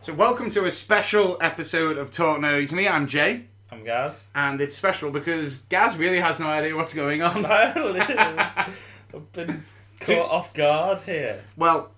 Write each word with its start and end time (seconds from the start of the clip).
So, 0.00 0.12
welcome 0.12 0.50
to 0.50 0.64
a 0.64 0.70
special 0.70 1.38
episode 1.40 1.96
of 1.96 2.10
Talk 2.10 2.38
Nerdy 2.38 2.68
to 2.68 2.74
me. 2.74 2.86
I'm 2.86 3.06
Jay, 3.06 3.46
I'm 3.72 3.84
Gaz. 3.84 4.28
and 4.34 4.60
it's 4.60 4.76
special 4.76 5.10
because 5.10 5.56
Gaz 5.70 5.96
really 5.96 6.20
has 6.20 6.38
no 6.38 6.46
idea 6.46 6.76
what's 6.76 6.92
going 6.92 7.22
on. 7.22 7.42
I've 9.14 9.32
been 9.32 9.64
caught 10.00 10.30
off 10.30 10.54
guard 10.54 11.00
here. 11.06 11.42
Well, 11.56 11.90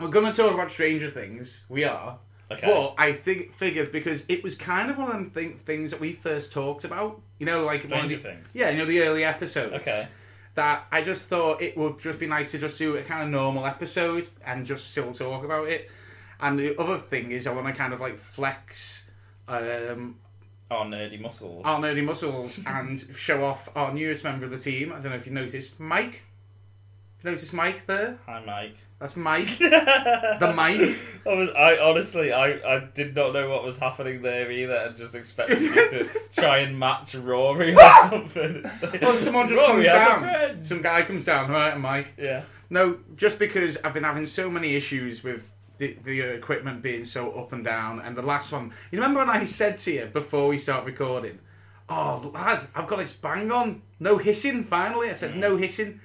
we're 0.00 0.08
going 0.08 0.26
to 0.30 0.32
talk 0.32 0.52
about 0.54 0.70
Stranger 0.70 1.10
Things. 1.10 1.62
We 1.68 1.84
are. 1.84 2.18
Okay. 2.50 2.66
But 2.66 2.94
I 2.96 3.12
think 3.12 3.52
figured 3.54 3.90
because 3.90 4.24
it 4.28 4.42
was 4.44 4.54
kind 4.54 4.90
of 4.90 4.98
one 4.98 5.08
of 5.10 5.14
them 5.14 5.30
th- 5.30 5.56
things 5.64 5.90
that 5.90 6.00
we 6.00 6.12
first 6.12 6.52
talked 6.52 6.84
about. 6.84 7.20
You 7.38 7.46
know, 7.46 7.64
like 7.64 7.82
one 7.84 7.92
of 7.92 7.98
Stranger 7.98 8.16
the, 8.16 8.22
Things. 8.22 8.48
Yeah, 8.54 8.70
you 8.70 8.78
know 8.78 8.84
the 8.84 9.02
early 9.02 9.24
episodes. 9.24 9.74
Okay. 9.74 10.06
That 10.54 10.86
I 10.92 11.02
just 11.02 11.26
thought 11.28 11.60
it 11.60 11.76
would 11.76 11.98
just 11.98 12.18
be 12.18 12.26
nice 12.26 12.52
to 12.52 12.58
just 12.58 12.78
do 12.78 12.96
a 12.96 13.02
kind 13.02 13.22
of 13.22 13.28
normal 13.28 13.66
episode 13.66 14.28
and 14.44 14.64
just 14.64 14.88
still 14.90 15.12
talk 15.12 15.44
about 15.44 15.68
it. 15.68 15.90
And 16.40 16.58
the 16.58 16.78
other 16.80 16.98
thing 16.98 17.30
is, 17.32 17.46
I 17.46 17.52
want 17.52 17.66
to 17.66 17.72
kind 17.72 17.92
of 17.92 18.00
like 18.00 18.16
flex 18.18 19.04
um, 19.48 20.16
Oh, 20.70 20.76
nerdy 20.76 21.20
muscles. 21.20 21.64
our 21.64 21.78
nerdy 21.80 22.02
muscles 22.04 22.60
and 22.66 22.98
show 23.14 23.44
off 23.44 23.68
our 23.76 23.92
newest 23.92 24.24
member 24.24 24.44
of 24.46 24.50
the 24.50 24.58
team. 24.58 24.92
I 24.92 24.96
don't 25.00 25.10
know 25.10 25.16
if 25.16 25.26
you 25.26 25.32
noticed, 25.32 25.78
Mike. 25.80 26.22
You 27.26 27.32
noticed 27.32 27.52
Mike 27.54 27.86
there? 27.86 28.20
Hi, 28.26 28.40
Mike. 28.46 28.76
That's 29.00 29.16
Mike. 29.16 29.58
the 29.58 30.52
Mike. 30.54 30.96
I 31.26 31.34
was. 31.34 31.48
I 31.58 31.76
honestly, 31.78 32.32
I, 32.32 32.52
I 32.76 32.84
did 32.94 33.16
not 33.16 33.32
know 33.32 33.50
what 33.50 33.64
was 33.64 33.78
happening 33.80 34.22
there 34.22 34.48
either, 34.48 34.76
and 34.76 34.96
just 34.96 35.16
expected 35.16 35.60
you 35.60 35.74
to 35.74 36.08
try 36.36 36.58
and 36.58 36.78
match 36.78 37.16
Rory 37.16 37.74
or 37.74 38.08
something. 38.08 38.62
Well, 39.02 39.14
someone 39.14 39.48
just 39.48 39.60
Rory 39.60 39.86
comes 39.86 39.86
down. 39.86 40.62
Some 40.62 40.82
guy 40.82 41.02
comes 41.02 41.24
down, 41.24 41.50
right, 41.50 41.72
and 41.72 41.82
Mike. 41.82 42.14
Yeah. 42.16 42.42
No, 42.70 43.00
just 43.16 43.40
because 43.40 43.76
I've 43.78 43.92
been 43.92 44.04
having 44.04 44.26
so 44.26 44.48
many 44.48 44.76
issues 44.76 45.24
with 45.24 45.52
the, 45.78 45.96
the 46.04 46.20
equipment 46.20 46.80
being 46.80 47.04
so 47.04 47.32
up 47.32 47.52
and 47.52 47.64
down, 47.64 47.98
and 47.98 48.16
the 48.16 48.22
last 48.22 48.52
one. 48.52 48.72
You 48.92 49.00
remember 49.00 49.18
when 49.18 49.30
I 49.30 49.42
said 49.42 49.78
to 49.80 49.92
you 49.92 50.06
before 50.06 50.46
we 50.46 50.58
start 50.58 50.84
recording, 50.84 51.40
"Oh, 51.88 52.30
lad, 52.32 52.68
I've 52.72 52.86
got 52.86 53.00
this 53.00 53.14
bang 53.14 53.50
on, 53.50 53.82
no 53.98 54.16
hissing." 54.16 54.62
Finally, 54.62 55.10
I 55.10 55.14
said, 55.14 55.34
Mm. 55.34 55.38
"No 55.38 55.56
hissing." 55.56 56.00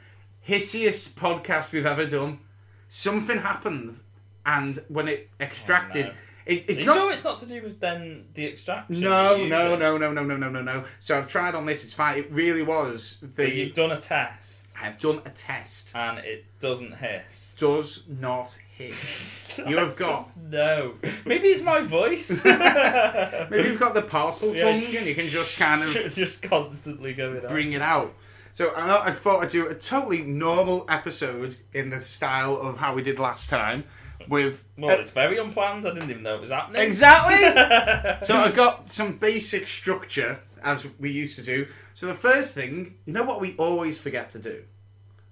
Hissiest 0.48 1.12
podcast 1.12 1.72
we've 1.72 1.86
ever 1.86 2.06
done. 2.06 2.40
Something 2.88 3.38
happened, 3.40 4.00
and 4.46 4.78
when 4.90 5.08
it 5.08 5.30
extracted, 5.40 6.08
Oh, 6.08 6.10
no. 6.10 6.14
it, 6.46 6.66
Are 6.68 6.72
it's 6.72 6.80
you 6.82 6.86
not. 6.88 6.96
sure 6.98 7.12
it's 7.14 7.24
not 7.24 7.40
to 7.40 7.46
do 7.46 7.62
with 7.62 7.80
then 7.80 8.26
the 8.34 8.46
extraction? 8.48 9.00
No, 9.00 9.38
no, 9.46 9.76
no, 9.78 9.98
no, 9.98 10.12
no, 10.12 10.24
no, 10.24 10.36
no, 10.38 10.50
no, 10.50 10.62
no. 10.62 10.84
So 11.00 11.18
I've 11.18 11.28
tried 11.28 11.56
on 11.56 11.66
this. 11.66 11.84
It's 11.84 11.94
fine. 11.94 12.18
It 12.20 12.28
really 12.32 12.64
was 12.64 13.18
But 13.22 13.36
the. 13.36 13.56
You've 13.56 13.74
done 13.76 13.92
a 13.92 14.02
test, 14.02 14.70
I've 14.82 14.98
done 15.00 15.22
a 15.26 15.30
test. 15.30 15.92
and 15.96 16.18
it 16.20 16.44
doesn't 16.60 16.96
hiss. 16.98 17.56
Does 17.58 18.04
not 18.10 18.58
hiss. 18.78 19.38
You 19.68 19.78
have 19.78 19.96
got- 19.98 20.20
just- 20.22 20.38
no. 20.38 20.94
Maybe 21.26 21.50
it's 21.50 21.62
my 21.62 21.82
voice. 21.82 22.44
Maybe 22.46 23.68
you've 23.70 23.80
got 23.80 23.94
the 23.94 24.02
parcel 24.02 24.56
Yeah. 24.56 24.64
tongue 24.64 24.96
and 24.96 25.06
you 25.06 25.14
can 25.14 25.28
just 25.28 25.58
kind 25.60 25.84
of 25.84 26.14
just 26.16 26.42
constantly 26.42 27.14
going 27.14 27.42
on. 27.42 27.48
bring 27.48 27.74
it 27.74 27.82
out. 27.82 28.14
So 28.54 28.70
I, 28.76 29.10
I 29.10 29.12
thought 29.12 29.44
I'd 29.44 29.50
do 29.50 29.68
a 29.68 29.76
totally 29.76 30.22
normal 30.24 30.86
episode 30.90 31.56
in 31.74 31.90
the 31.90 32.00
style 32.00 32.58
of 32.58 32.78
how 32.78 32.94
we 32.94 33.02
did 33.02 33.20
last 33.20 33.50
time 33.50 33.84
with 34.28 34.64
Well, 34.78 35.00
it's 35.00 35.10
very 35.10 35.38
unplanned. 35.38 35.88
I 35.88 35.94
didn't 35.94 36.10
even 36.10 36.24
know 36.24 36.36
it 36.36 36.42
was 36.42 36.52
happening. 36.52 36.82
exactly. 36.82 37.38
so 38.26 38.38
I 38.38 38.52
got 38.52 38.92
some 38.92 39.18
basic 39.18 39.68
structure 39.68 40.40
as 40.64 40.86
we 41.00 41.12
used 41.12 41.36
to 41.38 41.44
do. 41.44 41.68
So 41.94 42.06
the 42.08 42.14
first 42.14 42.54
thing, 42.54 42.96
you 43.06 43.14
know 43.14 43.24
what 43.24 43.42
we 43.42 43.56
always 43.58 43.98
forget 43.98 44.30
to 44.32 44.40
do. 44.40 44.64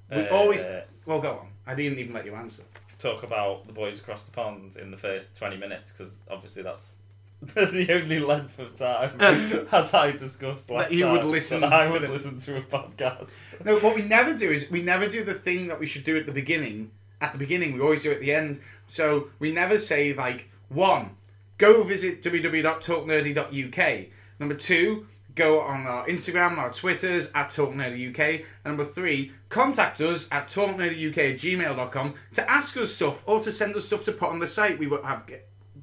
We 0.09 0.28
Uh, 0.28 0.35
always 0.35 0.62
well 1.06 1.19
go 1.19 1.31
on. 1.31 1.47
I 1.68 1.75
didn't 1.75 2.00
even 2.00 2.13
let 2.13 2.25
you 2.25 2.34
answer. 2.35 2.63
talk 2.97 3.24
about 3.24 3.66
the 3.68 3.74
boys 3.74 4.00
across 4.00 4.25
the 4.25 4.31
pond 4.31 4.75
in 4.78 4.91
the 4.91 4.97
first 4.97 5.38
twenty 5.38 5.56
minutes 5.58 5.91
because 5.91 6.24
obviously 6.31 6.63
that's 6.63 6.96
the 7.55 7.88
only 7.94 8.19
length 8.19 8.59
of 8.59 8.77
time, 8.77 9.11
um, 9.19 9.67
as 9.72 9.94
I 9.94 10.11
discussed 10.11 10.69
last 10.69 10.89
That 10.89 10.91
you 10.94 11.05
time, 11.05 11.13
would 11.13 11.23
listen 11.23 11.61
that 11.61 11.72
I 11.72 11.88
to 11.88 11.94
would 11.94 12.01
the- 12.01 12.09
listen 12.09 12.38
to 12.39 12.57
a 12.57 12.61
podcast. 12.61 13.29
No, 13.63 13.79
what 13.79 13.95
we 13.95 14.01
never 14.01 14.33
do 14.33 14.50
is 14.50 14.69
we 14.69 14.81
never 14.81 15.07
do 15.07 15.23
the 15.23 15.33
thing 15.33 15.67
that 15.67 15.79
we 15.79 15.85
should 15.85 16.03
do 16.03 16.17
at 16.17 16.25
the 16.25 16.31
beginning. 16.33 16.91
At 17.22 17.31
the 17.31 17.38
beginning, 17.38 17.73
we 17.73 17.81
always 17.81 18.03
do 18.03 18.11
it 18.11 18.16
at 18.16 18.22
the 18.22 18.33
end. 18.33 18.59
So 18.88 19.29
we 19.39 19.51
never 19.51 19.78
say 19.78 20.13
like 20.13 20.49
one, 20.69 21.11
go 21.57 21.83
visit 21.83 22.22
www.talknerdy.uk. 22.22 24.05
Number 24.39 24.55
two, 24.55 25.07
go 25.35 25.61
on 25.61 25.85
our 25.88 26.05
Instagram, 26.07 26.57
our 26.57 26.72
Twitters 26.72 27.29
at 27.35 27.49
talknerdyuk. 27.49 28.19
And 28.19 28.44
number 28.78 28.85
three, 28.85 29.31
contact 29.49 30.01
us 30.01 30.28
at 30.31 30.47
talknerdyuk 30.47 31.17
at 31.17 31.35
gmail.com 31.39 32.13
to 32.33 32.49
ask 32.51 32.75
us 32.78 32.94
stuff 32.94 33.23
or 33.28 33.39
to 33.41 33.51
send 33.51 33.75
us 33.75 33.85
stuff 33.85 34.03
to 34.05 34.11
put 34.11 34.29
on 34.29 34.39
the 34.39 34.47
site. 34.47 34.79
We 34.79 34.88
will 34.88 35.03
have 35.03 35.25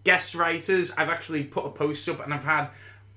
guest 0.07 0.35
writers. 0.37 0.93
I've 0.97 1.09
actually 1.09 1.43
put 1.45 1.67
a 1.67 1.71
post 1.71 2.09
up 2.09 2.21
and 2.25 2.33
I've 2.33 2.45
had 2.45 2.69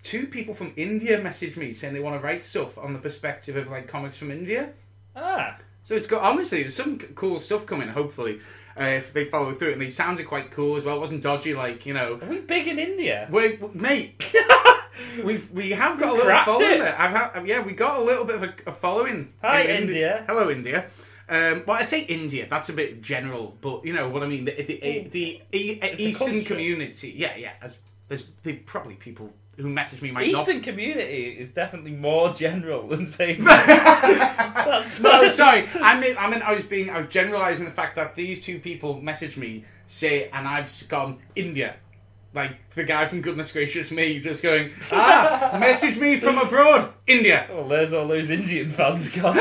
two 0.01 0.25
people 0.27 0.53
from 0.53 0.73
India 0.75 1.19
message 1.21 1.55
me 1.55 1.71
saying 1.73 1.93
they 1.93 1.99
want 1.99 2.19
to 2.19 2.25
write 2.25 2.43
stuff 2.43 2.77
on 2.77 2.93
the 2.93 2.99
perspective 2.99 3.55
of 3.55 3.69
like 3.69 3.87
comics 3.87 4.17
from 4.17 4.31
India. 4.31 4.69
Ah, 5.15 5.57
So 5.83 5.93
it's 5.95 6.07
got 6.07 6.23
honestly, 6.23 6.61
there's 6.63 6.75
some 6.75 6.97
cool 7.15 7.39
stuff 7.39 7.65
coming. 7.65 7.87
Hopefully, 7.89 8.39
uh, 8.79 8.83
if 9.01 9.13
they 9.13 9.25
follow 9.25 9.53
through, 9.53 9.73
and 9.73 9.81
they 9.81 9.89
sounded 9.89 10.25
quite 10.27 10.49
cool 10.51 10.77
as 10.77 10.83
well. 10.85 10.95
It 10.97 10.99
wasn't 10.99 11.21
dodgy, 11.21 11.53
like 11.53 11.85
you 11.85 11.93
know. 11.93 12.19
are 12.21 12.27
we 12.27 12.39
big 12.39 12.67
in 12.67 12.79
India? 12.79 13.27
Wait, 13.29 13.75
mate, 13.75 14.23
we've 15.23 15.49
we 15.51 15.71
have 15.71 15.99
got 15.99 16.09
a 16.09 16.13
little 16.13 16.43
following. 16.43 16.81
I've 16.81 17.15
had, 17.15 17.45
yeah, 17.47 17.59
we 17.61 17.73
got 17.73 17.99
a 17.99 18.03
little 18.03 18.25
bit 18.25 18.35
of 18.37 18.43
a, 18.43 18.53
a 18.67 18.71
following. 18.71 19.33
Hi, 19.41 19.61
in 19.61 19.69
Indi- 19.69 19.93
India. 19.93 20.23
Hello, 20.27 20.49
India. 20.49 20.85
Um, 21.29 21.63
well, 21.67 21.77
I 21.77 21.83
say 21.83 22.01
India. 22.01 22.47
That's 22.49 22.69
a 22.69 22.73
bit 22.73 23.01
general, 23.01 23.55
but 23.61 23.85
you 23.85 23.93
know 23.93 24.09
what 24.09 24.23
I 24.23 24.27
mean. 24.27 24.45
The 24.45 24.51
the, 24.51 25.09
the, 25.11 25.41
the, 25.51 26.01
Eastern 26.01 26.43
community. 26.43 27.13
Yeah, 27.15 27.35
yeah. 27.37 27.53
As, 27.61 27.77
there's 28.07 28.23
probably 28.65 28.95
people 28.95 29.31
who 29.57 29.69
message 29.69 30.01
me 30.01 30.09
might 30.09 30.31
not 30.31 30.41
Eastern 30.41 30.61
community 30.61 31.37
is 31.37 31.51
definitely 31.51 31.91
more 31.91 32.33
general 32.33 32.87
than 32.87 33.05
saying. 33.05 33.43
That's 33.43 34.99
no, 34.99 35.27
sorry. 35.29 35.67
I 35.75 35.99
mean, 35.99 36.15
I 36.17 36.29
mean, 36.29 36.41
I 36.41 36.53
was 36.53 36.63
being, 36.63 36.89
I 36.89 37.01
was 37.01 37.09
generalising 37.09 37.65
the 37.65 37.71
fact 37.71 37.95
that 37.95 38.15
these 38.15 38.43
two 38.43 38.59
people 38.59 38.99
messaged 39.01 39.37
me, 39.37 39.65
say, 39.85 40.29
and 40.29 40.47
I've 40.47 40.71
gone 40.87 41.19
India, 41.35 41.75
like 42.33 42.69
the 42.71 42.83
guy 42.83 43.07
from 43.07 43.21
Goodness 43.21 43.51
Gracious 43.51 43.91
Me, 43.91 44.19
just 44.19 44.41
going, 44.41 44.71
ah, 44.91 45.57
message 45.59 45.97
me 45.97 46.17
from 46.19 46.37
abroad, 46.37 46.93
India. 47.05 47.47
Well, 47.51 47.67
there's 47.67 47.93
all 47.93 48.07
those 48.07 48.29
Indian 48.29 48.71
fans 48.71 49.09
gone. 49.11 49.35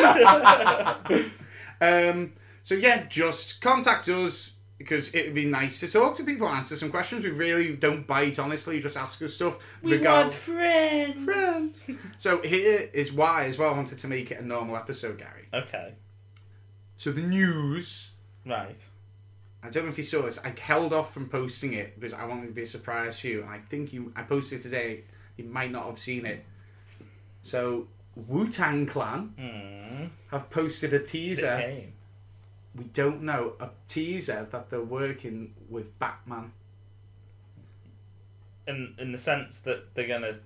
Um, 1.81 2.33
so 2.65 2.75
yeah, 2.75 3.05
just 3.09 3.61
contact 3.61 4.09
us 4.09 4.53
because 4.79 5.13
it 5.15 5.27
would 5.27 5.35
be 5.35 5.45
nice 5.45 5.81
to 5.81 5.89
talk 5.91 6.15
to 6.15 6.25
people, 6.25 6.49
answer 6.49 6.77
some 6.77 6.91
questions. 6.91 7.25
We 7.25 7.31
really 7.31 7.75
don't 7.75 8.07
bite, 8.07 8.39
honestly. 8.39 8.79
Just 8.81 8.97
ask 8.97 9.21
us 9.23 9.35
stuff. 9.35 9.79
we 9.83 9.93
regard- 9.97 10.27
want 10.29 10.35
friends. 10.35 11.25
friends. 11.25 11.83
So 12.19 12.41
here 12.43 12.89
is 12.93 13.13
why, 13.13 13.45
as 13.47 13.59
well, 13.59 13.73
I 13.73 13.77
wanted 13.77 13.99
to 13.99 14.09
make 14.09 14.31
it 14.31 14.39
a 14.41 14.45
normal 14.45 14.77
episode, 14.77 15.19
Gary. 15.19 15.49
Okay, 15.53 15.95
So 16.97 17.11
the 17.11 17.23
news. 17.23 18.11
right. 18.47 18.79
I 19.61 19.71
don't 19.71 19.85
know 19.87 19.91
if 19.91 19.99
you 19.99 20.05
saw 20.05 20.23
this. 20.23 20.39
I 20.45 20.55
held 20.61 20.93
off 20.93 21.13
from 21.13 21.29
posting 21.29 21.73
it 21.73 21.99
because 21.99 22.13
I 22.15 22.25
wanted 22.27 22.47
to 22.47 22.53
be 22.53 22.63
a 22.63 22.67
surprise 22.67 23.19
for 23.19 23.27
you. 23.27 23.41
And 23.43 23.51
I 23.51 23.59
think 23.59 23.93
you, 23.93 24.13
I 24.15 24.23
posted 24.23 24.61
it 24.61 24.63
today. 24.63 25.03
You 25.37 25.45
might 25.47 25.73
not 25.73 25.87
have 25.87 25.99
seen 25.99 26.25
it. 26.27 26.45
So 27.43 27.89
Wu 28.27 28.49
Tang 28.51 28.85
Clan 28.87 29.33
Hmm. 29.39 30.07
have 30.31 30.51
posted 30.51 30.93
a 30.93 30.99
teaser. 30.99 31.57
We 32.75 32.85
don't 32.85 33.23
know 33.23 33.55
a 33.61 33.71
teaser 33.89 34.47
that 34.51 34.71
they're 34.71 34.81
working 34.83 35.55
with 35.69 35.99
Batman. 35.99 36.53
in 38.67 38.95
in 38.99 39.13
the 39.13 39.19
sense 39.19 39.61
that 39.61 39.95
they're 39.95 40.07
gonna 40.07 40.39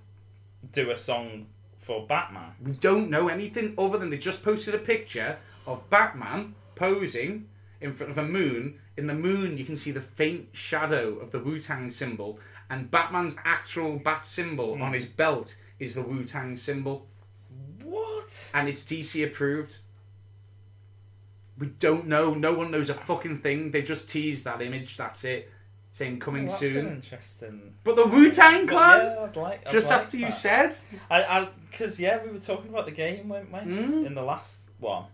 do 0.71 0.91
a 0.91 0.97
song 0.97 1.45
for 1.77 2.07
Batman. 2.07 2.53
We 2.63 2.71
don't 2.71 3.09
know 3.09 3.27
anything 3.27 3.73
other 3.77 3.97
than 3.97 4.09
they 4.09 4.17
just 4.17 4.43
posted 4.43 4.73
a 4.75 4.77
picture 4.77 5.37
of 5.67 5.89
Batman 5.89 6.55
posing 6.75 7.49
in 7.81 7.91
front 7.91 8.11
of 8.11 8.17
a 8.17 8.23
moon. 8.23 8.79
In 8.95 9.07
the 9.07 9.13
moon, 9.13 9.57
you 9.57 9.65
can 9.65 9.75
see 9.75 9.91
the 9.91 9.99
faint 9.99 10.47
shadow 10.53 11.15
of 11.19 11.31
the 11.31 11.39
Wu 11.39 11.59
Tang 11.59 11.89
symbol, 11.89 12.39
and 12.69 12.89
Batman's 12.89 13.35
actual 13.43 13.97
bat 13.99 14.25
symbol 14.25 14.81
on 14.81 14.93
his 14.93 15.05
belt 15.05 15.57
is 15.79 15.95
the 15.95 16.01
Wu 16.01 16.23
Tang 16.23 16.55
symbol, 16.55 17.05
What? 18.51 18.59
and 18.59 18.69
it's 18.69 18.83
DC 18.83 19.25
approved. 19.25 19.77
We 21.57 21.67
don't 21.67 22.07
know. 22.07 22.33
No 22.33 22.53
one 22.53 22.71
knows 22.71 22.89
a 22.89 22.93
fucking 22.93 23.39
thing. 23.39 23.71
They 23.71 23.81
just 23.83 24.09
teased 24.09 24.43
that 24.45 24.61
image. 24.61 24.97
That's 24.97 25.23
it. 25.23 25.49
Saying 25.91 26.19
coming 26.19 26.45
Well, 26.45 26.51
that's 26.59 26.59
soon. 26.73 26.87
interesting. 26.87 27.73
But 27.83 27.95
the 27.95 28.07
Wu 28.07 28.31
Tang 28.31 28.65
Clan. 28.65 29.05
yeah, 29.05 29.23
I'd 29.25 29.35
like, 29.35 29.61
I'd 29.67 29.71
just 29.71 29.91
like 29.91 29.99
after 29.99 30.17
you 30.17 30.31
said. 30.31 30.75
I, 31.11 31.23
I, 31.23 31.47
because 31.69 31.99
yeah, 31.99 32.19
we 32.25 32.31
were 32.31 32.39
talking 32.39 32.69
about 32.71 32.85
the 32.85 32.91
game, 32.91 33.29
weren't 33.29 33.51
we? 33.53 33.59
Mm. 33.59 34.07
In 34.07 34.15
the 34.15 34.23
last 34.23 34.61
one, 34.79 35.05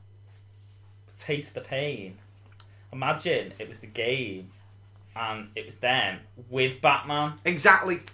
taste 1.18 1.56
the 1.56 1.62
pain. 1.62 2.18
Imagine 2.94 3.54
it 3.60 3.68
was 3.68 3.80
the 3.80 3.88
game, 3.88 4.52
and 5.18 5.50
it 5.56 5.66
was 5.66 5.76
them 5.76 6.20
with 6.50 6.80
Batman. 6.82 7.34
Exactly. 7.44 8.00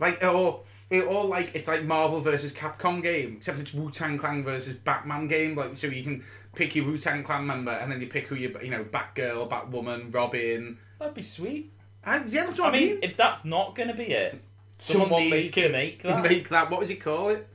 Like 0.00 0.24
or 0.24 0.63
it 0.90 1.04
all 1.06 1.24
like 1.24 1.54
it's 1.54 1.68
like 1.68 1.84
Marvel 1.84 2.20
versus 2.20 2.52
Capcom 2.52 3.02
game, 3.02 3.34
except 3.36 3.58
it's 3.58 3.74
Wu 3.74 3.90
Tang 3.90 4.18
Clan 4.18 4.44
versus 4.44 4.74
Batman 4.74 5.26
game. 5.28 5.54
Like 5.54 5.76
so 5.76 5.86
you 5.86 6.02
can 6.02 6.24
pick 6.54 6.74
your 6.74 6.86
Wu 6.86 6.98
Tang 6.98 7.22
Clan 7.22 7.46
member, 7.46 7.72
and 7.72 7.90
then 7.90 8.00
you 8.00 8.06
pick 8.06 8.26
who 8.26 8.34
you 8.34 8.56
you 8.62 8.70
know 8.70 8.84
Batgirl, 8.84 9.48
Batwoman, 9.48 10.12
Robin. 10.12 10.78
That'd 10.98 11.14
be 11.14 11.22
sweet. 11.22 11.72
Yeah, 12.06 12.18
that's 12.26 12.58
what 12.58 12.66
I 12.66 12.68
I, 12.68 12.72
mean, 12.72 12.88
mean. 12.88 12.98
if 13.02 13.16
that's 13.16 13.44
not 13.44 13.74
going 13.74 13.88
to 13.88 13.94
be 13.94 14.04
it, 14.04 14.38
someone, 14.78 15.30
needs 15.30 15.52
to 15.52 15.70
make 15.70 16.02
that. 16.02 16.22
Make 16.22 16.48
that. 16.50 16.70
What 16.70 16.80
would 16.80 16.90
you 16.90 16.96
call 16.96 17.30
it? 17.30 17.48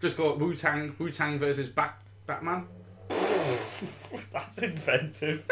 Just 0.00 0.16
call 0.16 0.32
it 0.32 0.38
Wu 0.38 0.54
Tang. 0.54 0.94
Wu 0.98 1.10
Tang 1.10 1.38
versus 1.38 1.68
Bat 1.68 1.98
Batman. 2.26 2.66
that's 4.32 4.58
inventive. 4.58 5.44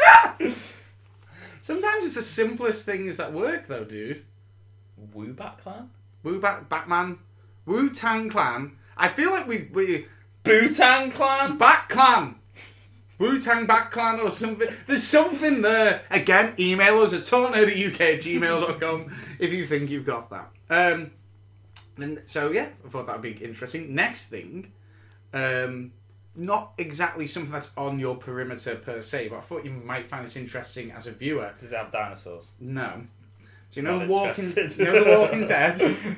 Sometimes 1.61 2.05
it's 2.05 2.15
the 2.15 2.21
simplest 2.21 2.85
things 2.85 3.17
that 3.17 3.33
work, 3.33 3.67
though, 3.67 3.83
dude. 3.83 4.23
Woo 5.13 5.33
Batman? 5.33 5.89
Wu 6.25 6.41
Bat 6.41 6.67
Batman, 6.67 7.19
Wu 7.65 7.91
Tang 7.91 8.29
Clan. 8.29 8.75
I 8.97 9.07
feel 9.07 9.31
like 9.31 9.47
we 9.47 9.69
we 9.71 10.07
Bootang 10.43 11.13
Clan? 11.13 11.57
Bat 11.57 11.89
Clan. 11.89 12.35
Wu 13.17 13.39
Tang 13.39 13.65
Bat 13.65 13.91
Clan 13.91 14.19
or 14.19 14.29
something. 14.29 14.67
There's 14.87 15.03
something 15.03 15.61
there. 15.61 16.01
Again, 16.11 16.53
email 16.59 16.99
us 16.99 17.13
at 17.13 17.21
talknerdyuk 17.21 18.01
at 18.01 18.21
gmail.com 18.21 19.15
if 19.39 19.53
you 19.53 19.65
think 19.65 19.89
you've 19.89 20.05
got 20.05 20.29
that. 20.31 20.49
Um, 20.69 21.11
and 21.97 22.21
so, 22.25 22.51
yeah, 22.51 22.69
I 22.85 22.89
thought 22.89 23.07
that 23.07 23.21
would 23.21 23.21
be 23.21 23.43
interesting. 23.43 23.95
Next 23.95 24.25
thing, 24.25 24.73
um, 25.33 25.93
not 26.35 26.73
exactly 26.77 27.25
something 27.27 27.51
that's 27.51 27.69
on 27.77 27.99
your 27.99 28.15
perimeter 28.15 28.75
per 28.75 29.01
se, 29.01 29.29
but 29.29 29.37
I 29.37 29.41
thought 29.41 29.63
you 29.63 29.71
might 29.71 30.09
find 30.09 30.25
this 30.25 30.35
interesting 30.35 30.91
as 30.91 31.07
a 31.07 31.11
viewer. 31.11 31.53
Does 31.59 31.71
it 31.71 31.77
have 31.77 31.91
dinosaurs? 31.91 32.51
No. 32.59 33.03
Do 33.75 33.81
you 33.81 33.87
know 33.87 33.97
Not 33.99 34.07
the 34.07 34.13
Walking? 34.13 34.45
interested. 34.45 34.87
You 34.87 34.93
know 34.93 35.03
the 35.03 35.19
Walking 35.19 35.45
Dead? 35.47 36.17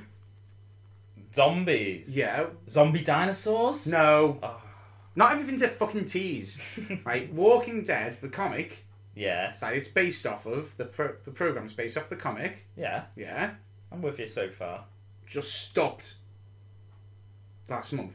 Zombies? 1.33 2.15
Yeah. 2.15 2.45
Zombie 2.69 3.04
dinosaurs? 3.04 3.88
No. 3.88 4.38
Oh, 4.44 4.62
Not 5.15 5.31
everything's 5.31 5.63
a 5.63 5.69
fucking 5.69 6.06
tease. 6.06 6.59
Right. 7.04 7.33
Walking 7.33 7.83
Dead, 7.83 8.13
the 8.21 8.30
comic 8.30 8.86
yes. 9.15 9.59
that 9.62 9.74
it's 9.74 9.88
based 9.88 10.27
off 10.27 10.45
of, 10.45 10.77
the 10.77 10.86
pro- 10.86 11.15
the 11.25 11.31
program's 11.31 11.74
based 11.74 11.98
off 11.98 12.09
the 12.09 12.15
comic. 12.15 12.65
Yeah, 12.75 13.06
Yeah. 13.15 13.51
I'm 13.92 14.03
with 14.03 14.19
you 14.19 14.27
so 14.27 14.50
far. 14.50 14.86
Just 15.25 15.51
stopped 15.68 16.15
last 17.68 17.92
month. 17.94 18.13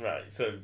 Right, 0.00 0.32
so 0.32 0.54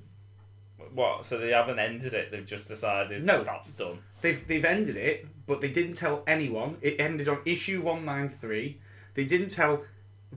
what? 0.95 1.27
So 1.27 1.39
they 1.39 1.51
haven't 1.51 1.79
ended 1.79 2.15
it. 2.15 2.31
They've 2.31 2.47
just 2.47 2.69
decided 2.69 3.25
No. 3.25 3.43
that's 3.43 3.73
done. 3.73 3.99
They've 4.23 4.47
they've 4.47 4.65
ended 4.65 4.97
it, 4.97 5.27
but 5.47 5.61
they 5.61 5.71
didn't 5.71 5.95
tell 5.95 6.23
anyone. 6.27 6.79
It 6.81 7.01
ended 7.01 7.29
on 7.29 7.41
issue 7.45 7.83
one 7.83 8.05
nine 8.05 8.29
three. 8.29 8.79
They 9.15 9.25
didn't 9.25 9.51
tell 9.51 9.85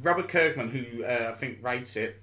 Robert 0.01 0.27
Kirkman, 0.27 0.69
who 0.69 1.03
uh, 1.03 1.31
I 1.33 1.37
think 1.37 1.59
writes 1.61 1.95
it. 1.95 2.21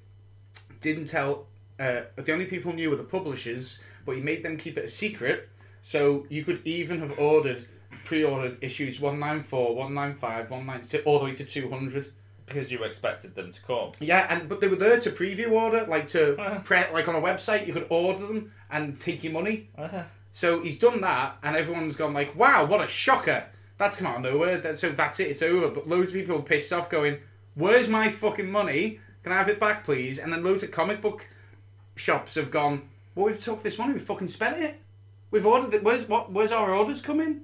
Didn't 0.80 1.06
tell. 1.06 1.46
Uh, 1.78 2.02
the 2.16 2.32
only 2.32 2.46
people 2.46 2.72
knew 2.72 2.90
were 2.90 2.96
the 2.96 3.04
publishers, 3.04 3.78
but 4.04 4.14
he 4.16 4.22
made 4.22 4.42
them 4.42 4.56
keep 4.56 4.76
it 4.78 4.84
a 4.84 4.88
secret. 4.88 5.48
So 5.82 6.26
you 6.28 6.44
could 6.44 6.60
even 6.64 7.00
have 7.00 7.18
ordered, 7.18 7.66
pre-ordered 8.04 8.58
issues 8.62 9.00
194, 9.00 9.74
195, 9.74 10.50
192, 10.50 11.02
all 11.04 11.18
the 11.18 11.24
way 11.26 11.34
to 11.34 11.44
200. 11.44 12.12
Because 12.46 12.70
you 12.70 12.82
expected 12.84 13.34
them 13.34 13.52
to 13.52 13.62
come. 13.62 13.92
Yeah, 14.00 14.26
and 14.28 14.48
but 14.48 14.60
they 14.60 14.68
were 14.68 14.76
there 14.76 15.00
to 15.00 15.10
preview 15.10 15.50
order, 15.50 15.84
like 15.86 16.08
to 16.08 16.38
Uh. 16.40 16.60
pre- 16.60 16.90
like 16.92 17.08
on 17.08 17.14
a 17.14 17.20
website, 17.20 17.66
you 17.66 17.72
could 17.72 17.86
order 17.88 18.26
them 18.26 18.52
and 18.70 19.00
take 19.00 19.24
your 19.24 19.32
money. 19.32 19.68
Uh, 19.76 20.02
So 20.32 20.60
he's 20.62 20.78
done 20.78 21.00
that, 21.02 21.36
and 21.44 21.54
everyone's 21.56 21.94
gone 21.96 22.12
like, 22.12 22.34
"Wow, 22.34 22.64
what 22.64 22.82
a 22.84 22.88
shocker! 22.88 23.44
That's 23.78 23.96
come 23.96 24.06
out 24.08 24.16
of 24.16 24.22
nowhere." 24.22 24.58
That, 24.58 24.78
so 24.78 24.90
that's 24.90 25.20
it, 25.20 25.28
it's 25.28 25.42
over. 25.42 25.68
But 25.68 25.88
loads 25.88 26.10
of 26.10 26.14
people 26.16 26.36
are 26.36 26.42
pissed 26.42 26.72
off, 26.72 26.90
going, 26.90 27.18
"Where's 27.54 27.88
my 27.88 28.08
fucking 28.08 28.50
money? 28.50 28.98
Can 29.22 29.30
I 29.32 29.36
have 29.36 29.48
it 29.48 29.60
back, 29.60 29.84
please?" 29.84 30.18
And 30.18 30.32
then 30.32 30.42
loads 30.42 30.62
of 30.64 30.70
comic 30.72 31.00
book 31.00 31.26
shops 31.94 32.34
have 32.34 32.50
gone, 32.50 32.88
"Well, 33.14 33.26
we've 33.26 33.38
took 33.38 33.62
this 33.62 33.78
money, 33.78 33.92
we've 33.92 34.02
fucking 34.02 34.26
spent 34.28 34.60
it. 34.60 34.80
We've 35.30 35.46
ordered 35.46 35.72
it. 35.72 35.82
Where's 35.84 36.08
what? 36.08 36.32
Where's 36.32 36.52
our 36.52 36.74
orders 36.74 37.00
coming?" 37.00 37.42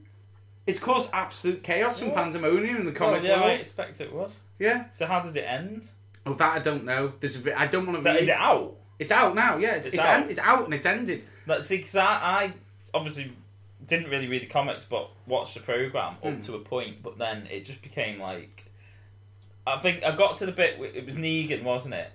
It's 0.70 0.78
caused 0.78 1.10
absolute 1.12 1.62
chaos 1.62 2.00
and 2.02 2.10
What? 2.12 2.22
pandemonium 2.24 2.76
in 2.78 2.84
the 2.86 2.92
comic 2.92 3.22
well, 3.22 3.30
yeah, 3.30 3.36
I 3.40 3.46
world. 3.48 3.60
expect 3.60 4.00
it 4.00 4.12
was. 4.12 4.32
Yeah. 4.58 4.84
So 4.94 5.06
how 5.06 5.20
did 5.20 5.36
it 5.36 5.42
end? 5.44 5.86
Oh, 6.26 6.34
that 6.34 6.56
I 6.56 6.58
don't 6.60 6.84
know. 6.84 7.12
There's 7.20 7.36
a 7.36 7.40
bit, 7.40 7.54
I 7.58 7.66
don't 7.66 7.86
want 7.86 7.98
to 7.98 8.02
So 8.04 8.10
read. 8.12 8.22
is 8.22 8.28
it 8.28 8.34
out? 8.36 8.76
It's 8.98 9.12
out 9.12 9.34
now. 9.34 9.56
Yeah, 9.56 9.76
it's 9.76 9.86
It's 9.88 9.96
it's, 9.96 10.04
out? 10.04 10.30
it's 10.30 10.40
out 10.40 10.64
and 10.66 10.74
it's 10.74 10.86
ended. 10.86 11.24
Let's 11.46 11.66
see, 11.66 11.78
because 11.78 11.96
I, 11.96 12.04
I 12.06 12.52
obviously 12.92 13.32
didn't 13.86 14.10
really 14.10 14.28
read 14.28 14.42
the 14.42 14.46
comics, 14.46 14.84
but 14.88 15.10
watched 15.26 15.54
the 15.54 15.60
program 15.60 16.16
up 16.22 16.24
Mm. 16.24 16.44
to 16.46 16.54
a 16.56 16.58
point. 16.60 17.02
But 17.02 17.16
then 17.18 17.46
it 17.50 17.64
just 17.64 17.80
became 17.82 18.20
like, 18.20 18.64
I 19.66 19.78
think 19.80 20.04
I 20.04 20.14
got 20.14 20.36
to 20.38 20.46
the 20.46 20.52
bit. 20.52 20.78
where 20.78 20.90
It 20.90 21.06
was 21.06 21.14
Negan, 21.16 21.62
wasn't 21.62 21.94
it? 21.94 22.10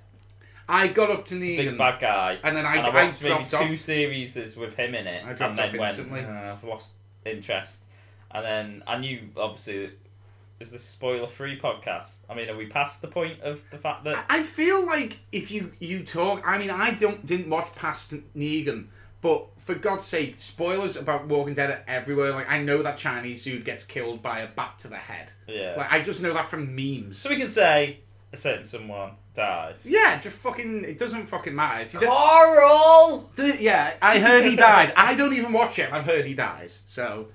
I 0.69 0.87
got 0.87 1.09
up 1.11 1.25
to 1.25 1.35
Negan. 1.35 1.57
Big 1.57 1.77
bad 1.77 1.99
guy. 1.99 2.39
and 2.43 2.55
then 2.55 2.65
I, 2.65 2.77
I 2.77 2.85
I, 2.87 3.05
watched 3.07 3.21
maybe 3.23 3.33
dropped 3.35 3.51
two 3.51 3.57
off. 3.73 3.79
series 3.79 4.35
with 4.55 4.75
him 4.75 4.95
in 4.95 5.07
it, 5.07 5.23
I 5.25 5.33
dropped 5.33 5.41
and 5.41 5.57
then 5.57 5.67
off 5.69 5.73
went, 5.77 5.89
instantly. 5.89 6.19
"Uh, 6.21 6.53
I've 6.53 6.63
lost 6.63 6.93
interest. 7.25 7.81
And 8.31 8.45
then 8.45 8.83
I 8.87 8.97
knew, 8.97 9.29
obviously, 9.37 9.91
is 10.59 10.71
this 10.71 10.83
spoiler-free 10.83 11.59
podcast? 11.59 12.17
I 12.29 12.33
mean, 12.35 12.49
are 12.49 12.55
we 12.57 12.65
past 12.67 13.01
the 13.01 13.07
point 13.07 13.41
of 13.41 13.61
the 13.71 13.77
fact 13.77 14.03
that 14.05 14.25
I 14.29 14.43
feel 14.43 14.85
like 14.85 15.19
if 15.31 15.51
you 15.51 15.71
you 15.79 16.03
talk, 16.03 16.41
I 16.45 16.57
mean, 16.57 16.69
I 16.69 16.91
don't 16.91 17.25
didn't 17.25 17.49
watch 17.49 17.73
past 17.75 18.13
Negan, 18.35 18.87
but 19.21 19.45
for 19.57 19.75
God's 19.75 20.03
sake, 20.05 20.35
spoilers 20.37 20.95
about 20.97 21.27
Walking 21.27 21.53
Dead 21.53 21.69
are 21.71 21.83
everywhere. 21.87 22.31
Like 22.31 22.49
I 22.49 22.59
know 22.61 22.81
that 22.83 22.97
Chinese 22.97 23.43
dude 23.43 23.65
gets 23.65 23.83
killed 23.83 24.21
by 24.21 24.39
a 24.41 24.47
bat 24.47 24.79
to 24.79 24.87
the 24.87 24.97
head. 24.97 25.31
yeah? 25.47 25.75
Like 25.77 25.91
I 25.91 26.01
just 26.01 26.21
know 26.21 26.33
that 26.33 26.45
from 26.45 26.75
memes. 26.75 27.17
so 27.17 27.29
we 27.29 27.37
can 27.37 27.49
say 27.49 27.99
a 28.33 28.37
certain 28.37 28.65
someone 28.65 29.11
dies. 29.33 29.85
yeah, 29.85 30.19
just 30.19 30.37
fucking. 30.37 30.83
It 30.85 30.97
doesn't 30.97 31.25
fucking 31.27 31.53
matter 31.55 31.83
if 31.83 31.93
you 31.93 31.99
don't. 32.01 32.09
Carl. 32.09 33.29
Do- 33.35 33.45
Yeah, 33.59 33.93
I 34.01 34.19
heard 34.19 34.45
he 34.45 34.55
died. 34.55 34.93
I 34.95 35.15
don't 35.15 35.33
even 35.33 35.51
watch 35.53 35.79
it. 35.79 35.91
I've 35.91 36.05
heard 36.05 36.25
he 36.25 36.33
dies. 36.33 36.81
So, 36.85 37.27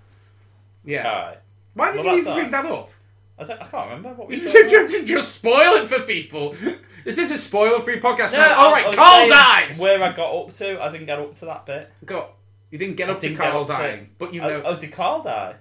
yeah. 0.84 1.08
Alright. 1.10 1.38
Why 1.74 1.92
did 1.92 2.04
you 2.04 2.12
even 2.16 2.32
bring 2.34 2.46
uh, 2.46 2.62
that 2.62 2.66
up? 2.66 2.90
I, 3.38 3.42
I 3.44 3.46
can't 3.46 3.72
remember 3.90 4.10
what 4.14 4.28
we 4.28 4.36
You 4.36 4.48
said. 4.48 4.68
should 4.68 4.88
just, 4.88 5.06
just 5.06 5.34
spoil 5.36 5.74
it 5.76 5.86
for 5.88 6.00
people. 6.00 6.54
Is 7.04 7.16
this 7.16 7.30
a 7.30 7.38
spoiler-free 7.38 8.00
podcast? 8.00 8.34
No, 8.34 8.52
all 8.52 8.72
right, 8.72 8.94
Carl 8.94 9.28
dies. 9.28 9.78
Where 9.78 10.02
I 10.02 10.12
got 10.12 10.34
up 10.34 10.54
to, 10.56 10.82
I 10.82 10.90
didn't 10.90 11.06
get 11.06 11.18
up 11.18 11.34
to 11.38 11.44
that 11.46 11.64
bit. 11.64 11.90
Go. 12.04 12.28
You 12.70 12.78
didn't 12.78 12.96
get 12.96 13.08
I 13.08 13.12
up 13.14 13.20
to 13.20 13.28
didn't 13.28 13.40
get 13.40 13.50
Carl 13.50 13.64
to- 13.64 13.72
dying, 13.72 14.10
but 14.18 14.34
you 14.34 14.42
Oh, 14.42 14.48
know. 14.48 14.62
oh, 14.66 14.76
did 14.76 14.92
Carl 14.92 15.22
die? 15.22 15.54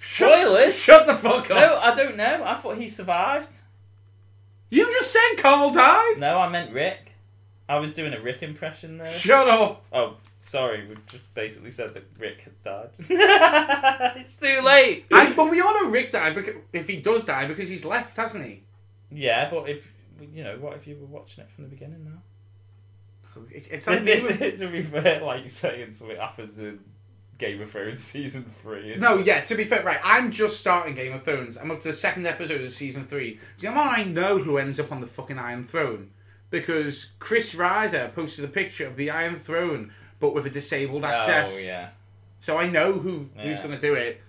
Shut- 0.00 0.72
Shut 0.72 1.06
the 1.06 1.14
fuck 1.14 1.50
up. 1.50 1.56
No, 1.58 1.76
I 1.76 1.94
don't 1.94 2.16
know. 2.16 2.42
I 2.44 2.54
thought 2.54 2.78
he 2.78 2.88
survived. 2.88 3.50
You 4.70 4.84
just 4.84 5.12
said 5.12 5.36
Carl 5.42 5.70
died. 5.70 6.14
No, 6.18 6.38
I 6.38 6.48
meant 6.48 6.72
Rick. 6.72 7.12
I 7.68 7.78
was 7.78 7.92
doing 7.94 8.14
a 8.14 8.20
Rick 8.20 8.42
impression 8.42 8.98
there. 8.98 9.06
Shut 9.12 9.48
up. 9.48 9.84
Oh, 9.92 10.16
sorry. 10.48 10.86
We 10.88 10.96
just 11.06 11.32
basically 11.34 11.70
said 11.70 11.94
that 11.94 12.04
Rick 12.18 12.42
had 12.42 12.62
died. 12.62 12.90
it's 14.20 14.36
too 14.36 14.60
late. 14.62 15.06
I, 15.12 15.32
but 15.32 15.50
we 15.50 15.60
all 15.60 15.72
know 15.82 15.90
Rick 15.90 16.10
died 16.10 16.34
because 16.34 16.54
if 16.72 16.88
he 16.88 17.00
does 17.00 17.24
die 17.24 17.46
because 17.46 17.68
he's 17.68 17.84
left, 17.84 18.16
hasn't 18.16 18.44
he? 18.44 18.62
Yeah, 19.10 19.48
but 19.50 19.68
if 19.68 19.92
you 20.20 20.42
know, 20.44 20.56
what 20.58 20.76
if 20.76 20.86
you 20.86 20.96
were 20.96 21.06
watching 21.06 21.44
it 21.44 21.50
from 21.50 21.64
the 21.64 21.70
beginning 21.70 22.04
now? 22.04 23.42
It, 23.52 23.68
it's 23.70 23.86
like 23.86 24.02
me 24.02 24.14
This 24.14 24.38
with- 24.38 24.58
to 24.60 24.68
be 24.68 24.82
fair, 24.82 25.22
like 25.24 25.44
you 25.44 25.50
saying 25.50 25.92
something 25.92 26.16
happens 26.16 26.58
in 26.58 26.80
Game 27.38 27.60
of 27.62 27.70
Thrones 27.70 28.02
season 28.02 28.44
three. 28.62 28.90
It's- 28.92 29.00
No, 29.00 29.18
yeah. 29.18 29.40
To 29.42 29.54
be 29.54 29.64
fair, 29.64 29.82
right. 29.84 30.00
I'm 30.02 30.30
just 30.32 30.58
starting 30.58 30.94
Game 30.94 31.12
of 31.12 31.22
Thrones. 31.22 31.56
I'm 31.56 31.70
up 31.70 31.78
to 31.80 31.88
the 31.88 31.94
second 31.94 32.26
episode 32.26 32.62
of 32.62 32.72
season 32.72 33.04
three. 33.04 33.38
Do 33.58 33.66
you 33.66 33.72
know 33.72 33.78
how 33.80 33.90
I 33.90 34.04
know 34.04 34.38
who 34.38 34.58
ends 34.58 34.80
up 34.80 34.90
on 34.90 35.00
the 35.00 35.06
fucking 35.06 35.38
Iron 35.38 35.62
Throne? 35.62 36.10
Because 36.50 37.12
Chris 37.20 37.54
Ryder 37.54 38.10
posted 38.14 38.44
a 38.44 38.48
picture 38.48 38.86
of 38.86 38.96
the 38.96 39.10
Iron 39.10 39.36
Throne, 39.36 39.92
but 40.20 40.34
with 40.34 40.46
a 40.46 40.50
disabled 40.50 41.04
access. 41.04 41.54
Oh 41.56 41.60
yeah, 41.60 41.88
So 42.40 42.58
I 42.58 42.68
know 42.68 42.92
who 42.92 43.28
who's 43.36 43.60
gonna 43.60 43.80
do 43.80 43.94
it. 43.94 44.20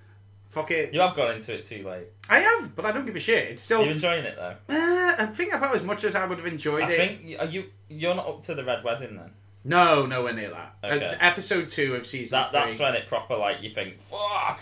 Fuck 0.49 0.71
it. 0.71 0.93
you 0.93 0.99
have 1.01 1.15
got 1.15 1.35
into 1.35 1.53
it 1.53 1.65
too 1.65 1.87
late. 1.87 2.07
I 2.27 2.39
have, 2.39 2.75
but 2.75 2.83
I 2.83 2.91
don't 2.91 3.05
give 3.05 3.15
a 3.15 3.19
shit. 3.19 3.49
It's 3.49 3.61
still. 3.63 3.83
You're 3.83 3.91
enjoying 3.93 4.25
it 4.25 4.35
though. 4.35 4.55
Uh, 4.67 5.15
I 5.19 5.25
think 5.27 5.53
about 5.53 5.75
as 5.75 5.83
much 5.83 6.03
as 6.03 6.15
I 6.15 6.25
would 6.25 6.39
have 6.39 6.47
enjoyed 6.47 6.83
I 6.85 6.91
it. 6.91 6.97
think 6.97 7.39
are 7.39 7.45
you 7.45 7.65
you're 7.87 8.15
not 8.15 8.27
up 8.27 8.43
to 8.45 8.55
the 8.55 8.63
Red 8.63 8.83
Wedding 8.83 9.15
then. 9.15 9.31
No, 9.63 10.05
nowhere 10.05 10.33
near 10.33 10.49
that. 10.49 10.75
Okay. 10.83 11.05
It's 11.05 11.13
episode 11.19 11.69
two 11.69 11.93
of 11.95 12.07
season 12.07 12.31
That 12.37 12.51
three. 12.51 12.59
that's 12.61 12.79
when 12.79 12.95
it 12.95 13.07
proper 13.07 13.35
like 13.35 13.61
you 13.61 13.69
think 13.71 13.99
fuck. 14.01 14.61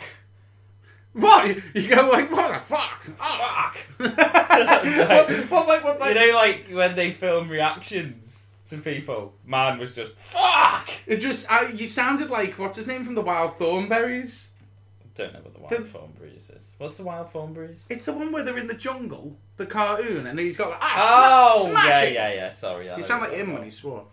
What? 1.14 1.56
You 1.74 1.88
go 1.88 2.10
like, 2.10 2.32
what 2.32 2.54
the 2.54 2.60
fuck? 2.60 3.04
Fuck. 3.04 3.78
what, 3.98 5.50
what, 5.50 5.68
like, 5.68 5.84
what, 5.84 6.00
like, 6.00 6.16
You 6.16 6.28
know, 6.32 6.36
like 6.36 6.66
when 6.72 6.96
they 6.96 7.12
film 7.12 7.50
reactions 7.50 8.27
to 8.70 8.78
people, 8.78 9.34
man 9.46 9.78
was 9.80 9.94
just 9.94 10.14
fuck. 10.18 10.90
it 11.06 11.18
just, 11.18 11.52
I, 11.52 11.70
you 11.72 11.88
sounded 11.88 12.30
like, 12.30 12.54
what's 12.60 12.78
his 12.78 12.88
name 12.88 13.04
from 13.04 13.16
the 13.16 13.22
Wild 13.22 13.54
Thornberrys? 13.58 14.48
I 15.04 15.08
don't 15.16 15.34
know 15.34 15.40
what 15.42 15.54
the 15.54 15.60
wild 15.62 15.72
The- 16.14 16.20
breeze 16.20 16.52
is. 16.56 16.72
What's 16.78 16.96
the 16.98 17.04
wild 17.04 17.32
Thornberrys? 17.34 17.80
It's 17.90 18.06
the 18.06 18.14
one 18.14 18.32
where 18.32 18.44
they're 18.44 18.58
in 18.58 18.68
the 18.68 18.74
jungle, 18.76 19.36
the 19.56 19.66
cartoon, 19.66 20.28
and 20.28 20.38
he's 20.38 20.58
got 20.58 20.70
like, 20.70 20.80
ah, 20.82 21.54
Oh 21.56 21.62
sma- 21.64 21.70
smash 21.72 21.86
yeah, 21.88 22.02
it. 22.02 22.14
yeah, 22.14 22.34
yeah. 22.34 22.52
Sorry, 22.52 22.90
You 22.96 23.04
sound 23.04 23.24
like 23.24 23.32
him 23.34 23.54
when 23.54 23.64
he 23.64 23.70
swore. 23.72 24.06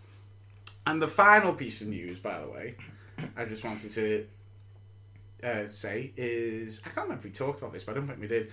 And 0.87 1.01
the 1.01 1.09
final 1.09 1.53
piece 1.55 1.81
of 1.83 1.89
news, 1.89 2.19
by 2.19 2.41
the 2.41 2.49
way, 2.49 2.77
I 3.37 3.45
just 3.45 3.65
wanted 3.65 3.91
to 3.93 4.27
uh, 5.43 5.67
say 5.67 6.13
is 6.17 6.81
I 6.85 6.89
can't 6.89 7.07
remember 7.07 7.21
if 7.21 7.25
we 7.25 7.31
talked 7.31 7.59
about 7.61 7.73
this, 7.73 7.85
but 7.85 7.93
I 7.93 7.95
don't 7.97 8.07
think 8.07 8.21
we 8.21 8.27
did. 8.27 8.51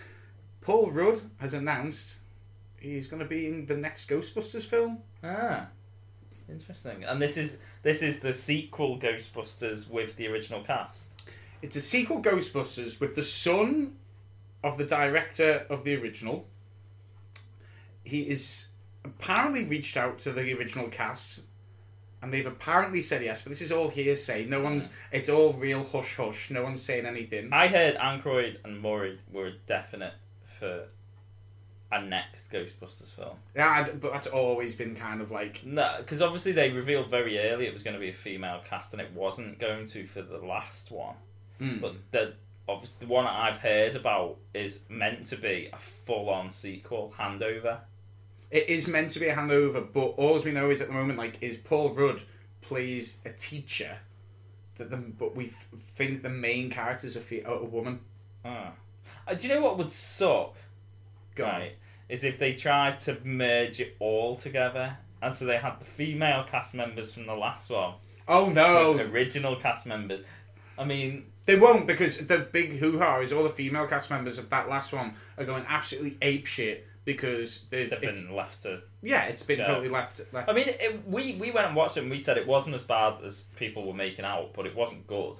Paul 0.61 0.91
Rudd 0.91 1.21
has 1.37 1.53
announced 1.53 2.17
he's 2.79 3.07
going 3.07 3.21
to 3.21 3.27
be 3.27 3.47
in 3.47 3.65
the 3.65 3.77
next 3.77 4.07
Ghostbusters 4.09 4.63
film. 4.65 4.99
Ah, 5.23 5.67
interesting. 6.49 7.03
And 7.03 7.21
this 7.21 7.37
is 7.37 7.59
this 7.83 8.01
is 8.01 8.19
the 8.19 8.33
sequel 8.33 8.99
Ghostbusters 8.99 9.89
with 9.89 10.15
the 10.15 10.27
original 10.27 10.63
cast. 10.63 11.09
It's 11.61 11.75
a 11.75 11.81
sequel 11.81 12.21
Ghostbusters 12.21 12.99
with 12.99 13.15
the 13.15 13.23
son 13.23 13.95
of 14.63 14.77
the 14.77 14.85
director 14.85 15.65
of 15.69 15.83
the 15.83 15.95
original. 15.95 16.47
He 18.03 18.21
is 18.21 18.67
apparently 19.03 19.63
reached 19.63 19.97
out 19.97 20.19
to 20.19 20.31
the 20.31 20.57
original 20.57 20.87
cast 20.89 21.43
and 22.21 22.31
they've 22.31 22.45
apparently 22.45 23.01
said 23.01 23.23
yes, 23.23 23.41
but 23.41 23.49
this 23.49 23.61
is 23.61 23.71
all 23.71 23.89
hearsay. 23.89 24.45
No 24.45 24.61
one's 24.61 24.89
it's 25.11 25.29
all 25.29 25.53
real 25.53 25.83
hush 25.83 26.15
hush. 26.15 26.51
No 26.51 26.63
one's 26.63 26.81
saying 26.81 27.05
anything. 27.05 27.49
I 27.51 27.67
heard 27.67 27.95
Aykroyd 27.95 28.57
and 28.63 28.79
Murray 28.79 29.19
were 29.31 29.53
definite 29.65 30.13
for 30.59 30.85
a 31.91 32.01
next 32.01 32.51
Ghostbusters 32.51 33.09
film. 33.13 33.35
Yeah, 33.55 33.87
but 33.99 34.11
that's 34.13 34.27
always 34.27 34.75
been 34.75 34.95
kind 34.95 35.21
of 35.21 35.31
like 35.31 35.65
No, 35.65 35.95
because 35.99 36.21
obviously 36.21 36.51
they 36.53 36.69
revealed 36.69 37.09
very 37.09 37.37
early 37.39 37.67
it 37.67 37.73
was 37.73 37.83
going 37.83 37.95
to 37.95 37.99
be 37.99 38.09
a 38.09 38.13
female 38.13 38.61
cast, 38.67 38.93
and 38.93 39.01
it 39.01 39.11
wasn't 39.13 39.59
going 39.59 39.87
to 39.87 40.05
for 40.07 40.21
the 40.21 40.37
last 40.37 40.91
one. 40.91 41.15
mm. 41.59 41.81
But 41.81 41.95
the 42.11 42.33
obviously 42.69 43.05
the 43.07 43.11
one 43.13 43.25
I've 43.27 43.57
heard 43.57 43.95
about 43.95 44.37
is 44.53 44.81
meant 44.87 45.25
to 45.27 45.35
be 45.35 45.69
a 45.73 45.77
full-on 46.05 46.51
sequel 46.51 47.13
handover. 47.19 47.79
it 48.51 48.69
is 48.69 48.87
meant 48.87 49.11
to 49.11 49.19
be 49.19 49.27
a 49.27 49.35
handover, 49.35 49.85
but 49.91 50.05
all 50.17 50.39
we 50.41 50.51
know 50.51 50.69
is 50.69 50.79
at 50.81 50.87
the 50.87 50.93
moment 50.93 51.17
like 51.19 51.41
is 51.41 51.57
Paul 51.57 51.89
Rudd 51.89 52.21
plays 52.61 53.17
a 53.25 53.31
teacher 53.31 53.97
that 54.77 54.89
the 54.89 54.97
but 54.97 55.35
we 55.35 55.47
think 55.95 56.23
the 56.23 56.29
main 56.29 56.69
character 56.69 57.05
is 57.07 57.15
a, 57.17 57.19
fe- 57.21 57.43
a 57.45 57.63
woman. 57.63 57.99
Ah. 58.45 58.71
Uh, 59.27 59.33
do 59.33 59.47
you 59.47 59.53
know 59.53 59.61
what 59.61 59.77
would 59.77 59.91
suck? 59.91 60.55
Go 61.35 61.43
right, 61.45 61.73
is 62.11 62.23
if 62.23 62.37
they 62.37 62.53
tried 62.53 62.99
to 62.99 63.17
merge 63.23 63.79
it 63.79 63.95
all 63.99 64.35
together, 64.35 64.97
and 65.21 65.33
so 65.33 65.45
they 65.45 65.57
had 65.57 65.79
the 65.79 65.85
female 65.85 66.43
cast 66.43 66.73
members 66.75 67.13
from 67.13 67.25
the 67.25 67.33
last 67.35 67.69
one, 67.71 67.93
Oh 68.27 68.49
no, 68.49 68.93
the 68.95 69.03
original 69.09 69.55
cast 69.55 69.87
members. 69.87 70.21
I 70.77 70.83
mean, 70.85 71.25
They 71.47 71.57
won't 71.59 71.87
because 71.87 72.25
the 72.27 72.39
big 72.39 72.73
hoo 72.77 72.97
ha 72.99 73.19
is 73.19 73.31
all 73.33 73.43
the 73.43 73.49
female 73.49 73.87
cast 73.87 74.09
members 74.11 74.37
of 74.37 74.49
that 74.51 74.69
last 74.69 74.93
one 74.93 75.13
are 75.37 75.45
going 75.45 75.63
absolutely 75.67 76.17
ape 76.21 76.45
shit 76.45 76.87
because 77.03 77.65
they've, 77.69 77.89
they've 77.89 77.99
been 77.99 78.35
left 78.35 78.61
to. 78.61 78.81
yeah 79.01 79.23
it's 79.25 79.41
been 79.43 79.57
Yeah. 79.59 79.65
totally 79.65 79.89
left 79.89 80.21
left. 80.33 80.47
I 80.49 80.53
mean, 80.53 80.67
it, 80.67 81.07
we 81.07 81.35
we 81.35 81.49
went 81.51 81.65
and 81.67 81.75
watched 81.75 81.97
it, 81.97 82.01
and 82.01 82.11
we 82.11 82.19
said 82.19 82.37
it 82.37 82.45
wasn't 82.47 82.75
as 82.75 82.83
bad 82.83 83.19
as 83.25 83.41
people 83.55 83.87
were 83.87 83.93
making 83.93 84.23
out, 84.25 84.53
but 84.53 84.65
it 84.67 84.75
wasn't 84.75 85.07
good. 85.07 85.37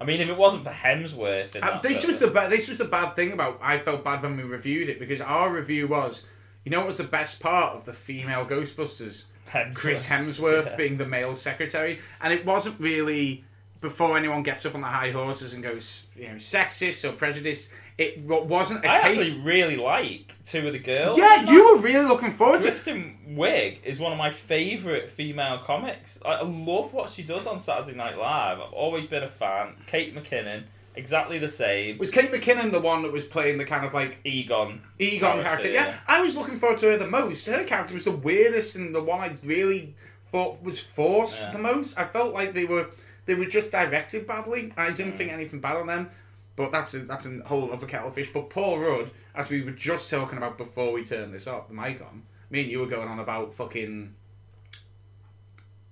I 0.00 0.04
mean, 0.04 0.20
if 0.20 0.28
it 0.28 0.36
wasn't 0.36 0.64
for 0.64 0.70
Hemsworth, 0.70 1.56
Uh, 1.60 1.80
this 1.80 2.06
was 2.06 2.20
the 2.20 2.28
ba- 2.28 2.46
this 2.48 2.68
was 2.68 2.78
the 2.78 2.84
bad 2.84 3.16
thing 3.16 3.32
about 3.32 3.58
I 3.62 3.78
felt 3.78 4.04
bad 4.04 4.22
when 4.22 4.36
we 4.36 4.42
reviewed 4.44 4.88
it 4.88 4.98
because 5.00 5.20
our 5.20 5.50
review 5.50 5.88
was 5.88 6.24
you 6.64 6.70
know 6.70 6.78
what 6.78 6.86
was 6.88 6.98
the 6.98 7.04
best 7.04 7.40
part 7.40 7.74
of 7.74 7.84
the 7.84 7.92
female 7.92 8.44
Ghostbusters 8.46 9.24
Hemsworth. 9.50 9.74
Chris 9.74 10.06
Hemsworth 10.06 10.66
Yeah. 10.66 10.76
being 10.76 10.96
the 10.98 11.06
male 11.06 11.34
secretary 11.34 11.98
and 12.20 12.32
it 12.32 12.44
wasn't 12.44 12.78
really 12.78 13.44
before 13.80 14.16
anyone 14.18 14.42
gets 14.42 14.66
up 14.66 14.74
on 14.74 14.80
the 14.82 14.86
high 14.88 15.10
horses 15.12 15.52
and 15.54 15.62
goes 15.62 16.06
you 16.16 16.28
know 16.28 16.34
sexist 16.34 17.08
or 17.08 17.12
prejudiced 17.12 17.68
it 17.98 18.20
wasn't 18.24 18.84
a 18.84 18.90
I 18.90 19.00
case 19.00 19.18
actually 19.20 19.40
really 19.42 19.76
like 19.76 20.32
two 20.46 20.66
of 20.66 20.72
the 20.72 20.78
girls. 20.78 21.18
yeah 21.18 21.42
in 21.42 21.48
you 21.48 21.74
were 21.74 21.80
really 21.82 22.06
looking 22.06 22.30
forward 22.30 22.60
to 22.62 22.68
it 22.68 22.70
Kristen 22.70 23.18
Wiig 23.30 23.82
is 23.84 23.98
one 23.98 24.12
of 24.12 24.18
my 24.18 24.30
favourite 24.30 25.10
female 25.10 25.58
comics. 25.58 26.18
I 26.24 26.30
I 26.30 26.42
love 26.42 26.92
what 26.94 27.10
she 27.10 27.22
does 27.22 27.46
on 27.46 27.60
Saturday 27.60 27.96
Night 27.96 28.16
Live. 28.16 28.60
I've 28.60 28.72
always 28.72 29.06
been 29.06 29.22
a 29.24 29.28
fan. 29.28 29.74
Kate 29.86 30.14
McKinnon, 30.14 30.62
exactly 30.94 31.38
the 31.38 31.48
same. 31.48 31.98
was 31.98 32.10
Kate 32.10 32.30
McKinnon 32.32 32.70
the 32.72 32.80
one 32.80 33.02
that 33.02 33.12
was 33.12 33.24
playing 33.24 33.58
the 33.58 33.64
kind 33.66 33.84
of 33.84 33.92
like 33.94 34.18
Egon. 34.24 34.80
Egon 34.98 35.42
Character, 35.42 35.42
character. 35.44 35.70
Yeah, 35.70 35.86
yeah. 35.88 35.94
I 36.08 36.22
was 36.22 36.34
looking 36.36 36.58
forward 36.58 36.78
to 36.78 36.86
her 36.86 36.96
the 36.96 37.06
most. 37.06 37.46
Her 37.46 37.64
character 37.64 37.94
was 37.94 38.04
the 38.04 38.12
weirdest 38.12 38.76
and 38.76 38.94
the 38.94 39.02
one 39.02 39.20
I 39.20 39.32
really 39.44 39.94
thought 40.30 40.62
was 40.62 40.78
forced 40.80 41.40
Yeah. 41.40 41.50
the 41.52 41.58
most. 41.58 41.98
I 41.98 42.04
felt 42.04 42.32
like 42.32 42.54
they 42.54 42.64
were 42.64 42.86
they 43.26 43.34
were 43.34 43.44
just 43.44 43.70
directed 43.70 44.26
badly. 44.26 44.72
I 44.76 44.90
didn't 44.92 45.12
Mm. 45.14 45.18
think 45.18 45.32
anything 45.32 45.60
bad 45.60 45.76
on 45.76 45.86
them, 45.86 46.10
but 46.58 46.72
that's 46.72 46.92
a 46.92 46.98
that's 46.98 47.24
a 47.24 47.38
whole 47.46 47.72
other 47.72 47.86
kettle 47.86 48.08
of 48.08 48.14
fish. 48.14 48.30
But 48.32 48.50
Paul 48.50 48.80
Rudd, 48.80 49.10
as 49.36 49.48
we 49.48 49.62
were 49.62 49.70
just 49.70 50.10
talking 50.10 50.36
about 50.36 50.58
before 50.58 50.92
we 50.92 51.04
turned 51.04 51.32
this 51.32 51.46
up, 51.46 51.68
the 51.68 51.74
mic 51.74 52.02
on, 52.02 52.24
me 52.50 52.62
and 52.62 52.70
you 52.70 52.80
were 52.80 52.86
going 52.86 53.06
on 53.08 53.20
about 53.20 53.54
fucking 53.54 54.12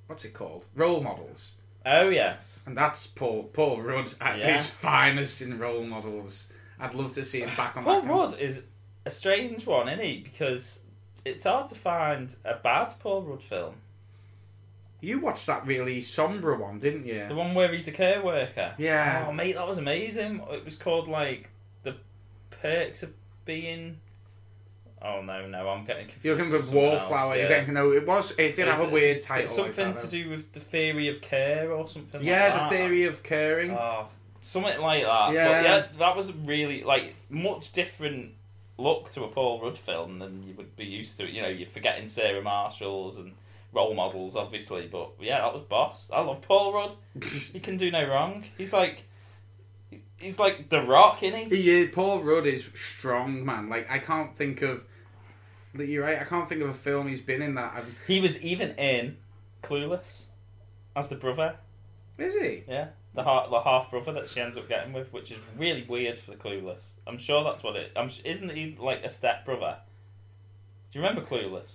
what's 0.08 0.24
it 0.24 0.34
called? 0.34 0.66
Role 0.74 1.00
models. 1.00 1.52
Oh 1.86 2.08
yes. 2.08 2.64
And 2.66 2.76
that's 2.76 3.06
Paul 3.06 3.44
Paul 3.44 3.80
Rudd 3.80 4.12
at 4.20 4.40
Yeah. 4.40 4.52
his 4.54 4.66
finest 4.66 5.40
in 5.40 5.56
role 5.58 5.84
models. 5.84 6.48
I'd 6.80 6.94
love 6.94 7.12
to 7.12 7.24
see 7.24 7.40
him 7.42 7.54
back 7.56 7.76
on 7.76 7.84
Paul 7.84 8.02
that. 8.02 8.10
Rudd 8.10 8.38
is 8.40 8.64
a 9.06 9.10
strange 9.10 9.66
one, 9.66 9.88
isn't 9.88 10.04
he? 10.04 10.18
Because 10.18 10.82
it's 11.24 11.44
hard 11.44 11.68
to 11.68 11.76
find 11.76 12.34
a 12.44 12.56
bad 12.56 12.92
Paul 12.98 13.22
Rudd 13.22 13.42
film. 13.42 13.76
You 15.00 15.20
watched 15.20 15.46
that 15.46 15.66
really 15.66 16.00
somber 16.00 16.54
one, 16.54 16.80
didn't 16.80 17.06
you? 17.06 17.26
The 17.28 17.34
one 17.34 17.54
where 17.54 17.72
he's 17.72 17.86
a 17.86 17.92
care 17.92 18.22
worker. 18.22 18.74
Yeah. 18.78 19.26
Oh 19.28 19.32
mate, 19.32 19.54
that 19.54 19.68
was 19.68 19.78
amazing. 19.78 20.40
It 20.50 20.64
was 20.64 20.76
called 20.76 21.08
like 21.08 21.50
the 21.82 21.96
perks 22.50 23.02
of 23.02 23.12
being. 23.44 23.98
Oh 25.02 25.20
no, 25.20 25.46
no, 25.46 25.68
I'm 25.68 25.84
getting 25.84 26.08
confused. 26.08 26.24
You're 26.24 26.50
with 26.50 26.64
else, 26.66 26.72
Wallflower. 26.72 27.36
You're 27.36 27.48
getting 27.48 27.74
no. 27.74 27.92
It 27.92 28.06
was. 28.06 28.32
It 28.38 28.54
did 28.54 28.66
have 28.66 28.80
a 28.80 28.88
weird 28.88 29.20
title. 29.20 29.54
something 29.54 29.86
like 29.86 29.96
that, 29.96 30.04
to 30.04 30.08
do 30.08 30.30
with 30.30 30.52
the 30.52 30.60
theory 30.60 31.08
of 31.08 31.20
care 31.20 31.70
or 31.70 31.86
something. 31.86 32.22
Yeah, 32.22 32.52
like 32.52 32.70
the 32.70 32.76
theory 32.76 33.04
of 33.04 33.22
caring. 33.22 33.72
Oh, 33.72 34.08
something 34.42 34.80
like 34.80 35.04
that. 35.04 35.32
Yeah. 35.32 35.48
But 35.48 35.64
yeah, 35.64 35.86
that 35.98 36.16
was 36.16 36.32
really 36.32 36.82
like 36.82 37.14
much 37.28 37.72
different 37.72 38.32
look 38.78 39.12
to 39.12 39.24
a 39.24 39.28
Paul 39.28 39.60
Rudd 39.62 39.78
film 39.78 40.18
than 40.18 40.42
you 40.42 40.54
would 40.54 40.74
be 40.76 40.86
used 40.86 41.18
to. 41.18 41.30
You 41.30 41.42
know, 41.42 41.48
you're 41.48 41.68
forgetting 41.68 42.08
Sarah 42.08 42.42
Marshalls 42.42 43.18
and 43.18 43.34
role 43.76 43.94
models, 43.94 44.34
obviously. 44.34 44.88
But 44.90 45.12
yeah, 45.20 45.42
that 45.42 45.54
was 45.54 45.62
boss. 45.62 46.10
I 46.12 46.20
love 46.22 46.42
Paul 46.42 46.72
Rudd. 46.72 46.92
He 47.52 47.60
can 47.60 47.76
do 47.76 47.90
no 47.90 48.08
wrong. 48.08 48.44
He's 48.58 48.72
like, 48.72 49.04
he's 50.16 50.38
like 50.38 50.68
the 50.70 50.80
Rock, 50.82 51.22
isn't 51.22 51.52
he? 51.52 51.70
is. 51.70 51.90
Paul 51.90 52.20
Rudd 52.22 52.46
is 52.46 52.64
strong, 52.74 53.44
man. 53.44 53.68
Like 53.68 53.88
I 53.90 53.98
can't 53.98 54.34
think 54.34 54.62
of. 54.62 54.84
You're 55.78 56.04
right. 56.04 56.18
I 56.20 56.24
can't 56.24 56.48
think 56.48 56.62
of 56.62 56.70
a 56.70 56.74
film 56.74 57.06
he's 57.06 57.20
been 57.20 57.42
in 57.42 57.54
that. 57.56 57.74
I've, 57.76 57.94
He 58.06 58.18
was 58.20 58.42
even 58.42 58.70
in 58.76 59.18
Clueless 59.62 60.24
as 60.96 61.08
the 61.10 61.16
brother. 61.16 61.56
is 62.16 62.34
he? 62.40 62.64
Yeah, 62.66 62.88
the 63.14 63.22
half 63.22 63.50
the 63.50 63.60
half 63.60 63.90
brother 63.90 64.12
that 64.14 64.28
she 64.30 64.40
ends 64.40 64.56
up 64.56 64.68
getting 64.70 64.94
with, 64.94 65.12
which 65.12 65.30
is 65.30 65.38
really 65.58 65.82
weird 65.82 66.18
for 66.18 66.30
the 66.30 66.36
Clueless. 66.38 66.82
I'm 67.06 67.18
sure 67.18 67.44
that's 67.44 67.62
what 67.62 67.76
it. 67.76 67.92
I'm, 67.94 68.10
isn't 68.24 68.50
he 68.56 68.76
like 68.80 69.04
a 69.04 69.10
step 69.10 69.44
brother? 69.44 69.76
Do 70.92 70.98
you 70.98 71.04
remember 71.04 71.28
Clueless? 71.28 71.72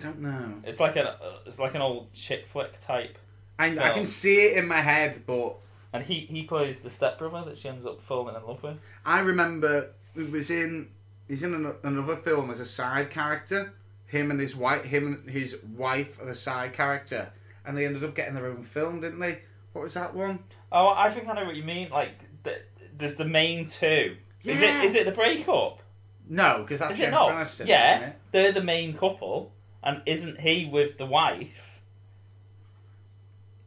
I 0.00 0.04
don't 0.04 0.20
know. 0.20 0.54
It's 0.64 0.80
like 0.80 0.96
an 0.96 1.06
uh, 1.06 1.16
it's 1.46 1.58
like 1.58 1.74
an 1.74 1.82
old 1.82 2.12
chick 2.12 2.46
flick 2.48 2.80
type, 2.84 3.18
I, 3.58 3.66
I 3.78 3.90
can 3.90 4.06
see 4.06 4.46
it 4.46 4.56
in 4.56 4.66
my 4.66 4.80
head, 4.80 5.22
but 5.26 5.56
and 5.92 6.02
he 6.02 6.20
he 6.20 6.44
plays 6.44 6.80
the 6.80 6.90
step 6.90 7.18
brother 7.18 7.50
that 7.50 7.58
she 7.58 7.68
ends 7.68 7.84
up 7.84 8.00
falling 8.00 8.34
in 8.34 8.42
love 8.46 8.62
with. 8.62 8.78
I 9.04 9.20
remember 9.20 9.90
it 10.16 10.30
was 10.30 10.50
in. 10.50 10.88
He's 11.28 11.42
in 11.42 11.54
an, 11.54 11.74
another 11.84 12.16
film 12.16 12.50
as 12.50 12.58
a 12.60 12.66
side 12.66 13.10
character. 13.10 13.72
Him 14.06 14.30
and 14.30 14.40
his 14.40 14.56
wife. 14.56 14.84
Him 14.84 15.06
and 15.06 15.30
his 15.30 15.56
wife 15.76 16.20
are 16.20 16.26
the 16.26 16.34
side 16.34 16.72
character, 16.72 17.30
and 17.66 17.76
they 17.76 17.86
ended 17.86 18.02
up 18.02 18.14
getting 18.14 18.34
their 18.34 18.46
own 18.46 18.64
film, 18.64 19.00
didn't 19.00 19.20
they? 19.20 19.42
What 19.72 19.82
was 19.82 19.94
that 19.94 20.14
one? 20.14 20.40
Oh, 20.72 20.88
I 20.88 21.10
think 21.12 21.28
I 21.28 21.34
know 21.34 21.44
what 21.44 21.54
you 21.54 21.62
mean. 21.62 21.90
Like 21.90 22.12
the, 22.42 22.62
there's 22.96 23.16
the 23.16 23.24
main 23.26 23.66
two. 23.66 24.16
Is 24.42 24.60
Yeah. 24.60 24.82
it 24.82 24.86
is 24.86 24.94
it 24.94 25.04
the 25.04 25.12
breakup? 25.12 25.82
No, 26.28 26.62
because 26.62 26.80
that's 26.80 26.94
Is 26.94 27.00
it 27.00 27.02
Jennifer 27.10 27.18
not? 27.18 27.32
Aniston. 27.32 27.66
Yeah, 27.66 27.96
isn't 27.96 28.08
it? 28.08 28.16
they're 28.32 28.52
the 28.52 28.62
main 28.62 28.94
couple, 28.94 29.52
and 29.82 30.02
isn't 30.06 30.40
he 30.40 30.66
with 30.66 30.98
the 30.98 31.06
wife? 31.06 31.48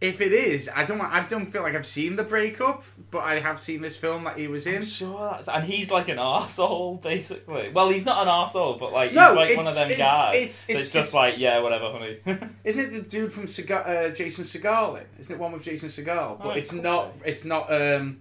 If 0.02 0.20
it 0.20 0.34
is, 0.34 0.70
I 0.76 0.84
don't. 0.84 1.00
I 1.00 1.26
don't 1.26 1.46
feel 1.46 1.62
like 1.62 1.76
I've 1.76 1.86
seen 1.86 2.18
the 2.18 2.24
breakup, 2.24 2.84
but 3.10 3.20
I 3.20 3.40
have 3.40 3.58
seen 3.58 3.80
this 3.82 3.96
film 3.96 4.26
that 4.26 4.38
he 4.38 4.50
was 4.50 4.68
I'm 4.68 4.76
in. 4.76 4.86
sure 4.86 5.32
that's 5.32 5.48
and 5.48 5.64
he's 5.64 5.90
like 5.92 6.10
an 6.10 6.20
asshole, 6.20 6.96
basically. 6.98 7.70
Well, 7.70 7.88
he's 7.90 8.04
not 8.04 8.22
an 8.24 8.28
asshole, 8.28 8.74
but 8.80 8.92
like 8.92 9.14
No, 9.14 9.30
he's 9.30 9.36
like 9.38 9.56
one 9.58 9.68
of 9.68 9.76
them 9.76 9.90
it's- 9.90 9.98
guys 9.98 10.36
it's- 10.36 10.66
that's 10.66 10.70
it's- 10.72 10.92
just 10.92 10.96
it's- 10.96 11.14
like 11.14 11.36
yeah, 11.38 11.60
whatever, 11.60 11.90
honey. 11.90 12.18
Isn't 12.66 12.86
it 12.86 12.92
the 12.92 13.02
dude 13.10 13.32
from 13.32 13.46
Seagal, 13.46 13.88
uh, 13.88 14.10
Jason 14.14 14.44
Segel? 14.44 15.00
In? 15.00 15.06
Isn't 15.20 15.36
it 15.36 15.40
one 15.40 15.54
with 15.54 15.64
Jason 15.64 15.88
Segel? 15.88 16.38
But 16.38 16.48
Oh, 16.48 16.52
it's 16.52 16.72
could 16.72 16.84
not. 16.84 17.14
It's 17.24 17.46
not. 17.46 17.72
Um, 17.72 18.20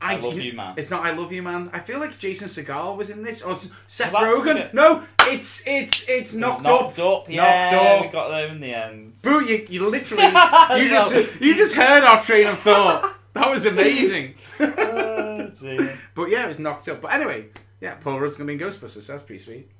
I 0.00 0.16
love 0.16 0.38
you, 0.40 0.54
man. 0.54 0.76
It's 0.78 0.90
not. 0.90 1.04
I 1.04 1.10
love 1.10 1.30
you, 1.30 1.42
man. 1.42 1.68
I 1.74 1.80
feel 1.80 1.98
like 2.00 2.18
Jason 2.18 2.48
Segel 2.48 2.96
was 2.96 3.10
in 3.10 3.22
this, 3.22 3.42
or 3.42 3.52
S- 3.52 3.68
Seth 3.86 4.14
Well, 4.14 4.40
Rogen. 4.40 4.72
No, 4.72 5.04
it's 5.32 5.62
it's 5.66 6.08
it's 6.08 6.32
knocked, 6.34 6.66
up. 6.66 6.82
knocked 6.82 6.98
up. 6.98 7.22
up. 7.22 7.28
Yeah, 7.28 7.70
Knocked 7.70 8.06
we 8.06 8.12
got 8.12 8.28
there 8.28 8.48
in 8.48 8.60
the 8.60 8.74
end. 8.74 9.20
Bro, 9.22 9.40
you, 9.40 9.66
you 9.68 9.88
literally 9.88 10.24
you 10.82 10.88
just 10.88 11.14
you 11.40 11.54
just 11.54 11.74
heard 11.74 12.02
our 12.04 12.22
train 12.22 12.46
of 12.46 12.58
thought. 12.58 13.14
That 13.34 13.50
was 13.50 13.66
amazing. 13.74 14.34
Oh, 14.58 15.50
but 16.14 16.30
yeah, 16.30 16.44
it 16.44 16.48
was 16.48 16.58
knocked 16.58 16.88
up. 16.88 17.00
But 17.00 17.12
anyway, 17.14 17.46
yeah, 17.80 17.94
Paul 17.94 18.20
Rudd's 18.20 18.36
gonna 18.36 18.48
be 18.48 18.54
in 18.54 18.58
Ghostbusters. 18.60 19.02
So 19.02 19.12
that's 19.12 19.24
pretty 19.24 19.42
sweet. 19.42 19.70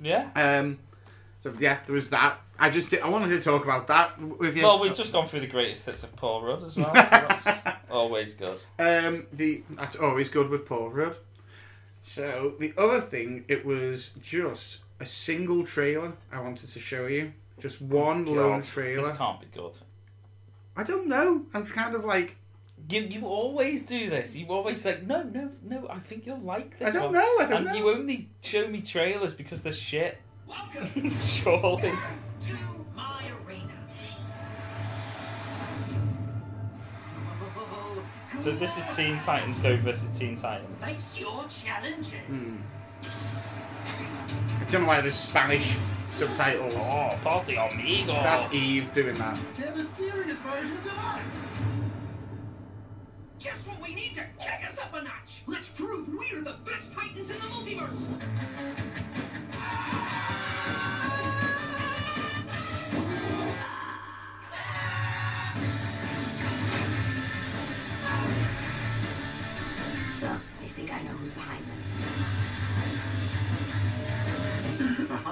yeah. 0.00 0.28
Um, 0.34 0.78
So 1.42 1.52
yeah, 1.58 1.78
there 1.86 1.94
was 1.94 2.10
that. 2.10 2.38
I 2.60 2.70
just 2.70 2.90
did, 2.90 3.02
I 3.02 3.08
wanted 3.08 3.28
to 3.28 3.40
talk 3.40 3.62
about 3.62 3.86
that 3.86 4.20
with 4.20 4.56
you. 4.56 4.64
Well, 4.64 4.80
we've 4.80 4.92
just 4.94 5.12
gone 5.12 5.28
through 5.28 5.40
the 5.40 5.46
greatest 5.46 5.86
hits 5.86 6.02
of 6.02 6.14
Paul 6.16 6.42
Rudd 6.42 6.62
as 6.64 6.76
well. 6.76 6.92
So 6.92 7.02
that's 7.02 7.46
always 7.88 8.34
good. 8.34 8.58
Um, 8.80 9.26
the 9.32 9.62
that's 9.70 9.94
always 9.96 10.28
good 10.28 10.48
with 10.50 10.66
Paul 10.66 10.90
Rudd. 10.90 11.16
So 12.08 12.54
the 12.58 12.72
other 12.78 13.02
thing, 13.02 13.44
it 13.48 13.66
was 13.66 14.12
just 14.22 14.80
a 14.98 15.04
single 15.04 15.62
trailer 15.64 16.14
I 16.32 16.40
wanted 16.40 16.70
to 16.70 16.80
show 16.80 17.06
you. 17.06 17.32
Just 17.60 17.82
oh 17.82 17.86
one 17.86 18.24
lone 18.24 18.62
trailer. 18.62 19.08
This 19.08 19.18
can't 19.18 19.40
be 19.40 19.46
good. 19.52 19.72
I 20.74 20.84
don't 20.84 21.06
know. 21.08 21.44
I'm 21.52 21.66
kind 21.66 21.94
of 21.94 22.06
like 22.06 22.36
You 22.88 23.02
you 23.02 23.26
always 23.26 23.82
do 23.82 24.08
this. 24.08 24.34
You 24.34 24.46
always 24.48 24.86
like 24.86 25.02
no 25.02 25.22
no 25.24 25.50
no. 25.62 25.86
I 25.90 25.98
think 25.98 26.24
you'll 26.24 26.38
like 26.40 26.78
this. 26.78 26.88
I 26.88 26.90
don't 26.92 27.12
one." 27.12 27.14
know. 27.14 27.36
I 27.40 27.44
don't 27.46 27.56
and 27.58 27.66
know. 27.66 27.74
you 27.74 27.90
only 27.90 28.30
show 28.40 28.66
me 28.66 28.80
trailers 28.80 29.34
because 29.34 29.62
they're 29.62 29.72
shit. 29.90 30.16
Welcome 30.46 31.10
Surely. 31.26 31.92
to 32.46 32.52
my 32.54 32.77
So 38.48 38.54
this 38.54 38.78
is 38.78 38.96
Teen 38.96 39.18
Titans 39.18 39.58
Go 39.58 39.76
versus 39.76 40.18
Teen 40.18 40.34
Titans. 40.34 40.82
Face 40.82 41.20
your 41.20 41.44
challenges. 41.50 42.14
Hmm. 42.28 42.56
I 44.58 44.64
don't 44.70 44.82
know 44.82 44.88
why 44.88 45.02
there's 45.02 45.14
Spanish 45.14 45.76
subtitles. 46.08 46.72
Oh, 46.78 47.10
party 47.22 47.56
amigo. 47.56 48.14
That's 48.14 48.50
Eve 48.50 48.90
doing 48.94 49.16
that. 49.16 49.38
They're 49.58 49.72
the 49.72 49.84
serious 49.84 50.38
versions 50.38 50.86
of 50.86 50.96
us. 50.96 51.38
Just 53.38 53.68
what 53.68 53.82
we 53.82 53.94
need 53.94 54.14
to 54.14 54.24
kick 54.40 54.64
us 54.66 54.78
up 54.78 54.94
a 54.94 55.02
notch. 55.02 55.42
Let's 55.46 55.68
prove 55.68 56.08
we're 56.08 56.40
the 56.40 56.56
best 56.64 56.94
titans 56.94 57.28
in 57.28 57.36
the 57.36 57.48
multiverse. 57.48 58.18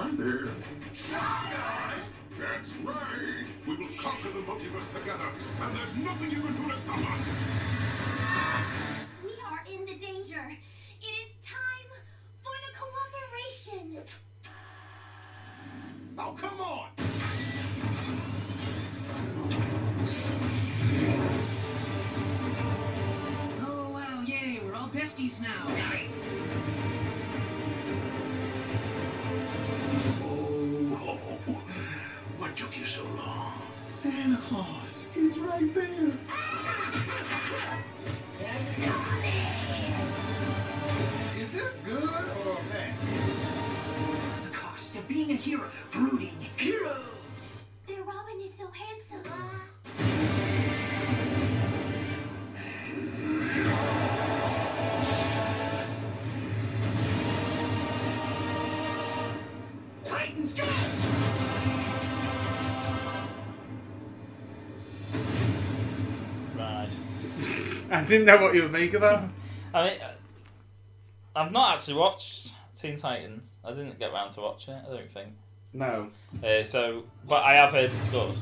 I'm 0.07 0.15
there. 0.15 0.47
Guys, 1.11 2.09
that's 2.39 2.77
right. 2.77 3.45
We 3.67 3.75
will 3.75 3.89
conquer 3.99 4.29
the 4.29 4.39
multiverse 4.39 4.97
together, 4.97 5.25
and 5.61 5.75
there's 5.75 5.97
nothing 5.97 6.31
you 6.31 6.39
can 6.39 6.55
do 6.55 6.69
to 6.69 6.77
stop 6.77 7.11
us. 7.11 7.33
We 9.21 9.31
are 9.45 9.59
in 9.69 9.85
the 9.85 9.95
danger. 9.99 10.49
It 11.01 11.13
is 11.27 11.35
time 11.45 11.91
for 12.41 12.55
the 12.63 12.71
cooperation. 12.79 14.01
Oh, 16.17 16.35
come 16.37 16.61
on! 16.61 16.87
Oh 23.67 23.89
wow, 23.89 24.23
yay, 24.25 24.61
we're 24.63 24.73
all 24.73 24.87
besties 24.87 25.41
now. 25.41 25.67
Took 32.57 32.75
you 32.75 32.85
so 32.85 33.03
long? 33.15 33.61
Santa 33.75 34.37
Claus. 34.37 35.07
He's 35.13 35.37
right 35.37 35.71
there. 35.75 36.11
Is 41.37 41.51
this 41.51 41.75
good 41.85 42.03
or 42.03 42.57
bad? 42.71 42.95
The 44.41 44.49
cost 44.49 44.95
of 44.95 45.07
being 45.07 45.29
a 45.29 45.35
hero. 45.35 45.69
Brooding 45.91 46.35
heroes. 46.55 47.51
Their 47.85 48.01
Robin 48.01 48.41
is 48.41 48.51
so 48.57 48.71
handsome. 48.71 49.31
Titans 60.03 60.53
go! 60.53 60.86
I 67.91 68.03
didn't 68.03 68.25
know 68.25 68.37
what 68.37 68.53
you 68.55 68.63
would 68.63 68.71
make 68.71 68.93
of 68.93 69.01
that. 69.01 69.23
I 69.73 69.89
mean, 69.89 70.01
uh, 70.01 70.11
I've 71.35 71.51
not 71.51 71.75
actually 71.75 71.95
watched 71.95 72.51
Teen 72.79 72.97
Titans. 72.97 73.41
I 73.63 73.69
didn't 73.71 73.99
get 73.99 74.11
round 74.13 74.33
to 74.35 74.41
watching 74.41 74.73
it. 74.73 74.83
I 74.87 74.93
don't 74.95 75.11
think. 75.11 75.29
No, 75.73 76.07
Uh, 76.43 76.63
so, 76.63 77.03
but 77.27 77.43
I 77.43 77.55
have 77.55 77.71
heard 77.73 77.91
it's 77.91 78.09
good. 78.09 78.33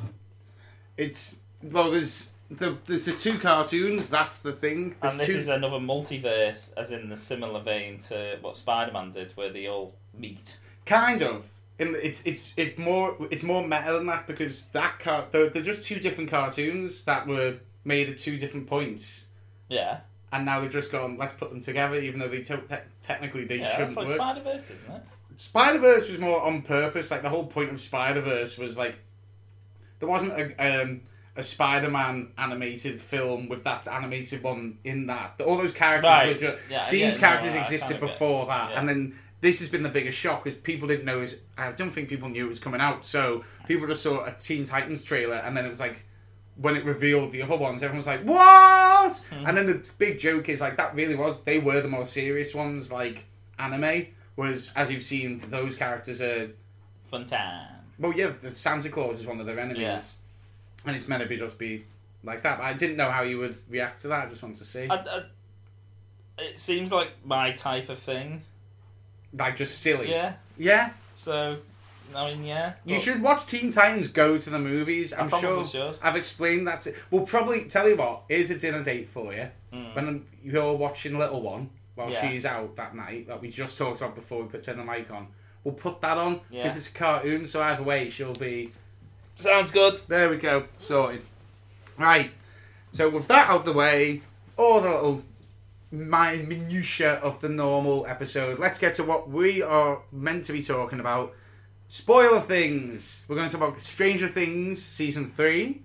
it's 0.98 1.36
well. 1.64 1.90
There's 1.92 2.30
the 2.52 2.78
there's 2.86 3.06
the 3.06 3.12
two 3.14 3.38
cartoons. 3.40 4.08
That's 4.10 4.40
the 4.40 4.54
thing. 4.54 4.96
There's 5.02 5.14
And 5.14 5.22
this 5.22 5.28
two. 5.28 5.38
is 5.38 5.48
another 5.48 5.80
multiverse, 5.80 6.72
as 6.78 6.92
in 6.92 7.10
the 7.10 7.18
similar 7.18 7.62
vein 7.62 7.98
to 8.10 8.38
what 8.42 8.56
Spider-Man 8.58 9.12
did, 9.12 9.32
where 9.36 9.52
they 9.52 9.68
all 9.68 9.96
meet. 10.14 10.58
Kind 10.86 11.24
of. 11.24 11.50
In 11.80 11.96
it's 12.02 12.22
it's 12.26 12.54
it's 12.56 12.78
more 12.78 13.18
it's 13.32 13.44
more 13.44 13.64
meta 13.64 13.92
than 13.94 14.06
that 14.06 14.28
because 14.28 14.66
that 14.66 15.00
car 15.00 15.26
they're, 15.32 15.50
they're 15.50 15.64
just 15.64 15.84
two 15.84 16.00
different 16.00 16.30
cartoons 16.30 17.04
that 17.04 17.28
were 17.28 17.56
made 17.84 18.08
at 18.10 18.18
two 18.18 18.38
different 18.38 18.68
points, 18.68 19.25
Yeah, 19.70 20.00
and 20.32 20.46
now 20.46 20.60
they've 20.60 20.72
just 20.72 20.92
gone 20.92 21.18
let's 21.18 21.34
put 21.34 21.50
them 21.50 21.62
together, 21.62 22.00
even 22.00 22.20
though 22.20 22.28
they 22.28 22.42
te- 22.44 22.56
te- 22.70 22.76
technically 23.04 23.46
they 23.46 23.58
yeah, 23.58 23.64
that's 23.78 23.94
shouldn't 23.94 23.98
like 23.98 24.08
work. 24.08 24.18
Spider-Verse, 24.18 24.64
isn't 24.72 24.92
it? 24.96 25.02
Spider 25.38 25.80
Verse 25.80 26.10
was 26.10 26.20
more 26.20 26.42
on 26.42 26.62
purpose. 26.62 27.12
Like 27.12 27.22
the 27.22 27.30
whole 27.30 27.46
point 27.48 27.72
of 27.72 27.80
Spider 27.80 28.22
Verse 28.22 28.58
was 28.58 28.78
like 28.78 29.00
there 30.00 30.08
wasn't 30.10 30.34
a 30.34 30.82
um, 30.84 31.02
a 31.36 31.44
Spider 31.44 31.90
Man 31.90 32.32
animated 32.38 33.02
film 33.02 33.50
with 33.50 33.64
that 33.66 33.88
animated 33.88 34.44
one 34.44 34.78
in 34.84 35.08
that. 35.08 35.42
All 35.46 35.58
those 35.58 35.74
characters 35.74 36.08
Right. 36.10 36.28
were 36.28 36.34
just 36.40 36.64
Yeah, 36.70 36.90
these 36.90 37.18
characters 37.18 37.56
existed 37.56 38.00
before 38.00 38.46
that, 38.48 38.72
yeah. 38.72 38.80
and 38.80 38.88
then 38.88 39.20
this 39.42 39.60
has 39.60 39.70
been 39.70 39.84
the 39.84 39.90
biggest 39.90 40.18
shock 40.18 40.44
because 40.44 40.58
people 40.60 40.88
didn't 40.88 41.06
know. 41.06 41.18
It 41.18 41.22
was, 41.22 41.36
I 41.58 41.72
don't 41.74 41.92
think 41.92 42.08
people 42.08 42.30
knew 42.30 42.46
it 42.46 42.50
was 42.50 42.60
coming 42.60 42.80
out, 42.82 43.04
so 43.04 43.44
people 43.68 43.86
just 43.88 44.02
saw 44.04 44.24
a 44.26 44.32
Teen 44.32 44.64
Titans 44.66 45.04
trailer, 45.04 45.36
and 45.36 45.56
then 45.58 45.66
it 45.66 45.70
was 45.70 45.80
like. 45.80 46.06
When 46.58 46.76
it 46.78 46.86
revealed 46.86 47.32
the 47.34 47.42
other 47.42 47.58
ones, 47.58 47.84
everyone 47.84 47.98
was 47.98 48.08
like, 48.08 48.22
"What?" 48.24 49.18
Hmm. 49.30 49.46
And 49.46 49.58
then 49.58 49.66
the 49.66 49.92
big 49.98 50.18
joke 50.20 50.48
is 50.50 50.62
like 50.62 50.78
that 50.78 50.96
really 50.96 51.16
was 51.16 51.36
they 51.44 51.60
were 51.60 51.82
the 51.82 51.88
more 51.90 52.06
serious 52.06 52.56
ones, 52.56 52.92
like 52.92 53.26
anime. 53.60 54.08
Was 54.38 54.72
as 54.76 54.92
you've 54.92 55.04
seen, 55.04 55.42
those 55.50 55.76
characters 55.76 56.22
are 56.22 56.50
Fun 57.06 57.26
time. 57.26 57.68
well, 58.00 58.12
yeah, 58.14 58.32
the 58.42 58.54
Santa 58.56 58.90
Claus 58.90 59.20
is 59.20 59.26
one 59.28 59.40
of 59.40 59.46
their 59.46 59.60
enemies, 59.60 59.82
Yeah. 59.82 60.02
and 60.86 60.96
it's 60.96 61.08
meant 61.08 61.24
to 61.24 61.30
be 61.30 61.38
just 61.38 61.58
be 61.60 61.86
like 62.24 62.42
that. 62.44 62.58
But 62.58 62.66
I 62.66 62.74
didn't 62.74 62.98
know 62.98 63.10
how 63.12 63.22
you 63.24 63.38
would 63.38 63.56
react 63.70 64.02
to 64.02 64.08
that. 64.10 64.26
I 64.26 64.30
just 64.30 64.42
wanted 64.44 64.58
to 64.58 64.66
see, 64.66 64.88
I, 64.90 64.96
I, 64.96 65.24
it 66.40 66.60
seems 66.60 66.92
like 66.92 67.12
my 67.24 67.52
type 67.54 67.88
of 67.90 68.00
thing. 68.00 68.42
like 69.38 69.56
just 69.56 69.80
silly. 69.82 70.10
Yeah. 70.10 70.34
yeah. 70.58 70.92
So, 71.18 71.58
I 72.14 72.32
mean, 72.32 72.44
yeah. 72.46 72.74
You 72.86 73.00
should 73.00 73.22
watch 73.22 73.46
Teen 73.48 73.72
Titans 73.72 74.08
Go 74.10 74.38
to 74.38 74.50
the 74.50 74.60
movies. 74.60 75.14
I'm 75.14 75.30
sure 75.30 75.66
should. 75.66 75.98
I've 76.02 76.16
explained 76.16 76.68
that. 76.68 76.82
To, 76.84 76.94
we'll 77.12 77.26
probably 77.26 77.66
tell 77.66 77.88
you 77.90 77.96
what. 77.96 78.24
Here's 78.30 78.50
a 78.52 78.58
dinner 78.58 78.84
date 78.84 79.10
for 79.10 79.34
you. 79.34 79.50
Mm. 79.74 79.96
When 79.96 80.26
you're 80.44 80.74
watching 80.74 81.18
Little 81.18 81.42
One 81.42 81.70
while 81.96 82.12
Yeah. 82.12 82.30
she's 82.30 82.46
out 82.46 82.76
that 82.76 82.96
night 82.96 83.28
that 83.28 83.42
we 83.42 83.50
just 83.50 83.78
talked 83.78 84.00
about 84.02 84.16
before 84.16 84.44
we 84.44 84.50
put 84.50 84.64
turn 84.64 84.78
the 84.78 84.84
mic 84.84 85.10
on. 85.12 85.28
We'll 85.64 85.74
put 85.74 86.02
that 86.02 86.18
on 86.18 86.36
because 86.50 86.52
Yeah. 86.52 86.68
it's 86.78 86.90
a 86.90 86.94
cartoon. 86.94 87.48
So 87.48 87.62
either 87.64 87.84
way, 87.84 88.10
she'll 88.10 88.34
be 88.34 88.72
Sounds 89.38 89.72
good. 89.72 90.00
There 90.08 90.30
we 90.30 90.38
go. 90.38 90.66
Sorted. 90.78 91.22
Right. 91.98 92.32
So 92.94 93.10
with 93.10 93.28
that 93.28 93.50
out 93.50 93.60
of 93.62 93.66
the 93.66 93.74
way, 93.74 94.22
all 94.58 94.80
the 94.80 94.90
little 94.90 95.24
mi- 95.92 96.44
minutiae 96.44 97.16
of 97.16 97.42
the 97.42 97.50
normal 97.50 98.06
episode, 98.08 98.60
let's 98.60 98.80
get 98.80 98.96
to 98.96 99.04
what 99.04 99.30
we 99.30 99.62
are 99.62 100.00
meant 100.12 100.46
to 100.46 100.54
be 100.54 100.64
talking 100.64 101.00
about. 101.02 101.34
Spoiler 101.88 102.42
things. 102.42 103.26
We're 103.28 103.36
going 103.36 103.48
to 103.48 103.56
talk 103.56 103.68
about 103.68 103.82
Stranger 103.82 104.28
Things 104.28 104.84
season 104.84 105.30
three 105.30 105.82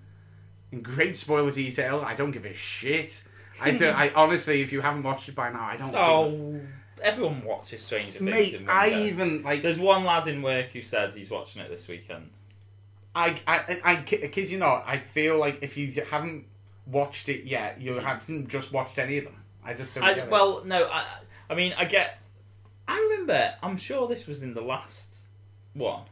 in 0.72 0.82
great 0.82 1.16
spoiler 1.16 1.50
detail. 1.50 2.02
I 2.04 2.14
don't 2.14 2.30
give 2.30 2.44
a 2.44 2.54
shit. 2.54 3.22
I 3.60 3.72
do, 3.72 3.88
I 3.94 4.12
honestly, 4.14 4.62
if 4.62 4.72
you 4.72 4.80
haven't 4.80 5.02
watched 5.02 5.28
it 5.28 5.34
by 5.34 5.50
now, 5.50 5.64
I 5.64 5.76
don't. 5.76 5.94
Oh, 5.94 6.60
everyone 7.02 7.44
watches 7.44 7.82
Stranger 7.82 8.18
Things. 8.18 8.30
Mate, 8.30 8.62
I 8.68 8.90
go. 8.90 8.96
even 8.96 9.42
like 9.42 9.62
There's 9.62 9.78
one 9.78 10.04
lad 10.04 10.26
in 10.26 10.42
work 10.42 10.70
who 10.70 10.82
said 10.82 11.14
he's 11.14 11.30
watching 11.30 11.62
it 11.62 11.68
this 11.68 11.86
weekend. 11.88 12.30
I, 13.14 13.40
I, 13.46 13.58
I, 13.58 13.80
I 13.84 13.96
kid 13.96 14.48
you 14.50 14.58
not. 14.58 14.84
I 14.86 14.98
feel 14.98 15.36
like 15.36 15.62
if 15.62 15.76
you 15.76 15.90
haven't 16.02 16.46
watched 16.86 17.28
it 17.28 17.44
yet, 17.44 17.80
you 17.80 17.94
haven't 17.94 18.48
just 18.48 18.72
watched 18.72 18.98
any 18.98 19.18
of 19.18 19.24
them. 19.24 19.36
I 19.64 19.74
just 19.74 19.94
don't. 19.94 20.04
I, 20.04 20.26
well, 20.28 20.62
no, 20.64 20.84
I, 20.84 21.04
I 21.50 21.54
mean, 21.54 21.74
I 21.76 21.84
get. 21.84 22.18
I 22.88 22.96
remember. 23.10 23.54
I'm 23.62 23.76
sure 23.76 24.08
this 24.08 24.26
was 24.26 24.42
in 24.42 24.54
the 24.54 24.62
last 24.62 25.19
one 25.74 26.02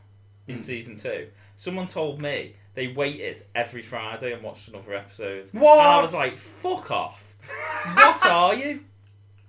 in 0.46 0.56
Hmm. 0.56 0.60
season 0.60 0.98
two. 0.98 1.28
Someone 1.56 1.86
told 1.86 2.20
me 2.20 2.54
they 2.74 2.88
waited 2.88 3.42
every 3.54 3.82
Friday 3.82 4.32
and 4.32 4.42
watched 4.42 4.68
another 4.68 4.94
episode. 4.94 5.48
What? 5.52 5.78
And 5.78 5.86
I 5.88 6.02
was 6.02 6.14
like, 6.14 6.32
"Fuck 6.62 6.90
off! 6.90 7.22
what 7.94 8.26
are 8.26 8.54
you?" 8.54 8.80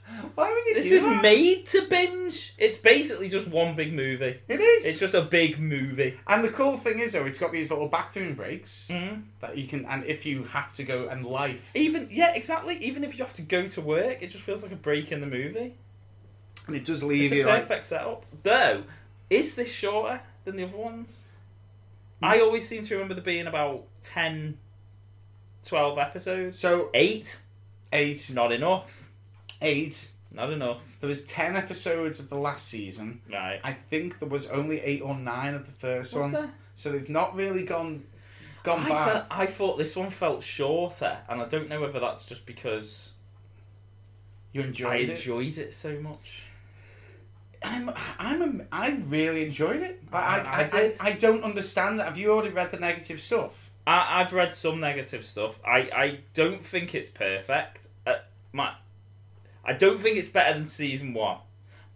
Why 0.34 0.50
would 0.50 0.66
you 0.66 0.74
doing 0.74 0.84
This 0.84 0.92
is 0.92 1.04
that? 1.04 1.22
made 1.22 1.68
to 1.68 1.84
binge. 1.88 2.56
It's 2.58 2.80
basically 2.80 3.30
just 3.30 3.48
one 3.48 3.76
big 3.76 3.94
movie. 3.94 4.40
It 4.48 4.60
is. 4.60 4.86
It's 4.88 5.00
just 5.00 5.14
a 5.14 5.22
big 5.22 5.60
movie. 5.60 6.18
And 6.26 6.44
the 6.44 6.50
cool 6.50 6.78
thing 6.78 6.98
is, 6.98 7.14
though, 7.14 7.28
it's 7.28 7.38
got 7.38 7.52
these 7.52 7.70
little 7.70 7.88
bathroom 7.90 8.34
breaks 8.34 8.88
Mm. 8.90 9.26
that 9.42 9.56
you 9.56 9.68
can, 9.68 9.86
and 9.86 10.04
if 10.06 10.26
you 10.26 10.46
have 10.46 10.74
to 10.74 10.84
go 10.84 11.08
and 11.10 11.28
life, 11.28 11.70
Even 11.76 12.08
yeah, 12.12 12.34
exactly. 12.34 12.78
Even 12.84 13.04
if 13.04 13.16
you 13.20 13.24
have 13.24 13.36
to 13.36 13.44
go 13.44 13.68
to 13.68 13.82
work, 13.82 14.24
it 14.24 14.28
just 14.32 14.44
feels 14.44 14.64
like 14.64 14.72
a 14.72 14.76
break 14.76 15.12
in 15.12 15.22
the 15.22 15.28
movie. 15.28 15.76
and 16.68 16.76
it 16.76 16.86
does 16.86 17.02
It's 17.02 17.04
leave 17.04 17.32
a 17.32 17.36
you 17.38 17.46
like, 17.46 17.64
perfect 17.68 17.86
setup. 17.88 18.26
Though, 18.44 18.84
is 19.30 19.56
this 19.56 19.70
shorter 19.72 20.22
than 20.46 20.56
the 20.58 20.64
other 20.64 20.78
ones? 20.78 21.24
Mm. 22.22 22.28
I 22.28 22.40
always 22.42 22.68
seem 22.68 22.84
to 22.86 22.94
remember 22.96 23.14
there 23.16 23.24
being 23.24 23.48
about 23.48 23.86
10, 24.04 24.58
12 25.66 25.98
episodes. 25.98 26.60
so 26.60 26.90
Eight, 26.94 27.38
eight, 27.94 28.32
not 28.34 28.52
enough. 28.52 29.10
eight. 29.62 30.10
Not 30.32 30.52
enough. 30.54 30.84
There 31.00 31.10
was 31.10 31.24
ten 31.26 31.56
episodes 31.56 32.20
of 32.20 32.30
the 32.30 32.38
last 32.38 32.68
season. 32.68 33.20
Right. 33.32 33.60
I 33.64 33.74
think 33.74 34.20
there 34.20 34.30
was 34.30 34.46
only 34.48 34.80
eight 34.80 35.02
or 35.02 35.16
nine 35.16 35.56
of 35.56 35.66
the 35.66 35.72
first 35.72 36.14
Was 36.14 36.22
one. 36.22 36.32
there? 36.34 36.50
So 36.76 36.92
they've 36.92 37.10
not 37.10 37.36
really 37.36 37.64
gone 37.64 38.04
gone 38.62 38.82
I, 38.82 38.90
bad. 38.90 39.06
felt, 39.14 39.26
I 39.32 39.46
thought 39.48 39.78
this 39.80 39.96
one 39.96 40.12
felt 40.12 40.44
shorter, 40.44 41.18
and 41.28 41.42
I 41.42 41.46
don't 41.48 41.68
know 41.68 41.82
whether 41.82 42.00
that's 42.00 42.28
just 42.28 42.46
because 42.46 43.16
You 44.54 44.62
I 44.62 44.66
it. 44.66 45.10
enjoyed 45.10 45.58
it 45.58 45.74
so 45.74 46.00
much. 46.00 46.44
I'm, 47.64 47.92
I'm, 48.18 48.42
a, 48.62 48.66
I 48.72 49.02
really 49.08 49.46
enjoyed 49.46 49.82
it. 49.82 50.02
I, 50.14 50.18
I, 50.18 50.38
I- 50.40 50.62
I 50.62 50.80
I. 50.80 50.94
I, 51.02 51.12
don't 51.14 51.44
understand 51.44 52.00
that. 52.00 52.06
Have 52.06 52.18
you 52.18 52.32
already 52.32 52.50
read 52.54 52.72
the 52.72 52.80
negative 52.80 53.20
stuff? 53.20 53.70
I, 53.86 54.22
I've 54.22 54.34
read 54.34 54.54
some 54.54 54.80
negative 54.80 55.26
stuff. 55.26 55.60
I, 55.66 55.90
I 55.94 56.20
don't 56.34 56.66
think 56.66 56.96
it's 56.96 57.10
perfect. 57.10 57.88
Uh, 58.08 58.16
my, 58.54 58.74
I 59.66 59.74
don't 59.74 60.00
think 60.00 60.18
it's 60.18 60.30
better 60.30 60.58
than 60.58 60.68
season 60.68 61.14
one. 61.14 61.40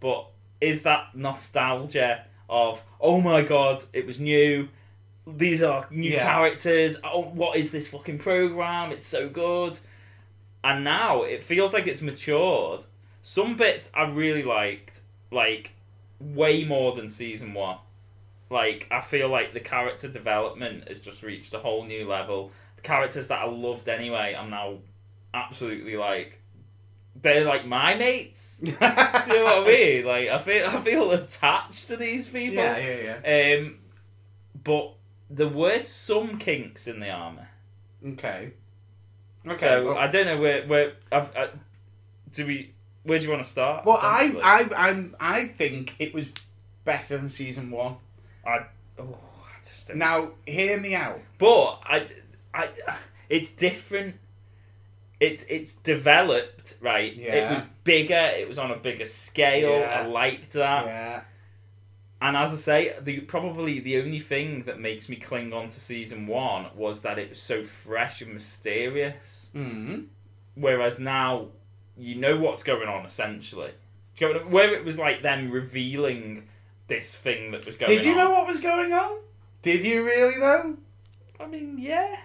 But 0.00 0.26
is 0.60 0.82
that 0.82 1.16
nostalgia 1.16 2.24
of 2.50 2.82
oh 3.00 3.20
my 3.20 3.42
god, 3.42 3.82
it 3.92 4.06
was 4.06 4.20
new. 4.20 4.68
These 5.26 5.62
are 5.62 5.86
new 5.90 6.10
Yeah. 6.10 6.24
characters. 6.24 6.98
Oh, 7.02 7.22
what 7.22 7.56
is 7.56 7.70
this 7.72 7.88
fucking 7.88 8.18
program? 8.18 8.92
It's 8.92 9.08
so 9.08 9.28
good. 9.30 9.78
And 10.62 10.84
now 10.84 11.22
it 11.22 11.42
feels 11.42 11.72
like 11.72 11.86
it's 11.86 12.02
matured. 12.02 12.82
Some 13.22 13.56
bits 13.56 13.90
I 13.94 14.02
really 14.04 14.42
liked, 14.42 14.93
like 15.34 15.72
way 16.20 16.64
more 16.64 16.94
than 16.94 17.08
season 17.08 17.54
one. 17.54 17.78
Like 18.50 18.86
I 18.90 19.00
feel 19.00 19.28
like 19.28 19.52
the 19.52 19.60
character 19.60 20.08
development 20.08 20.88
has 20.88 21.00
just 21.00 21.22
reached 21.22 21.54
a 21.54 21.58
whole 21.58 21.84
new 21.84 22.08
level. 22.08 22.52
The 22.76 22.82
characters 22.82 23.28
that 23.28 23.40
I 23.40 23.46
loved 23.46 23.88
anyway, 23.88 24.34
I'm 24.38 24.50
now 24.50 24.78
absolutely 25.32 25.96
like 25.96 26.40
they're 27.20 27.44
like 27.44 27.66
my 27.66 27.94
mates. 27.94 28.62
You 29.26 29.40
know 29.40 29.44
what 29.44 29.64
I 29.64 29.66
mean? 29.66 30.04
Like 30.04 30.28
I 30.28 30.38
feel 30.40 30.66
I 30.68 30.80
feel 30.82 31.10
attached 31.12 31.88
to 31.88 31.96
these 31.96 32.28
people. 32.28 32.56
Yeah, 32.56 32.76
yeah, 32.78 33.18
yeah. 33.24 33.58
Um, 33.58 33.78
but 34.62 34.94
there 35.30 35.48
were 35.48 35.80
some 35.80 36.38
kinks 36.38 36.86
in 36.86 37.00
the 37.00 37.10
armor. 37.10 37.48
Okay. 38.06 38.52
Okay. 39.46 39.58
So 39.58 39.86
well, 39.86 39.98
I 39.98 40.06
don't 40.08 40.26
know 40.26 40.38
where 40.38 40.66
where 40.66 40.92
I've, 41.10 41.36
I, 41.36 41.48
do 42.32 42.46
we 42.46 42.73
where 43.04 43.18
do 43.18 43.24
you 43.24 43.30
want 43.30 43.42
to 43.44 43.48
start? 43.48 43.84
well, 43.86 43.98
I. 44.00 44.34
I, 44.42 44.88
I'm, 44.88 45.14
I 45.20 45.46
think 45.46 45.94
it 45.98 46.12
was 46.12 46.30
better 46.84 47.16
than 47.16 47.28
season 47.28 47.70
one. 47.70 47.96
I 48.46 48.66
oh, 48.98 49.02
I 49.02 49.64
just 49.64 49.88
don't 49.88 49.96
Now, 49.98 50.30
hear 50.46 50.78
me 50.78 50.94
out. 50.94 51.20
But 51.38 51.80
I, 51.84 52.08
I, 52.52 52.68
it's 53.28 53.52
different. 53.52 54.16
It's 55.20 55.44
it's 55.48 55.76
developed 55.76 56.76
right. 56.80 57.12
It 57.12 57.18
Yeah. 57.18 57.54
was 57.54 57.62
bigger. 57.84 58.32
It 58.36 58.48
was 58.48 58.58
on 58.58 58.70
a 58.70 58.76
bigger 58.76 59.06
scale. 59.06 59.78
Yeah. 59.80 60.02
I 60.02 60.06
liked 60.06 60.52
that. 60.52 60.86
Yeah. 60.86 61.20
And 62.20 62.36
as 62.36 62.52
I 62.52 62.56
say, 62.56 62.96
the 63.02 63.20
probably 63.20 63.80
the 63.80 64.00
only 64.00 64.20
thing 64.20 64.64
that 64.64 64.80
makes 64.80 65.08
me 65.08 65.16
cling 65.16 65.52
on 65.52 65.68
to 65.68 65.80
season 65.80 66.26
one 66.26 66.66
was 66.74 67.02
that 67.02 67.18
it 67.18 67.30
was 67.30 67.40
so 67.40 67.64
fresh 67.64 68.22
and 68.22 68.32
mysterious. 68.34 69.50
Mm. 69.54 70.06
Whereas 70.54 70.98
now, 70.98 71.48
you 71.96 72.16
know 72.16 72.36
what's 72.36 72.62
going 72.62 72.88
on 72.88 73.06
essentially. 73.06 73.72
Do 74.16 74.26
you 74.26 74.32
know 74.32 74.38
what 74.40 74.46
I- 74.48 74.50
Where 74.50 74.74
it 74.74 74.84
was 74.84 74.98
like 74.98 75.22
them 75.22 75.50
revealing 75.50 76.48
this 76.88 77.14
thing 77.14 77.50
that 77.52 77.64
was 77.66 77.76
going. 77.76 77.90
Did 77.90 78.04
you 78.04 78.12
on. 78.12 78.18
know 78.18 78.30
what 78.30 78.46
was 78.46 78.60
going 78.60 78.92
on? 78.92 79.18
Did 79.62 79.84
you 79.84 80.04
really 80.04 80.38
though? 80.38 80.76
I 81.40 81.46
mean, 81.46 81.78
yeah. 81.78 82.16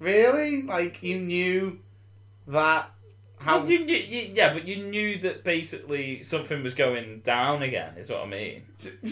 Really? 0.00 0.62
Like 0.62 1.02
you 1.02 1.18
knew 1.18 1.78
that 2.48 2.90
how? 3.48 3.58
Well, 3.60 3.70
you, 3.70 3.78
you, 3.80 4.32
yeah, 4.34 4.52
but 4.52 4.66
you 4.68 4.76
knew 4.84 5.18
that 5.20 5.42
basically 5.44 6.22
something 6.22 6.62
was 6.62 6.74
going 6.74 7.20
down 7.20 7.62
again. 7.62 7.94
Is 7.96 8.08
what 8.10 8.20
I 8.22 8.26
mean. 8.26 8.62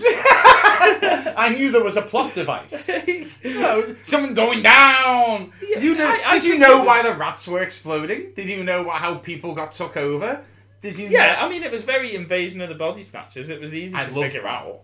I 1.38 1.54
knew 1.56 1.70
there 1.70 1.82
was 1.82 1.96
a 1.96 2.02
plot 2.02 2.34
device. 2.34 2.88
No, 3.44 3.94
something 4.02 4.34
going 4.34 4.62
down. 4.62 5.52
Yeah, 5.62 5.74
Did 5.76 5.82
you 5.84 5.94
know? 5.96 6.06
I- 6.08 6.22
I 6.26 6.38
did 6.38 6.44
you 6.44 6.58
know 6.58 6.78
was- 6.78 6.86
why 6.86 7.02
the 7.02 7.14
rats 7.14 7.46
were 7.48 7.62
exploding? 7.62 8.32
Did 8.34 8.48
you 8.48 8.62
know 8.64 8.88
how 8.90 9.16
people 9.16 9.54
got 9.54 9.72
took 9.72 9.96
over? 9.96 10.44
Did 10.80 10.98
you? 10.98 11.08
Yeah, 11.08 11.34
know? 11.40 11.46
I 11.46 11.48
mean, 11.48 11.62
it 11.62 11.70
was 11.72 11.82
very 11.82 12.14
invasion 12.14 12.60
of 12.60 12.68
the 12.68 12.74
body 12.74 13.02
snatchers. 13.02 13.48
It 13.50 13.60
was 13.60 13.74
easy 13.74 13.94
I 13.96 14.04
to 14.04 14.12
figure 14.12 14.42
that. 14.42 14.48
out. 14.48 14.82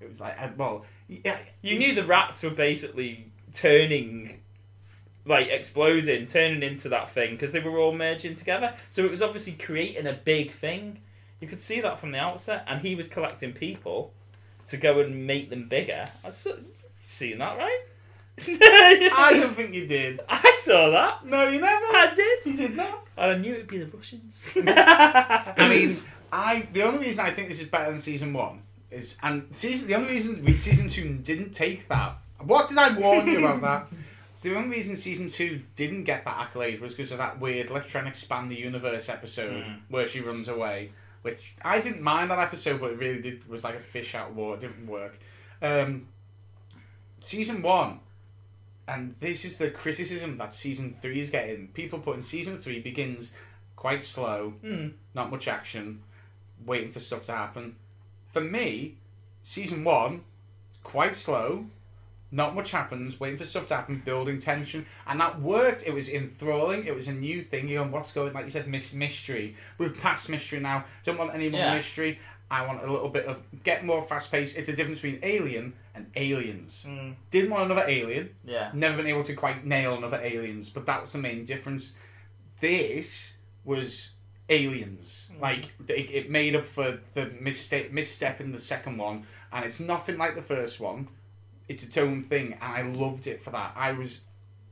It 0.00 0.08
was 0.08 0.20
like, 0.20 0.36
well, 0.58 0.84
yeah. 1.08 1.38
You 1.62 1.78
knew 1.78 1.94
the 1.94 2.04
rats 2.04 2.42
were 2.42 2.50
basically 2.50 3.30
turning, 3.52 4.40
like 5.26 5.48
exploding, 5.48 6.26
turning 6.26 6.62
into 6.62 6.88
that 6.90 7.10
thing 7.10 7.32
because 7.32 7.52
they 7.52 7.60
were 7.60 7.78
all 7.78 7.94
merging 7.94 8.34
together. 8.34 8.74
So 8.90 9.04
it 9.04 9.10
was 9.10 9.22
obviously 9.22 9.54
creating 9.54 10.06
a 10.06 10.12
big 10.12 10.52
thing. 10.52 10.98
You 11.40 11.48
could 11.48 11.60
see 11.60 11.80
that 11.80 11.98
from 11.98 12.12
the 12.12 12.18
outset, 12.18 12.64
and 12.66 12.80
he 12.80 12.94
was 12.94 13.08
collecting 13.08 13.52
people 13.52 14.12
to 14.68 14.76
go 14.76 15.00
and 15.00 15.26
make 15.26 15.50
them 15.50 15.68
bigger. 15.68 16.06
I 16.24 16.30
saw, 16.30 16.52
seen 17.02 17.38
that, 17.38 17.58
right? 17.58 17.80
I 18.38 19.38
don't 19.38 19.54
think 19.54 19.74
you 19.74 19.86
did. 19.86 20.20
I 20.28 20.58
saw 20.60 20.90
that. 20.90 21.24
No, 21.24 21.48
you 21.48 21.60
never. 21.60 21.84
I 21.86 22.12
did. 22.14 22.38
You 22.46 22.56
did 22.56 22.76
not. 22.76 23.06
And 23.16 23.30
I 23.30 23.38
knew 23.38 23.54
it'd 23.54 23.68
be 23.68 23.78
the 23.78 23.86
Russians. 23.86 24.50
I 24.56 25.68
mean, 25.68 25.98
I 26.32 26.66
the 26.72 26.82
only 26.82 27.06
reason 27.06 27.24
I 27.24 27.30
think 27.30 27.48
this 27.48 27.60
is 27.60 27.68
better 27.68 27.90
than 27.90 28.00
season 28.00 28.32
one 28.32 28.62
is, 28.90 29.16
and 29.22 29.46
season 29.52 29.86
the 29.86 29.94
only 29.94 30.12
reason 30.12 30.44
we 30.44 30.56
season 30.56 30.88
two 30.88 31.18
didn't 31.18 31.52
take 31.52 31.86
that. 31.88 32.16
What 32.40 32.68
did 32.68 32.78
I 32.78 32.98
warn 32.98 33.26
you 33.28 33.46
about 33.46 33.60
that? 33.60 33.98
The 34.44 34.54
only 34.56 34.76
reason 34.76 34.96
season 34.96 35.28
two 35.30 35.62
didn't 35.74 36.04
get 36.04 36.24
that 36.26 36.38
accolade 36.38 36.80
was 36.80 36.94
because 36.94 37.12
of 37.12 37.18
that 37.18 37.40
weird 37.40 37.70
"Let's 37.70 37.88
try 37.88 38.00
and 38.00 38.08
expand 38.08 38.50
the 38.50 38.56
universe" 38.58 39.08
episode 39.08 39.64
Mm. 39.64 39.80
where 39.88 40.06
she 40.06 40.20
runs 40.20 40.48
away, 40.48 40.92
which 41.22 41.54
I 41.62 41.80
didn't 41.80 42.02
mind 42.02 42.30
that 42.30 42.38
episode, 42.38 42.80
but 42.80 42.90
it 42.92 42.98
really 42.98 43.22
did 43.22 43.48
was 43.48 43.64
like 43.64 43.74
a 43.74 43.80
fish 43.80 44.14
out 44.14 44.30
of 44.30 44.36
water. 44.36 44.58
It 44.66 44.68
didn't 44.68 44.86
work. 44.86 45.18
Um, 45.62 46.08
season 47.20 47.62
one, 47.62 48.00
and 48.86 49.14
this 49.20 49.46
is 49.46 49.56
the 49.56 49.70
criticism 49.70 50.36
that 50.36 50.52
season 50.52 50.94
three 51.00 51.20
is 51.20 51.30
getting. 51.30 51.68
People 51.68 51.98
putting 51.98 52.22
season 52.22 52.58
three 52.58 52.80
begins 52.80 53.32
quite 53.76 54.04
slow 54.04 54.50
Hmm. 54.60 54.88
not 55.14 55.30
much 55.30 55.48
action, 55.48 56.02
waiting 56.66 56.90
for 56.90 57.00
stuff 57.00 57.24
to 57.26 57.32
happen. 57.32 57.76
For 58.30 58.42
me, 58.42 58.98
season 59.42 59.84
one, 59.84 60.24
quite 60.82 61.16
slow, 61.16 61.70
not 62.34 62.54
much 62.54 62.70
happens, 62.72 63.20
waiting 63.20 63.38
for 63.38 63.44
stuff 63.44 63.68
to 63.68 63.76
happen, 63.76 64.02
building 64.04 64.40
tension, 64.40 64.84
and 65.06 65.20
that 65.20 65.40
worked. 65.40 65.86
It 65.86 65.94
was 65.94 66.08
enthralling. 66.08 66.84
It 66.86 66.94
was 66.94 67.06
a 67.08 67.12
new 67.12 67.42
thing. 67.42 67.68
You 67.68 67.76
know, 67.76 67.84
what's 67.84 68.12
going? 68.12 68.32
Like 68.32 68.44
you 68.44 68.50
said, 68.50 68.66
miss 68.66 68.92
mystery. 68.92 69.56
We've 69.78 69.96
passed 69.96 70.28
mystery 70.28 70.58
now. 70.60 70.84
Don't 71.04 71.16
want 71.18 71.32
any 71.32 71.48
more 71.48 71.60
Yeah. 71.60 71.74
mystery. 71.74 72.18
I 72.50 72.66
want 72.66 72.82
a 72.84 72.92
little 72.92 73.08
bit 73.08 73.26
of 73.26 73.38
get 73.62 73.84
more 73.84 74.02
fast 74.02 74.30
pace. 74.32 74.54
It's 74.54 74.68
a 74.68 74.74
difference 74.76 75.00
between 75.00 75.20
Alien 75.22 75.74
and 75.94 76.10
Aliens. 76.16 76.84
Mm, 76.88 77.14
Didn't 77.30 77.50
want 77.50 77.64
another 77.70 77.84
Alien. 77.88 78.30
yeah. 78.44 78.70
Never 78.74 78.96
been 78.96 79.06
able 79.06 79.24
to 79.24 79.34
quite 79.34 79.64
nail 79.64 79.96
another 79.96 80.20
Aliens, 80.22 80.68
but 80.70 80.86
that 80.86 81.00
was 81.00 81.12
the 81.12 81.18
main 81.18 81.44
difference. 81.44 81.92
This 82.60 83.34
was 83.64 84.10
Aliens. 84.48 85.30
Like 85.40 85.66
it, 85.88 86.10
it 86.10 86.30
made 86.30 86.54
up 86.54 86.66
for 86.66 87.00
the 87.14 87.26
misstep 87.40 87.90
misstep 87.92 88.40
in 88.40 88.52
the 88.52 88.58
second 88.60 88.98
one, 88.98 89.26
and 89.52 89.64
it's 89.64 89.80
nothing 89.80 90.18
like 90.18 90.34
the 90.34 90.42
first 90.42 90.80
one. 90.80 91.08
It's 91.68 91.82
its 91.84 91.96
own 91.96 92.22
thing, 92.24 92.52
and 92.60 92.62
I 92.62 92.82
loved 92.82 93.26
it 93.26 93.42
for 93.42 93.50
that. 93.50 93.72
I 93.76 93.92
was 93.92 94.20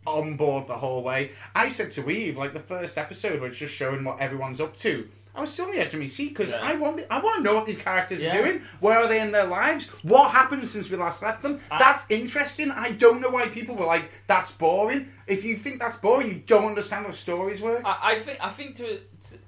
on 0.06 0.36
board 0.36 0.66
the 0.66 0.76
whole 0.76 1.02
way. 1.02 1.30
I 1.54 1.68
said 1.70 1.92
to 1.92 2.10
Eve, 2.10 2.36
like 2.36 2.52
the 2.54 2.60
first 2.60 2.98
episode, 2.98 3.40
where 3.40 3.48
it's 3.48 3.58
just 3.58 3.72
showing 3.74 4.04
what 4.04 4.20
everyone's 4.20 4.60
up 4.60 4.76
to. 4.78 5.08
I 5.34 5.40
was 5.40 5.50
still 5.50 5.64
on 5.64 5.70
the 5.70 5.78
edge 5.78 5.94
of 5.94 6.00
my 6.00 6.06
seat 6.06 6.30
because 6.36 6.50
Yeah. 6.50 6.60
I 6.60 6.74
want 6.74 7.00
I 7.10 7.18
want 7.18 7.36
to 7.36 7.42
know 7.42 7.54
what 7.54 7.64
these 7.64 7.78
characters 7.78 8.20
Yeah. 8.22 8.36
are 8.36 8.42
doing. 8.42 8.62
Where 8.80 8.98
are 8.98 9.06
they 9.08 9.18
in 9.20 9.32
their 9.32 9.46
lives? 9.46 9.88
What 10.02 10.32
happened 10.32 10.68
since 10.68 10.90
we 10.90 10.98
last 10.98 11.22
left 11.22 11.42
them? 11.42 11.58
I- 11.70 11.78
that's 11.78 12.04
interesting. 12.10 12.70
I 12.70 12.90
don't 12.90 13.22
know 13.22 13.30
why 13.30 13.48
people 13.48 13.74
were 13.74 13.86
like, 13.86 14.10
"That's 14.26 14.52
boring." 14.52 15.10
If 15.26 15.42
you 15.44 15.56
think 15.56 15.80
that's 15.80 15.96
boring, 15.96 16.28
you 16.28 16.34
don't 16.46 16.66
understand 16.66 17.06
how 17.06 17.12
stories 17.12 17.62
work. 17.62 17.80
I, 17.82 17.96
I 18.16 18.18
think 18.20 18.38
I 18.42 18.50
think 18.50 18.76
to, 18.76 18.98
to 18.98 19.38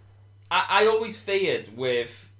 I, 0.50 0.64
I 0.84 0.86
always 0.86 1.18
feared 1.18 1.76
with 1.76 2.30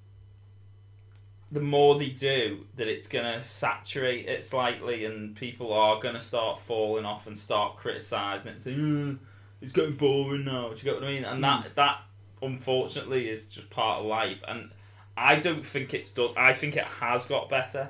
the 1.51 1.59
more 1.61 1.97
they 1.97 2.09
do 2.09 2.65
that 2.75 2.87
it's 2.87 3.07
gonna 3.07 3.43
saturate 3.43 4.27
it 4.27 4.43
slightly 4.43 5.05
and 5.05 5.35
people 5.35 5.71
are 5.71 5.99
gonna 6.01 6.19
start 6.19 6.59
falling 6.59 7.05
off 7.05 7.27
and 7.27 7.37
start 7.37 7.77
criticising 7.77 8.53
it 8.53 8.61
saying 8.61 9.19
"Uh, 9.21 9.25
it's 9.61 9.71
getting 9.71 9.95
boring 9.95 10.45
now 10.45 10.69
do 10.69 10.75
you 10.77 10.83
get 10.83 10.95
what 10.95 11.03
I 11.03 11.07
mean 11.07 11.23
and 11.23 11.43
that 11.43 11.75
that 11.75 12.01
unfortunately 12.41 13.29
is 13.29 13.45
just 13.45 13.69
part 13.69 13.99
of 14.01 14.05
life, 14.05 14.37
and 14.47 14.69
I 15.17 15.37
don't 15.37 15.65
think 15.65 15.93
it's 15.93 16.11
done. 16.11 16.31
I 16.37 16.53
think 16.53 16.75
it 16.75 16.83
has 16.83 17.25
got 17.25 17.49
better 17.49 17.89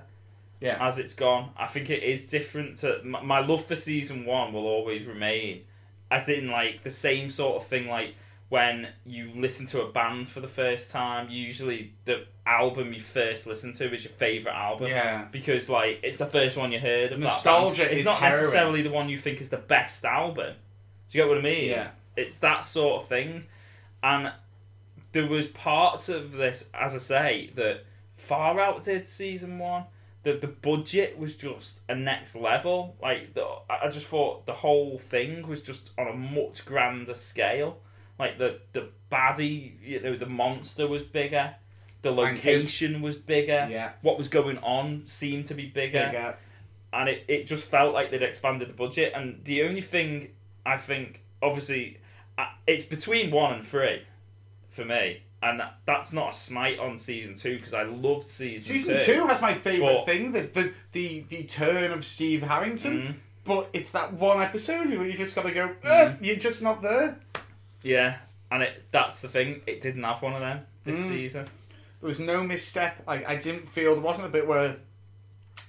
Yeah. 0.61 0.77
as 0.79 0.97
it's 0.97 1.13
gone. 1.13 1.51
I 1.57 1.67
think 1.67 1.89
it 1.89 2.03
is 2.03 2.25
different. 2.25 2.77
To 2.79 3.01
my, 3.03 3.21
my 3.21 3.39
love 3.39 3.65
for 3.65 3.75
season 3.75 4.25
one 4.25 4.53
will 4.53 4.67
always 4.67 5.05
remain, 5.05 5.65
as 6.11 6.29
in 6.29 6.49
like 6.49 6.83
the 6.83 6.91
same 6.91 7.29
sort 7.29 7.57
of 7.61 7.67
thing. 7.67 7.87
Like 7.87 8.15
when 8.49 8.89
you 9.05 9.31
listen 9.35 9.65
to 9.67 9.81
a 9.81 9.91
band 9.91 10.29
for 10.29 10.39
the 10.39 10.47
first 10.47 10.91
time, 10.91 11.29
usually 11.29 11.93
the 12.05 12.25
album 12.45 12.93
you 12.93 13.01
first 13.01 13.47
listen 13.47 13.73
to 13.73 13.93
is 13.93 14.03
your 14.03 14.13
favorite 14.13 14.53
album. 14.53 14.87
Yeah. 14.87 15.25
Because 15.31 15.69
like 15.69 15.99
it's 16.03 16.17
the 16.17 16.25
first 16.25 16.57
one 16.57 16.71
you 16.71 16.79
heard 16.79 17.11
of 17.11 17.19
that 17.19 17.25
Nostalgia 17.25 17.83
band. 17.83 17.91
It's 17.91 17.99
is 18.01 18.05
not 18.05 18.19
harrowing. 18.19 18.41
necessarily 18.41 18.81
the 18.81 18.91
one 18.91 19.09
you 19.09 19.17
think 19.17 19.41
is 19.41 19.49
the 19.49 19.57
best 19.57 20.05
album. 20.05 20.53
Do 21.09 21.17
you 21.17 21.23
get 21.23 21.29
what 21.29 21.37
I 21.37 21.41
mean? 21.41 21.69
Yeah. 21.69 21.89
It's 22.15 22.37
that 22.37 22.65
sort 22.65 23.03
of 23.03 23.09
thing, 23.09 23.45
and 24.01 24.31
there 25.11 25.27
was 25.27 25.47
parts 25.47 26.07
of 26.07 26.33
this, 26.33 26.69
as 26.73 26.95
I 26.95 26.99
say, 26.99 27.51
that 27.55 27.83
far 28.13 28.59
outdid 28.59 29.07
season 29.07 29.59
one. 29.59 29.85
The 30.23 30.33
the 30.33 30.47
budget 30.47 31.17
was 31.19 31.35
just 31.35 31.81
a 31.87 31.95
next 31.95 32.35
level. 32.35 32.95
Like 33.01 33.33
the, 33.33 33.43
I 33.69 33.85
I 33.85 33.89
just 33.89 34.07
thought 34.07 34.45
the 34.45 34.53
whole 34.53 34.97
thing 34.97 35.47
was 35.47 35.61
just 35.61 35.91
on 35.97 36.07
a 36.07 36.13
much 36.13 36.65
grander 36.65 37.15
scale. 37.15 37.79
Like 38.17 38.37
the 38.37 38.59
the 38.73 38.89
baddie, 39.11 39.73
you 39.83 40.01
know, 40.01 40.15
the 40.15 40.25
monster 40.25 40.87
was 40.87 41.03
bigger. 41.03 41.55
The 42.05 42.11
location 42.11 43.01
was 43.01 43.15
bigger. 43.15 43.67
Yeah. 43.67 43.93
What 44.03 44.19
was 44.19 44.27
going 44.27 44.59
on 44.59 45.03
seemed 45.07 45.47
to 45.47 45.55
be 45.55 45.65
bigger 45.65 46.05
Bigger. 46.05 46.37
and 46.93 47.09
it, 47.09 47.23
it 47.27 47.47
just 47.47 47.65
felt 47.65 47.95
like 47.95 48.11
they'd 48.11 48.21
expanded 48.21 48.69
the 48.69 48.73
budget. 48.73 49.13
And 49.15 49.43
the 49.43 49.63
only 49.63 49.81
thing 49.81 50.29
I 50.67 50.77
think, 50.77 51.23
obviously, 51.41 51.97
uh, 52.37 52.45
it's 52.67 52.85
between 52.85 53.31
one 53.31 53.53
and 53.55 53.65
three 53.67 54.03
for 54.69 54.85
me, 54.85 55.23
and 55.41 55.63
that's 55.87 56.13
not 56.13 56.35
a 56.35 56.37
smite 56.37 56.77
on 56.77 56.99
season 56.99 57.33
two 57.35 57.55
because 57.57 57.73
I 57.73 57.83
loved 57.83 58.29
season, 58.29 58.75
Season 58.75 58.99
two 58.99 59.25
has 59.25 59.41
my 59.41 59.55
favourite 59.55 59.95
But- 59.95 60.05
thing. 60.05 60.31
There's 60.31 60.51
the, 60.51 60.73
the 60.91 61.21
the 61.29 61.43
turn 61.45 61.91
of 61.91 62.05
Steve 62.05 62.43
Harrington, 62.43 62.97
Mhm. 63.01 63.15
but 63.45 63.69
it's 63.73 63.89
that 63.93 64.13
one 64.13 64.43
episode 64.43 64.89
where 64.95 65.07
you 65.07 65.13
just 65.17 65.33
got 65.33 65.47
to 65.47 65.51
go. 65.51 65.73
"Eh, 65.83 66.13
You're 66.21 66.35
just 66.35 66.61
not 66.61 66.83
there. 66.83 67.17
Yeah, 67.81 68.17
and 68.51 68.61
it 68.61 68.83
that's 68.91 69.21
the 69.21 69.27
thing. 69.27 69.61
It 69.65 69.81
didn't 69.81 70.03
have 70.03 70.21
one 70.21 70.33
of 70.33 70.41
them 70.41 70.67
this 70.83 70.99
Mm. 70.99 71.09
season. 71.09 71.47
There 72.05 72.09
was 72.09 72.19
no 72.19 72.43
misstep. 72.43 73.01
I, 73.07 73.25
I 73.25 73.35
didn't 73.35 73.67
feel 73.67 73.93
there 73.95 74.03
wasn't 74.03 74.27
a 74.27 74.29
bit 74.29 74.45
where 74.47 74.75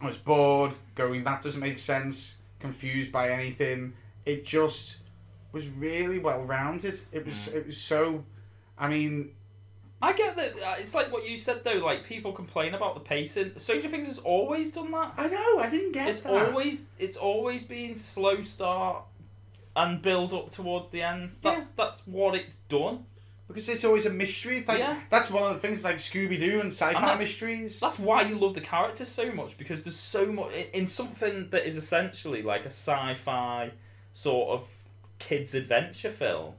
I 0.03 0.05
was 0.07 0.19
bored, 0.19 0.75
going 0.95 1.25
that 1.25 1.41
doesn't 1.41 1.63
make 1.63 1.79
sense, 1.79 2.35
confused 2.61 3.11
by 3.11 3.31
anything. 3.31 3.95
It 4.27 4.45
just 4.45 4.99
was 5.53 5.67
really 5.71 6.19
well 6.19 6.43
rounded. 6.43 7.01
It 7.11 7.25
was 7.25 7.33
Mm. 7.49 7.55
it 7.55 7.65
was 7.65 7.79
so. 7.79 8.23
I 8.77 8.87
mean, 8.91 9.35
I 10.03 10.13
get 10.13 10.37
that. 10.37 10.53
uh, 10.63 10.75
It's 10.79 10.93
like 10.95 11.11
what 11.11 11.27
you 11.27 11.39
said 11.39 11.65
though. 11.65 11.79
Like 11.83 12.05
people 12.05 12.35
complain 12.35 12.75
about 12.75 12.93
the 12.97 13.01
pacing. 13.01 13.53
Stranger 13.57 13.89
Things 13.89 14.07
has 14.09 14.19
always 14.19 14.73
done 14.73 14.91
that. 14.91 15.15
I 15.17 15.29
know 15.29 15.59
I 15.61 15.71
didn't 15.71 15.93
get 15.93 16.07
It's 16.11 16.21
that. 16.21 16.49
always 16.51 16.89
it's 16.99 17.17
always 17.17 17.63
been 17.63 17.97
slow 17.97 18.43
start 18.43 19.05
and 19.75 20.03
build 20.03 20.35
up 20.35 20.51
towards 20.51 20.91
the 20.93 21.01
end. 21.01 21.33
That's 21.41 21.71
that's 21.71 22.07
what 22.07 22.35
it's 22.35 22.59
done. 22.69 23.07
Because 23.49 23.69
it's 23.69 23.85
always 23.85 24.07
a 24.07 24.11
mystery. 24.11 24.59
It's 24.59 24.69
like 24.69 24.81
Yeah. 24.81 24.99
that's 25.11 25.31
one 25.31 25.43
of 25.45 25.55
the 25.55 25.61
things 25.67 25.85
like 25.85 25.97
Scooby 25.97 26.39
Doo 26.39 26.61
and 26.61 26.73
sci-fi 26.73 26.93
that's- 27.01 27.21
mysteries. 27.21 27.79
That's 27.81 27.99
why 27.99 28.23
you 28.23 28.39
love 28.39 28.55
the 28.55 28.61
characters 28.61 29.09
so 29.09 29.31
much 29.33 29.57
because 29.59 29.83
there's 29.85 29.99
so 29.99 30.27
much 30.27 30.53
in 30.53 30.67
in 30.73 30.87
something 30.87 31.49
that 31.51 31.67
is 31.67 31.77
essentially 31.77 32.43
like 32.43 32.63
a 32.63 32.71
sci-fi 32.73 33.71
sort 34.15 34.49
of 34.61 34.69
kids 35.19 35.55
adventure 35.55 36.11
film. 36.11 36.55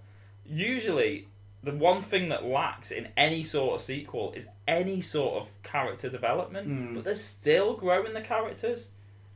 Usually, 0.45 1.27
the 1.63 1.71
one 1.73 2.01
thing 2.01 2.29
that 2.29 2.45
lacks 2.45 2.91
in 2.91 3.09
any 3.17 3.43
sort 3.43 3.75
of 3.75 3.81
sequel 3.81 4.31
is 4.33 4.47
any 4.67 5.01
sort 5.01 5.41
of 5.41 5.49
character 5.63 6.09
development. 6.09 6.67
Mm. 6.69 6.95
But 6.95 7.03
they're 7.03 7.15
still 7.15 7.75
growing 7.75 8.13
the 8.13 8.21
characters. 8.21 8.87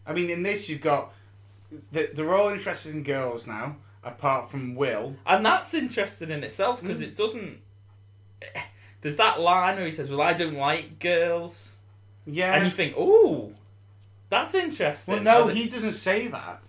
I 0.08 0.14
mean, 0.14 0.30
in 0.30 0.42
this 0.44 0.70
you've 0.70 0.82
got 0.82 1.14
they're 1.92 2.34
all 2.36 2.50
interested 2.50 2.94
in 2.94 3.04
girls 3.04 3.48
now, 3.48 3.76
apart 4.04 4.50
from 4.50 4.76
Will. 4.76 5.16
And 5.26 5.46
that's 5.46 5.74
interesting 5.74 6.32
in 6.32 6.44
itself 6.44 6.82
because 6.82 7.00
Mm. 7.00 7.04
it 7.04 7.16
doesn't. 7.16 7.62
There's 9.02 9.18
that 9.18 9.40
line 9.40 9.78
where 9.78 9.86
he 9.86 9.92
says, 9.92 10.10
"Well, 10.12 10.22
I 10.22 10.34
don't 10.34 10.56
like 10.56 11.00
girls," 11.00 11.76
Yeah. 12.26 12.54
and 12.56 12.66
you 12.66 12.72
think, 12.72 12.96
"Ooh, 12.98 13.56
that's 14.30 14.54
interesting." 14.54 15.16
well, 15.16 15.24
no, 15.24 15.42
And 15.50 15.58
it- 15.58 15.64
he 15.64 15.70
doesn't 15.70 15.94
say 15.94 16.28
that. 16.28 16.62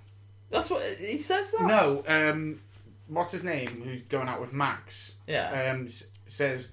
That's 0.51 0.71
what 0.71 0.83
he 0.99 1.19
says. 1.19 1.51
That. 1.53 1.63
No, 1.63 2.05
um, 2.07 2.61
what's 3.09 3.33
his 3.33 3.45
name? 3.45 3.83
Who's 3.85 4.03
going 4.03 4.29
out 4.29 4.41
with 4.41 4.53
Max? 4.53 5.15
Yeah. 5.27 5.71
Um, 5.73 5.89
says, 6.27 6.71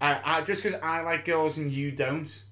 I, 0.00 0.20
I 0.38 0.42
just 0.42 0.62
because 0.62 0.80
I 0.80 1.00
like 1.02 1.24
girls 1.24 1.58
and 1.58 1.70
you 1.72 1.92
don't. 1.92 2.42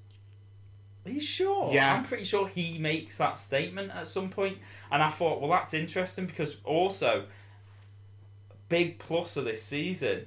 Are 1.07 1.11
you 1.11 1.21
sure? 1.21 1.73
Yeah. 1.73 1.95
I'm 1.95 2.05
pretty 2.05 2.25
sure 2.25 2.49
he 2.49 2.79
makes 2.79 3.17
that 3.19 3.39
statement 3.39 3.91
at 3.93 4.07
some 4.09 4.29
point, 4.29 4.59
and 4.91 5.03
I 5.03 5.09
thought, 5.11 5.41
well, 5.41 5.51
that's 5.51 5.75
interesting 5.75 6.27
because 6.27 6.57
also, 6.65 7.25
big 8.69 8.99
plus 8.99 9.37
of 9.37 9.45
this 9.45 9.63
season, 9.63 10.27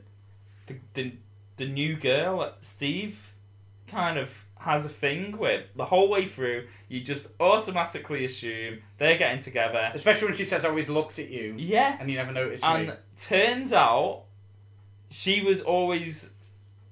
the 0.67 0.75
the, 0.93 1.13
the 1.57 1.65
new 1.67 1.95
girl 1.95 2.53
Steve 2.61 3.33
kind 3.87 4.17
of 4.17 4.29
has 4.59 4.85
a 4.85 4.89
thing 4.89 5.37
with 5.37 5.65
the 5.75 5.85
whole 5.85 6.07
way 6.09 6.27
through. 6.27 6.67
You 6.87 7.01
just 7.01 7.27
automatically 7.39 8.25
assume 8.25 8.79
they're 8.97 9.17
getting 9.17 9.41
together. 9.41 9.89
Especially 9.93 10.27
when 10.27 10.37
she 10.37 10.45
says, 10.45 10.65
"I 10.65 10.69
always 10.69 10.89
looked 10.89 11.19
at 11.19 11.29
you," 11.29 11.55
Yeah, 11.57 11.97
and 11.99 12.09
you 12.09 12.17
never 12.17 12.31
noticed 12.31 12.63
and 12.63 12.87
me. 12.89 12.93
turns 13.19 13.73
out 13.73 14.23
she 15.09 15.41
was 15.41 15.61
always 15.61 16.29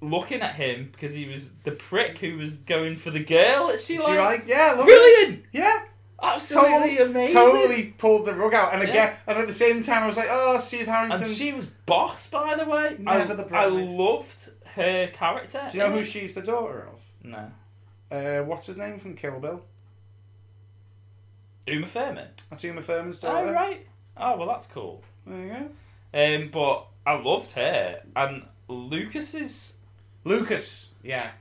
looking 0.01 0.41
at 0.41 0.55
him 0.55 0.89
because 0.91 1.13
he 1.13 1.25
was 1.27 1.51
the 1.65 1.71
prick 1.71 2.17
who 2.19 2.37
was 2.37 2.59
going 2.59 2.95
for 2.95 3.11
the 3.11 3.23
girl 3.23 3.67
that 3.67 3.81
she 3.81 3.97
She 3.97 4.01
liked. 4.01 4.17
like, 4.17 4.47
yeah, 4.47 4.73
look, 4.77 4.85
Brilliant! 4.85 5.43
yeah, 5.51 5.83
Absolutely 6.21 6.71
totally, 6.71 6.97
amazing. 6.99 7.35
totally 7.35 7.83
pulled 7.97 8.25
the 8.25 8.33
rug 8.33 8.53
out. 8.53 8.73
And 8.73 8.83
Yeah. 8.83 8.89
again, 8.89 9.13
and 9.27 9.37
at 9.39 9.47
the 9.47 9.53
same 9.53 9.83
time, 9.83 10.03
I 10.03 10.07
was 10.07 10.17
like, 10.17 10.27
"Oh, 10.29 10.57
Steve 10.59 10.87
Harrington." 10.87 11.23
And 11.23 11.35
she 11.35 11.53
was 11.53 11.65
boss, 11.85 12.29
by 12.29 12.55
the 12.55 12.65
way. 12.65 12.97
I, 13.07 13.17
Never 13.17 13.33
the 13.35 13.55
I 13.55 13.65
loved 13.67 14.51
her 14.75 15.07
character. 15.07 15.67
Do 15.69 15.77
you 15.77 15.83
know 15.83 15.91
who 15.91 16.03
she's 16.03 16.35
the 16.35 16.41
daughter 16.41 16.87
of? 16.91 17.01
No. 17.23 17.51
Uh, 18.11 18.43
what's 18.43 18.67
his 18.67 18.77
name 18.77 18.99
from 18.99 19.15
Kill 19.15 19.39
Bill? 19.39 19.63
Uma 21.67 21.87
Thurman. 21.87 22.27
That's 22.49 22.63
Uma 22.63 22.81
Thurman's 22.81 23.19
daughter. 23.19 23.49
Oh, 23.49 23.53
right. 23.53 23.85
Oh, 24.17 24.37
well, 24.37 24.47
that's 24.47 24.67
cool. 24.67 25.03
There 25.25 25.45
you 25.45 25.49
go. 25.53 26.43
Um, 26.43 26.49
but 26.51 26.87
I 27.05 27.13
loved 27.21 27.51
her. 27.53 28.01
And 28.15 28.43
Lucas's. 28.67 29.77
Lucas, 30.23 30.89
yeah. 31.03 31.31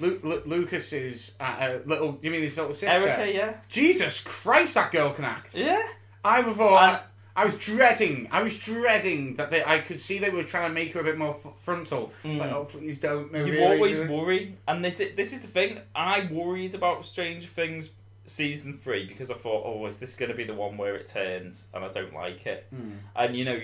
Lu- 0.00 0.20
Lu- 0.22 0.42
Lucas 0.46 0.92
is 0.92 1.34
uh, 1.40 1.42
uh, 1.42 1.78
little. 1.84 2.18
You 2.22 2.30
mean 2.30 2.42
his 2.42 2.56
little 2.56 2.72
sister? 2.72 2.88
Erica, 2.88 3.32
yeah. 3.32 3.54
Jesus 3.68 4.20
Christ, 4.20 4.74
that 4.74 4.92
girl 4.92 5.12
can 5.12 5.24
act. 5.24 5.54
Yeah. 5.56 5.82
I 6.24 6.42
thought 6.42 6.82
And- 6.94 7.02
I, 7.34 7.44
was 7.44 7.54
dreading. 7.54 8.28
I 8.30 8.42
was 8.42 8.56
dreading 8.56 9.34
that 9.36 9.50
they. 9.50 9.64
I 9.64 9.78
could 9.80 9.98
see 10.00 10.18
they 10.18 10.30
were 10.30 10.44
trying 10.44 10.68
to 10.70 10.74
make 10.74 10.92
her 10.94 11.00
a 11.00 11.04
bit 11.04 11.18
more 11.18 11.34
f- 11.34 11.52
frontal. 11.60 12.12
It's 12.24 12.38
like, 12.40 12.50
Mm. 12.50 12.54
oh, 12.54 12.64
please 12.66 12.98
don't. 12.98 13.32
No, 13.32 13.44
You 13.44 13.52
really, 13.52 13.64
always 13.64 13.96
really. 13.98 14.08
worry. 14.14 14.56
And 14.68 14.84
this 14.84 15.00
is, 15.00 15.16
this 15.16 15.32
is 15.32 15.42
the 15.42 15.48
thing. 15.48 15.80
I 15.94 16.28
worried 16.30 16.74
about 16.76 17.04
Stranger 17.06 17.48
Things 17.48 17.90
season 18.26 18.74
three 18.74 19.06
because 19.06 19.30
I 19.30 19.34
thought, 19.34 19.62
oh, 19.66 19.86
is 19.86 19.98
this 19.98 20.14
going 20.16 20.30
to 20.30 20.36
be 20.36 20.44
the 20.44 20.54
one 20.54 20.76
where 20.76 20.94
it 20.96 21.08
turns 21.08 21.66
and 21.74 21.84
I 21.84 21.88
don't 21.88 22.12
like 22.14 22.46
it? 22.46 22.66
Mm. 22.74 22.98
And, 23.16 23.36
you 23.36 23.44
know, 23.44 23.60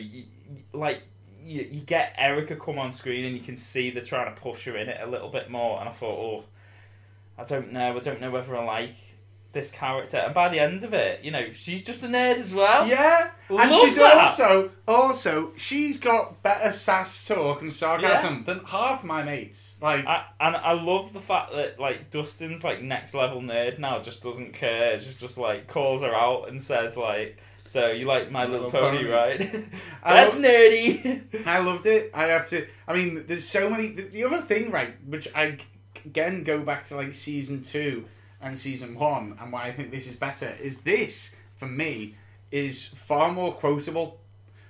like. 0.73 1.03
You, 1.45 1.69
you 1.71 1.81
get 1.81 2.15
Erica 2.17 2.57
come 2.57 2.79
on 2.79 2.93
screen 2.93 3.25
and 3.27 3.37
you 3.37 3.43
can 3.43 3.57
see 3.57 3.91
they're 3.91 4.03
trying 4.03 4.35
to 4.35 4.41
push 4.41 4.65
her 4.65 4.77
in 4.77 4.89
it 4.89 4.99
a 5.03 5.07
little 5.07 5.29
bit 5.29 5.51
more 5.51 5.79
and 5.81 5.89
I 5.89 5.93
thought 5.93 6.19
oh 6.19 6.45
I 7.39 7.45
don't 7.45 7.73
know 7.73 7.97
I 7.97 8.01
don't 8.01 8.21
know 8.21 8.31
whether 8.31 8.57
I 8.57 8.65
like 8.65 8.95
this 9.53 9.71
character 9.71 10.17
and 10.17 10.35
by 10.35 10.49
the 10.49 10.59
end 10.59 10.83
of 10.83 10.93
it 10.95 11.23
you 11.23 11.31
know 11.31 11.47
she's 11.55 11.85
just 11.85 12.03
a 12.03 12.09
nerd 12.09 12.39
as 12.39 12.53
well 12.53 12.85
Yeah, 12.89 13.31
and 13.49 13.71
Love 13.71 13.87
she's 13.87 13.97
that. 13.97 14.17
also 14.17 14.71
also 14.89 15.53
she's 15.57 15.97
got 15.99 16.43
better 16.43 16.73
sass 16.73 17.25
talk 17.25 17.63
and 17.63 17.73
sarcasm 17.73 18.43
than 18.45 18.61
half 18.65 19.05
my 19.05 19.23
mates. 19.23 19.75
Like, 19.81 20.05
I, 20.07 20.25
and 20.41 20.57
I 20.57 20.73
love 20.73 21.13
the 21.13 21.21
fact 21.21 21.53
that 21.53 21.79
like 21.79 22.11
Dustin's 22.11 22.65
like 22.65 22.83
next 22.83 23.15
level 23.15 23.41
nerd 23.43 23.79
now 23.79 24.01
just 24.01 24.23
doesn't 24.23 24.55
care 24.55 24.99
just 24.99 25.21
just 25.21 25.39
like 25.39 25.69
calls 25.69 26.03
her 26.03 26.13
out 26.15 26.49
and 26.49 26.61
says 26.61 26.97
like 26.97 27.39
so 27.75 27.91
you 27.91 28.07
like 28.07 28.31
My 28.31 28.45
Little, 28.45 28.67
Little 28.67 28.81
Pony, 28.81 28.99
Pony. 28.99 29.11
right 29.11 29.65
that's 30.05 30.37
nerdy 30.37 31.25
I 31.47 31.59
loved 31.59 31.87
it. 31.87 32.13
I 32.15 32.27
have 32.27 32.49
to. 32.51 32.65
I 32.87 32.95
mean, 32.95 33.25
there's 33.27 33.49
so 33.49 33.69
many. 33.69 33.89
The, 33.89 34.03
the 34.03 34.23
other 34.23 34.41
thing, 34.41 34.71
right, 34.71 34.95
which 35.05 35.27
I 35.35 35.59
again 36.05 36.45
go 36.45 36.61
back 36.61 36.85
to 36.85 36.95
like 36.95 37.13
season 37.13 37.65
two 37.65 38.05
and 38.41 38.57
season 38.57 38.95
one, 38.95 39.37
and 39.41 39.53
why 39.53 39.65
I 39.65 39.73
think 39.73 39.91
this 39.91 40.07
is 40.07 40.15
better 40.15 40.55
is 40.63 40.83
this 40.83 41.35
for 41.57 41.67
me 41.67 42.15
is 42.53 42.87
far 42.87 43.33
more 43.33 43.53
quotable. 43.53 44.21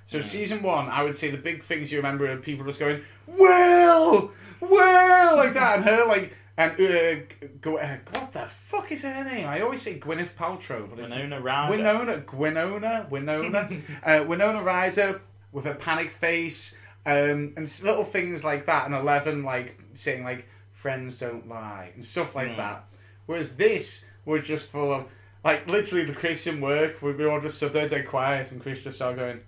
So 0.06 0.22
season 0.22 0.62
one, 0.62 0.88
I 0.88 1.02
would 1.02 1.14
say 1.14 1.30
the 1.30 1.36
big 1.36 1.62
things 1.62 1.92
you 1.92 1.98
remember 1.98 2.26
are 2.30 2.38
people 2.38 2.64
just 2.64 2.80
going, 2.80 3.02
"Well, 3.26 4.32
well," 4.60 5.36
like 5.36 5.52
that, 5.52 5.76
and 5.76 5.84
her 5.84 6.06
like. 6.06 6.34
And 6.56 6.72
uh, 6.80 7.16
go, 7.60 7.78
uh, 7.78 7.96
what 8.12 8.32
the 8.32 8.46
fuck 8.46 8.92
is 8.92 9.02
her 9.02 9.24
name? 9.24 9.46
I 9.46 9.60
always 9.62 9.82
say 9.82 9.98
Gwyneth 9.98 10.34
Paltrow, 10.34 10.88
but 10.88 11.00
it's 11.00 11.12
Winona 11.14 11.40
Ryder. 11.40 11.76
Winona, 11.76 12.24
Winona, 12.32 13.06
Winona, 13.10 13.70
uh, 14.04 14.24
Winona 14.28 14.62
Ryder 14.62 15.20
with 15.50 15.66
a 15.66 15.74
panic 15.74 16.10
face 16.12 16.74
Um, 17.06 17.52
and 17.56 17.80
little 17.82 18.04
things 18.04 18.44
like 18.44 18.66
that, 18.66 18.86
and 18.86 18.94
Eleven 18.94 19.42
like 19.42 19.78
saying 19.94 20.22
like 20.24 20.46
friends 20.72 21.16
don't 21.16 21.48
lie 21.48 21.90
and 21.94 22.04
stuff 22.04 22.34
like 22.36 22.50
Mm. 22.52 22.56
that. 22.58 22.84
Whereas 23.26 23.56
this 23.56 24.04
was 24.24 24.44
just 24.44 24.66
full 24.68 24.92
of 24.92 25.04
like 25.44 25.68
literally 25.68 26.04
the 26.04 26.14
Christian 26.14 26.60
work. 26.60 27.02
We 27.02 27.12
we 27.14 27.26
all 27.26 27.40
just 27.40 27.56
stood 27.56 27.72
there 27.72 27.88
dead 27.88 28.06
quiet, 28.06 28.52
and 28.52 28.62
Chris 28.62 28.84
just 28.84 28.96
started 28.96 29.18
going. 29.18 29.40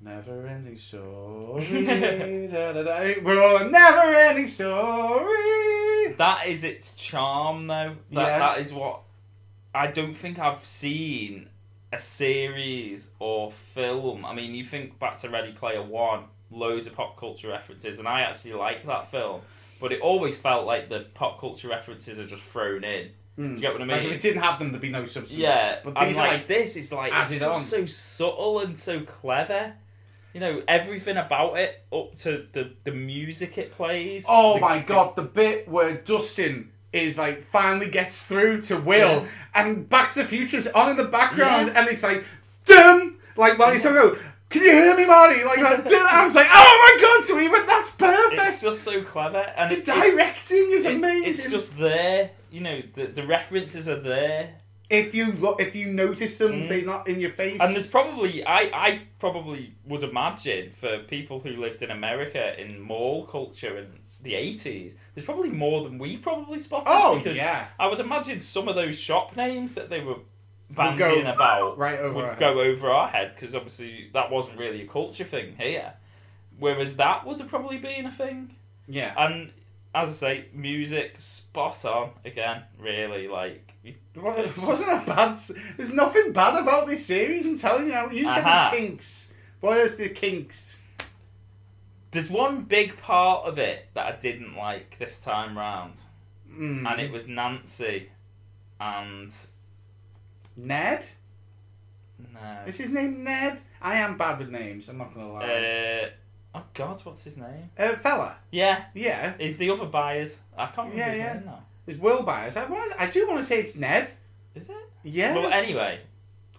Never 0.00 0.46
ending 0.46 0.76
story. 0.76 1.86
da, 2.52 2.72
da, 2.72 2.82
da. 2.82 3.14
We're 3.22 3.42
all 3.42 3.56
a 3.56 3.68
never 3.68 4.14
ending 4.14 4.46
story. 4.46 5.85
That 6.16 6.46
is 6.46 6.64
its 6.64 6.94
charm, 6.94 7.66
though. 7.66 7.96
That, 8.12 8.26
Yeah. 8.26 8.38
that 8.38 8.58
is 8.60 8.72
what 8.72 9.00
I 9.74 9.88
don't 9.88 10.14
think 10.14 10.38
I've 10.38 10.64
seen 10.64 11.50
a 11.92 11.98
series 11.98 13.10
or 13.18 13.52
film. 13.52 14.24
I 14.24 14.34
mean, 14.34 14.54
you 14.54 14.64
think 14.64 14.98
back 14.98 15.18
to 15.18 15.28
Ready 15.28 15.52
Player 15.52 15.82
One, 15.82 16.24
loads 16.50 16.86
of 16.86 16.94
pop 16.94 17.18
culture 17.18 17.48
references, 17.48 17.98
and 17.98 18.08
I 18.08 18.22
actually 18.22 18.54
like 18.54 18.86
that 18.86 19.10
film. 19.10 19.42
But 19.78 19.92
it 19.92 20.00
always 20.00 20.38
felt 20.38 20.66
like 20.66 20.88
the 20.88 21.06
pop 21.14 21.38
culture 21.40 21.68
references 21.68 22.18
are 22.18 22.26
just 22.26 22.42
thrown 22.42 22.84
in. 22.84 23.10
Do 23.36 23.42
you 23.42 23.48
hmm. 23.50 23.58
get 23.58 23.72
what 23.72 23.82
I 23.82 23.84
mean? 23.84 23.96
Like 23.98 24.06
if 24.06 24.12
it 24.12 24.20
didn't 24.22 24.42
have 24.42 24.58
them, 24.58 24.70
there'd 24.70 24.80
be 24.80 24.88
no 24.88 25.04
substance. 25.04 25.38
Yeah, 25.38 25.80
but 25.84 25.90
and 25.98 26.16
like, 26.16 26.16
are 26.16 26.36
like 26.38 26.46
this, 26.46 26.76
it's 26.76 26.90
like 26.90 27.12
it's 27.14 27.66
so 27.68 27.84
subtle 27.84 28.60
and 28.60 28.78
so 28.78 29.00
clever. 29.00 29.74
You 30.36 30.40
know 30.40 30.62
everything 30.68 31.16
about 31.16 31.58
it, 31.58 31.82
up 31.90 32.14
to 32.18 32.46
the 32.52 32.70
the 32.84 32.90
music 32.92 33.56
it 33.56 33.72
plays. 33.72 34.26
Oh 34.28 34.54
the- 34.56 34.60
my 34.60 34.80
god, 34.80 35.16
the 35.16 35.22
bit 35.22 35.66
where 35.66 35.94
Dustin 35.94 36.72
is 36.92 37.16
like 37.16 37.42
finally 37.42 37.88
gets 37.88 38.26
through 38.26 38.60
to 38.68 38.76
Will 38.76 39.22
Yeah. 39.22 39.28
and 39.54 39.88
Back 39.88 40.10
to 40.12 40.18
the 40.18 40.24
Future's 40.26 40.66
on 40.68 40.90
in 40.90 40.96
the 40.98 41.04
background 41.04 41.68
Yeah. 41.68 41.80
and 41.80 41.88
it's 41.88 42.02
like 42.02 42.22
dum 42.66 43.16
like 43.38 43.56
Marty 43.56 43.78
Solo, 43.78 44.14
can 44.50 44.60
you 44.62 44.72
hear 44.72 44.94
me, 44.94 45.06
Marty? 45.06 45.42
Like 45.42 45.58
dum. 45.86 46.06
I 46.06 46.26
was 46.26 46.34
like, 46.34 46.48
oh 46.52 46.96
my 46.98 47.00
god, 47.00 47.26
to 47.28 47.40
even 47.40 47.64
that's 47.64 47.90
perfect. 47.92 48.42
It's 48.48 48.60
just 48.60 48.82
so 48.82 49.02
clever, 49.04 49.38
and 49.56 49.70
the 49.70 49.78
it- 49.78 49.84
directing 49.86 50.68
is 50.72 50.84
it- 50.84 50.96
amazing. 50.96 51.30
It's 51.30 51.50
just 51.50 51.78
there. 51.78 52.32
You 52.50 52.60
know, 52.60 52.82
the 52.92 53.06
the 53.06 53.26
references 53.26 53.88
are 53.88 54.00
there, 54.00 54.50
if 54.88 55.14
you 55.14 55.32
look, 55.32 55.60
if 55.60 55.74
you 55.74 55.88
notice 55.88 56.38
them, 56.38 56.52
Mm. 56.52 56.68
they're 56.68 56.84
not 56.84 57.08
in 57.08 57.20
your 57.20 57.30
face. 57.30 57.58
and 57.60 57.74
there's 57.74 57.88
probably 57.88 58.44
I 58.46 58.60
I 58.72 59.02
probably 59.18 59.74
would 59.86 60.02
imagine 60.02 60.72
for 60.72 61.00
people 61.00 61.40
who 61.40 61.50
lived 61.56 61.82
in 61.82 61.90
America 61.90 62.58
in 62.60 62.80
mall 62.80 63.26
culture 63.26 63.76
in 63.78 63.88
the 64.22 64.34
eighties, 64.34 64.94
there's 65.14 65.24
probably 65.24 65.50
more 65.50 65.82
than 65.84 65.98
we 65.98 66.16
probably 66.16 66.60
spotted. 66.60 66.86
oh 66.88 67.16
because 67.16 67.36
yeah, 67.36 67.66
I 67.78 67.86
would 67.88 68.00
imagine 68.00 68.40
some 68.40 68.68
of 68.68 68.74
those 68.74 68.98
shop 68.98 69.36
names 69.36 69.74
that 69.74 69.88
they 69.90 70.00
were 70.00 70.16
bandying 70.72 71.24
go 71.24 71.30
about 71.32 71.78
right 71.78 71.98
over. 71.98 72.26
would 72.28 72.38
go 72.38 72.60
over 72.60 72.90
our 72.90 73.08
head 73.08 73.32
because 73.34 73.54
obviously 73.54 74.10
that 74.14 74.30
wasn't 74.30 74.58
really 74.58 74.82
a 74.82 74.86
culture 74.86 75.24
thing 75.24 75.56
here. 75.58 75.94
Whereas 76.58 76.96
that 76.96 77.26
would 77.26 77.38
have 77.38 77.48
probably 77.48 77.78
been 77.78 78.06
a 78.06 78.10
thing. 78.10 78.56
Yeah. 78.88 79.12
And 79.16 79.52
as 79.94 80.10
I 80.10 80.12
say, 80.12 80.44
music 80.52 81.16
spot 81.20 81.84
on 81.84 82.10
again. 82.24 82.62
Really, 82.78 83.28
like 83.28 83.65
It 84.16 84.56
wasn't 84.58 85.02
a 85.02 85.04
bad. 85.06 85.38
There's 85.76 85.92
nothing 85.92 86.32
bad 86.32 86.60
about 86.62 86.86
this 86.86 87.04
series. 87.04 87.44
I'm 87.46 87.58
telling 87.58 87.86
you. 87.88 88.10
You 88.10 88.28
said 88.28 88.44
Aha. 88.44 88.70
there's 88.70 88.80
kinks. 88.82 89.28
What 89.60 89.76
is 89.78 89.96
the 89.96 90.08
kinks? 90.08 90.78
there's 92.12 92.30
one 92.30 92.62
big 92.62 92.96
part 92.96 93.44
of 93.46 93.58
it 93.58 93.88
that 93.92 94.06
I 94.06 94.12
didn't 94.18 94.56
like 94.56 94.98
this 94.98 95.20
time 95.20 95.58
round, 95.58 95.94
Mm. 96.50 96.90
and 96.90 96.98
it 97.00 97.10
was 97.12 97.28
Nancy, 97.28 98.08
and 98.80 99.30
Ned. 100.56 101.04
no, 102.32 102.62
Is 102.66 102.78
his 102.78 102.90
name 102.90 103.22
Ned? 103.22 103.60
I 103.82 103.96
am 103.96 104.16
bad 104.16 104.38
with 104.38 104.48
names. 104.48 104.88
I'm 104.88 104.96
not 104.96 105.12
gonna 105.12 105.30
lie. 105.30 105.44
uh, 105.44 106.08
oh 106.54 106.62
God, 106.72 107.00
what's 107.04 107.22
his 107.24 107.36
name? 107.36 107.68
Uh, 107.78 107.88
fella. 107.96 108.36
Yeah, 108.50 108.84
Yeah. 108.94 109.34
is 109.38 109.58
the 109.58 109.68
other 109.68 109.84
Byers? 109.86 110.38
I 110.56 110.66
can't 110.66 110.90
remember 110.90 110.96
Yeah, 110.98 111.10
his 111.10 111.18
yeah. 111.18 111.32
name 111.34 111.44
now. 111.44 111.65
There's 111.86 111.98
Will 111.98 112.22
Byers. 112.22 112.56
I 112.56 112.66
want. 112.66 112.92
I 112.98 113.08
do 113.08 113.26
want 113.28 113.38
to 113.38 113.44
say 113.44 113.60
it's 113.60 113.76
Ned. 113.76 114.10
Is 114.54 114.68
it? 114.68 114.76
Yeah. 115.04 115.34
Well, 115.34 115.52
anyway, 115.52 116.00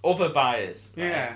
other 0.03 0.29
Byers. 0.29 0.91
right? 0.95 1.05
yeah. 1.05 1.35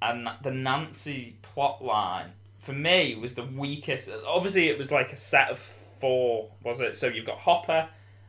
and 0.00 0.28
the 0.42 0.50
Nancy 0.50 1.36
plot 1.42 1.84
line 1.84 2.30
for 2.58 2.72
me 2.72 3.14
was 3.16 3.34
the 3.34 3.44
weakest. 3.44 4.08
Obviously, 4.26 4.68
it 4.68 4.78
was 4.78 4.90
like 4.92 5.12
a 5.12 5.16
set 5.16 5.50
of 5.50 5.58
four, 5.58 6.50
was 6.62 6.80
it? 6.80 6.94
So 6.94 7.08
you've 7.08 7.26
got 7.26 7.38
Hopper 7.38 7.88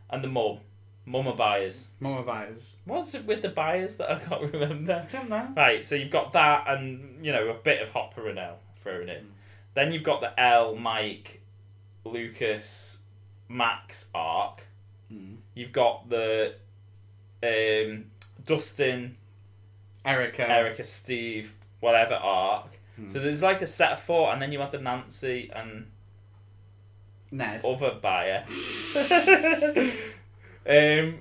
and 0.09 0.23
the 0.23 0.27
mum, 0.27 0.59
mama 1.05 1.33
Byers. 1.35 1.87
Mama 1.99 2.23
Byers. 2.23 2.73
What's 2.85 3.13
it 3.13 3.25
with 3.25 3.41
the 3.41 3.49
Byers 3.49 3.97
that 3.97 4.11
I 4.11 4.19
can't 4.19 4.41
remember? 4.53 5.05
I 5.07 5.11
don't 5.11 5.29
know. 5.29 5.53
Right, 5.55 5.85
so 5.85 5.95
you've 5.95 6.11
got 6.11 6.33
that, 6.33 6.65
and 6.67 7.23
you 7.25 7.31
know 7.31 7.49
a 7.49 7.53
bit 7.53 7.81
of 7.81 7.89
Hopper 7.89 8.27
and 8.29 8.39
El 8.39 8.57
thrown 8.81 9.09
in. 9.09 9.23
Mm. 9.23 9.29
Then 9.75 9.91
you've 9.91 10.03
got 10.03 10.21
the 10.21 10.39
El, 10.39 10.75
Mike, 10.75 11.41
Lucas, 12.05 12.99
Max 13.49 14.07
arc. 14.15 14.61
You've 15.55 15.71
got 15.71 16.09
the 16.09 16.55
um, 17.41 18.05
Dustin, 18.45 19.17
Erica. 20.03 20.49
Erica, 20.49 20.83
Steve, 20.83 21.53
whatever 21.79 22.13
arc. 22.13 22.67
Hmm. 22.95 23.09
So 23.09 23.19
there's 23.19 23.41
like 23.41 23.61
a 23.61 23.67
set 23.67 23.93
of 23.93 24.01
four, 24.01 24.31
and 24.31 24.41
then 24.41 24.51
you 24.51 24.59
have 24.59 24.71
the 24.71 24.79
Nancy 24.79 25.49
and 25.53 25.87
Ned. 27.31 27.65
other 27.65 27.97
buyer. 28.01 28.45
um, 30.69 31.19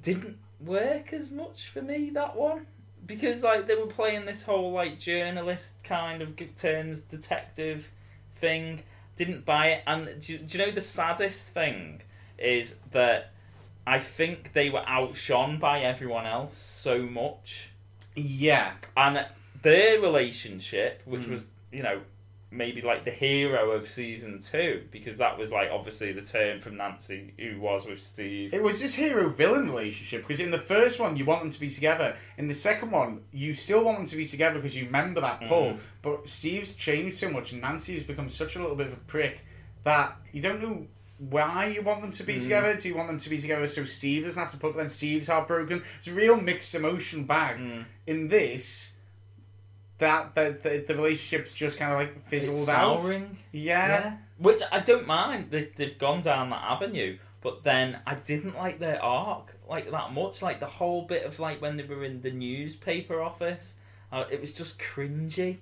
didn't 0.00 0.38
work 0.60 1.12
as 1.12 1.30
much 1.30 1.68
for 1.68 1.82
me 1.82 2.10
that 2.10 2.36
one 2.36 2.66
because 3.06 3.42
like 3.42 3.66
they 3.66 3.74
were 3.74 3.86
playing 3.86 4.24
this 4.24 4.44
whole 4.44 4.72
like 4.72 4.98
journalist 4.98 5.82
kind 5.84 6.22
of 6.22 6.34
turns 6.56 7.02
detective 7.02 7.90
thing. 8.36 8.82
Didn't 9.16 9.44
buy 9.44 9.66
it, 9.68 9.82
and 9.86 10.20
do, 10.20 10.38
do 10.38 10.58
you 10.58 10.66
know 10.66 10.72
the 10.72 10.80
saddest 10.80 11.50
thing 11.50 12.02
is 12.36 12.76
that 12.90 13.32
I 13.86 13.98
think 14.00 14.52
they 14.54 14.70
were 14.70 14.84
outshone 14.86 15.58
by 15.58 15.80
everyone 15.80 16.26
else 16.26 16.56
so 16.56 17.02
much 17.02 17.70
Yeah. 18.16 18.72
and 18.96 19.26
their 19.62 20.00
relationship, 20.00 21.02
which 21.04 21.22
Mm. 21.22 21.30
was 21.30 21.50
you 21.72 21.82
know 21.82 22.00
maybe 22.50 22.80
like 22.80 23.04
the 23.04 23.10
hero 23.10 23.72
of 23.72 23.90
season 23.90 24.40
two, 24.40 24.84
because 24.92 25.18
that 25.18 25.36
was 25.36 25.50
like 25.50 25.68
obviously 25.72 26.12
the 26.12 26.22
turn 26.22 26.60
from 26.60 26.76
Nancy 26.76 27.34
who 27.36 27.58
was 27.58 27.84
with 27.84 28.00
Steve. 28.00 28.54
It 28.54 28.62
was 28.62 28.80
this 28.80 28.94
hero 28.94 29.28
villain 29.28 29.66
relationship 29.66 30.22
because 30.22 30.38
in 30.38 30.52
the 30.52 30.58
first 30.58 31.00
one 31.00 31.16
you 31.16 31.24
want 31.24 31.40
them 31.40 31.50
to 31.50 31.58
be 31.58 31.68
together. 31.68 32.16
In 32.38 32.46
the 32.46 32.54
second 32.54 32.92
one 32.92 33.24
you 33.32 33.54
still 33.54 33.82
want 33.82 33.98
them 33.98 34.06
to 34.06 34.16
be 34.16 34.24
together 34.24 34.56
because 34.60 34.76
you 34.76 34.84
remember 34.84 35.20
that 35.20 35.40
pull. 35.48 35.72
Mhm. 35.72 35.78
But 36.00 36.28
Steve's 36.28 36.74
changed 36.76 37.16
so 37.18 37.28
much 37.28 37.50
and 37.50 37.60
Nancy 37.60 37.94
has 37.94 38.04
become 38.04 38.28
such 38.28 38.54
a 38.54 38.60
little 38.60 38.76
bit 38.76 38.86
of 38.86 38.92
a 38.92 38.96
prick 39.08 39.40
that 39.82 40.16
you 40.32 40.40
don't 40.40 40.62
know 40.62 40.86
why 41.18 41.66
you 41.66 41.82
want 41.82 42.02
them 42.02 42.10
to 42.12 42.22
be 42.24 42.34
Mm. 42.36 42.42
together. 42.42 42.74
Do 42.76 42.88
you 42.88 42.96
want 42.96 43.08
them 43.08 43.18
to 43.18 43.30
be 43.30 43.40
together 43.40 43.66
so 43.66 43.84
Steve 43.84 44.24
doesn't 44.24 44.40
have 44.42 44.50
to 44.52 44.56
put? 44.56 44.76
Then 44.76 44.88
Steve's 44.88 45.28
heartbroken. 45.28 45.82
It's 45.98 46.08
a 46.08 46.12
real 46.12 46.40
mixed 46.40 46.74
emotion 46.74 47.24
bag. 47.24 47.58
Mm. 47.58 47.84
In 48.06 48.28
this, 48.28 48.92
that 49.98 50.34
the, 50.34 50.58
the 50.62 50.84
the 50.88 50.94
relationship's 50.94 51.54
just 51.54 51.78
kind 51.78 51.92
of 51.92 51.98
like 51.98 52.26
fizzled 52.28 52.58
It's 52.58 52.68
out. 52.68 52.98
souring. 52.98 53.38
Yeah. 53.52 53.88
Yeah. 53.88 54.16
Which 54.38 54.60
I 54.72 54.80
don't 54.80 55.06
mind. 55.06 55.50
They, 55.50 55.70
they've 55.76 55.98
gone 55.98 56.22
down 56.22 56.50
that 56.50 56.62
avenue. 56.62 57.18
But 57.40 57.62
then 57.62 58.00
I 58.06 58.14
didn't 58.16 58.56
like 58.56 58.78
their 58.80 59.00
arc 59.02 59.54
like 59.68 59.90
that 59.90 60.12
much. 60.12 60.42
Like 60.42 60.60
the 60.60 60.66
whole 60.66 61.02
bit 61.02 61.24
of 61.24 61.38
like 61.38 61.62
when 61.62 61.76
they 61.76 61.84
were 61.84 62.04
in 62.04 62.20
the 62.22 62.30
newspaper 62.32 63.20
office. 63.22 63.74
Uh, 64.10 64.24
it 64.30 64.40
was 64.40 64.52
just 64.54 64.78
cringy. 64.78 65.58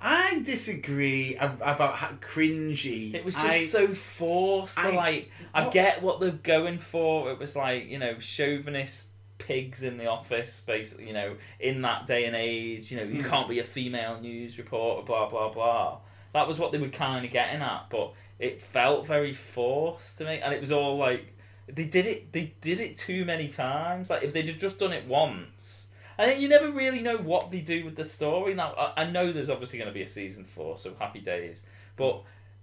I 0.00 0.40
disagree 0.44 1.36
ab- 1.36 1.60
about 1.62 1.96
how 1.96 2.08
cringy. 2.20 3.14
It 3.14 3.24
was 3.24 3.34
just 3.34 3.46
I, 3.46 3.62
so 3.64 3.88
forced. 3.94 4.78
I- 4.78 4.90
like 4.90 5.30
I 5.54 5.68
get 5.70 6.02
what 6.02 6.20
they're 6.20 6.30
going 6.30 6.78
for. 6.78 7.30
It 7.30 7.38
was 7.38 7.56
like 7.56 7.88
you 7.88 7.98
know 7.98 8.18
chauvinist 8.18 9.10
pigs 9.38 9.82
in 9.82 9.96
the 9.98 10.06
office, 10.06 10.62
basically. 10.66 11.06
You 11.08 11.12
know, 11.14 11.36
in 11.60 11.82
that 11.82 12.06
day 12.06 12.24
and 12.26 12.34
age, 12.36 12.90
you 12.90 12.96
know, 12.98 13.04
you 13.04 13.22
Hmm. 13.22 13.28
can't 13.28 13.48
be 13.48 13.58
a 13.58 13.64
female 13.64 14.20
news 14.20 14.58
reporter. 14.58 15.04
Blah 15.06 15.28
blah 15.30 15.52
blah. 15.52 15.98
That 16.32 16.46
was 16.46 16.58
what 16.58 16.72
they 16.72 16.78
were 16.78 16.88
kind 16.88 17.24
of 17.24 17.30
getting 17.32 17.62
at, 17.62 17.86
but 17.90 18.12
it 18.38 18.60
felt 18.60 19.06
very 19.06 19.32
forced 19.32 20.18
to 20.18 20.24
me, 20.24 20.38
and 20.40 20.52
it 20.52 20.60
was 20.60 20.70
all 20.72 20.98
like 20.98 21.32
they 21.68 21.84
did 21.84 22.06
it. 22.06 22.32
They 22.32 22.54
did 22.60 22.80
it 22.80 22.96
too 22.96 23.24
many 23.24 23.48
times. 23.48 24.10
Like 24.10 24.22
if 24.22 24.32
they'd 24.32 24.48
have 24.48 24.58
just 24.58 24.78
done 24.78 24.92
it 24.92 25.06
once. 25.06 25.75
And 26.18 26.30
then 26.30 26.40
you 26.40 26.48
never 26.48 26.70
really 26.70 27.00
know 27.00 27.16
what 27.18 27.50
they 27.50 27.60
do 27.60 27.84
with 27.84 27.96
the 27.96 28.04
story. 28.04 28.54
Now, 28.54 28.72
I, 28.78 29.02
I 29.02 29.10
know 29.10 29.32
there's 29.32 29.50
obviously 29.50 29.78
going 29.78 29.90
to 29.90 29.94
be 29.94 30.02
a 30.02 30.08
season 30.08 30.44
four, 30.44 30.78
so 30.78 30.94
happy 30.98 31.20
days. 31.20 31.62
But 31.96 32.22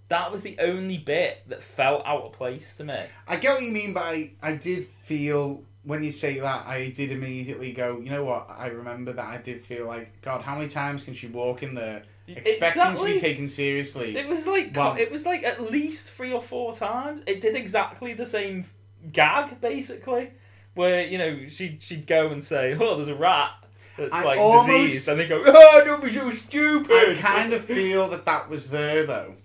that 0.09 0.31
was 0.31 0.41
the 0.41 0.57
only 0.59 0.97
bit 0.97 1.43
that 1.47 1.63
felt 1.63 2.03
out 2.05 2.23
of 2.23 2.33
place 2.33 2.75
to 2.77 2.83
me. 2.83 3.05
I 3.27 3.35
get 3.37 3.53
what 3.53 3.63
you 3.63 3.71
mean, 3.71 3.93
but 3.93 4.03
I, 4.03 4.31
I 4.41 4.55
did 4.55 4.87
feel 4.87 5.63
when 5.83 6.03
you 6.03 6.11
say 6.11 6.39
that, 6.39 6.65
I 6.65 6.89
did 6.89 7.11
immediately 7.11 7.73
go. 7.73 7.99
You 7.99 8.09
know 8.09 8.23
what? 8.23 8.47
I 8.49 8.67
remember 8.67 9.13
that 9.13 9.25
I 9.25 9.37
did 9.37 9.65
feel 9.65 9.85
like 9.85 10.21
God. 10.21 10.41
How 10.41 10.55
many 10.55 10.69
times 10.69 11.03
can 11.03 11.13
she 11.13 11.27
walk 11.27 11.61
in 11.61 11.75
there 11.75 12.03
expecting 12.27 12.95
to 12.95 13.03
be 13.03 13.19
taken 13.19 13.47
seriously? 13.47 14.15
It 14.15 14.27
was 14.27 14.47
like 14.47 14.75
Well- 14.75 14.95
it 14.97 15.11
was 15.11 15.25
like 15.25 15.43
at 15.43 15.61
least 15.71 16.09
three 16.09 16.31
or 16.31 16.41
four 16.41 16.75
times. 16.75 17.23
It 17.27 17.41
did 17.41 17.55
exactly 17.55 18.13
the 18.13 18.25
same 18.25 18.65
gag, 19.11 19.59
basically, 19.59 20.31
where 20.75 21.05
you 21.05 21.17
know 21.17 21.47
she'd 21.49 21.81
she'd 21.83 22.07
go 22.07 22.27
and 22.29 22.43
say, 22.43 22.75
"Oh, 22.79 22.95
there's 22.95 23.09
a 23.09 23.15
rat," 23.15 23.51
that's 23.97 24.13
I 24.13 24.23
like 24.23 24.39
almost- 24.39 24.69
disease, 24.93 25.07
and 25.07 25.19
they 25.19 25.27
go, 25.27 25.43
"Oh, 25.45 25.81
don't 25.85 26.03
be 26.03 26.13
so 26.13 26.31
stupid." 26.33 27.17
I 27.17 27.21
kind 27.21 27.53
of 27.53 27.63
feel 27.63 28.07
that 28.09 28.25
that 28.25 28.49
was 28.49 28.69
there 28.69 29.05
though. 29.05 29.35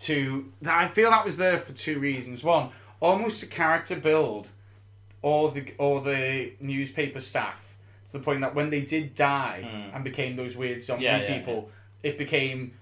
To 0.00 0.52
that 0.62 0.76
I 0.76 0.88
feel 0.88 1.10
that 1.10 1.24
was 1.24 1.38
there 1.38 1.58
for 1.58 1.72
two 1.72 1.98
reasons. 1.98 2.44
One, 2.44 2.68
almost 3.00 3.42
a 3.42 3.46
character 3.46 3.96
build 3.96 4.50
all 5.22 5.48
the 5.48 5.72
all 5.78 6.00
the 6.00 6.52
newspaper 6.60 7.18
staff 7.20 7.76
to 8.06 8.12
the 8.18 8.20
point 8.20 8.42
that 8.42 8.54
when 8.54 8.68
they 8.68 8.82
did 8.82 9.14
die 9.14 9.62
Mm. 9.64 9.94
and 9.96 10.04
became 10.04 10.36
those 10.36 10.54
weird 10.54 10.82
zombie 10.82 11.04
Yeah, 11.04 11.22
yeah, 11.22 11.38
people, 11.38 11.70
it 12.02 12.18
became 12.18 12.72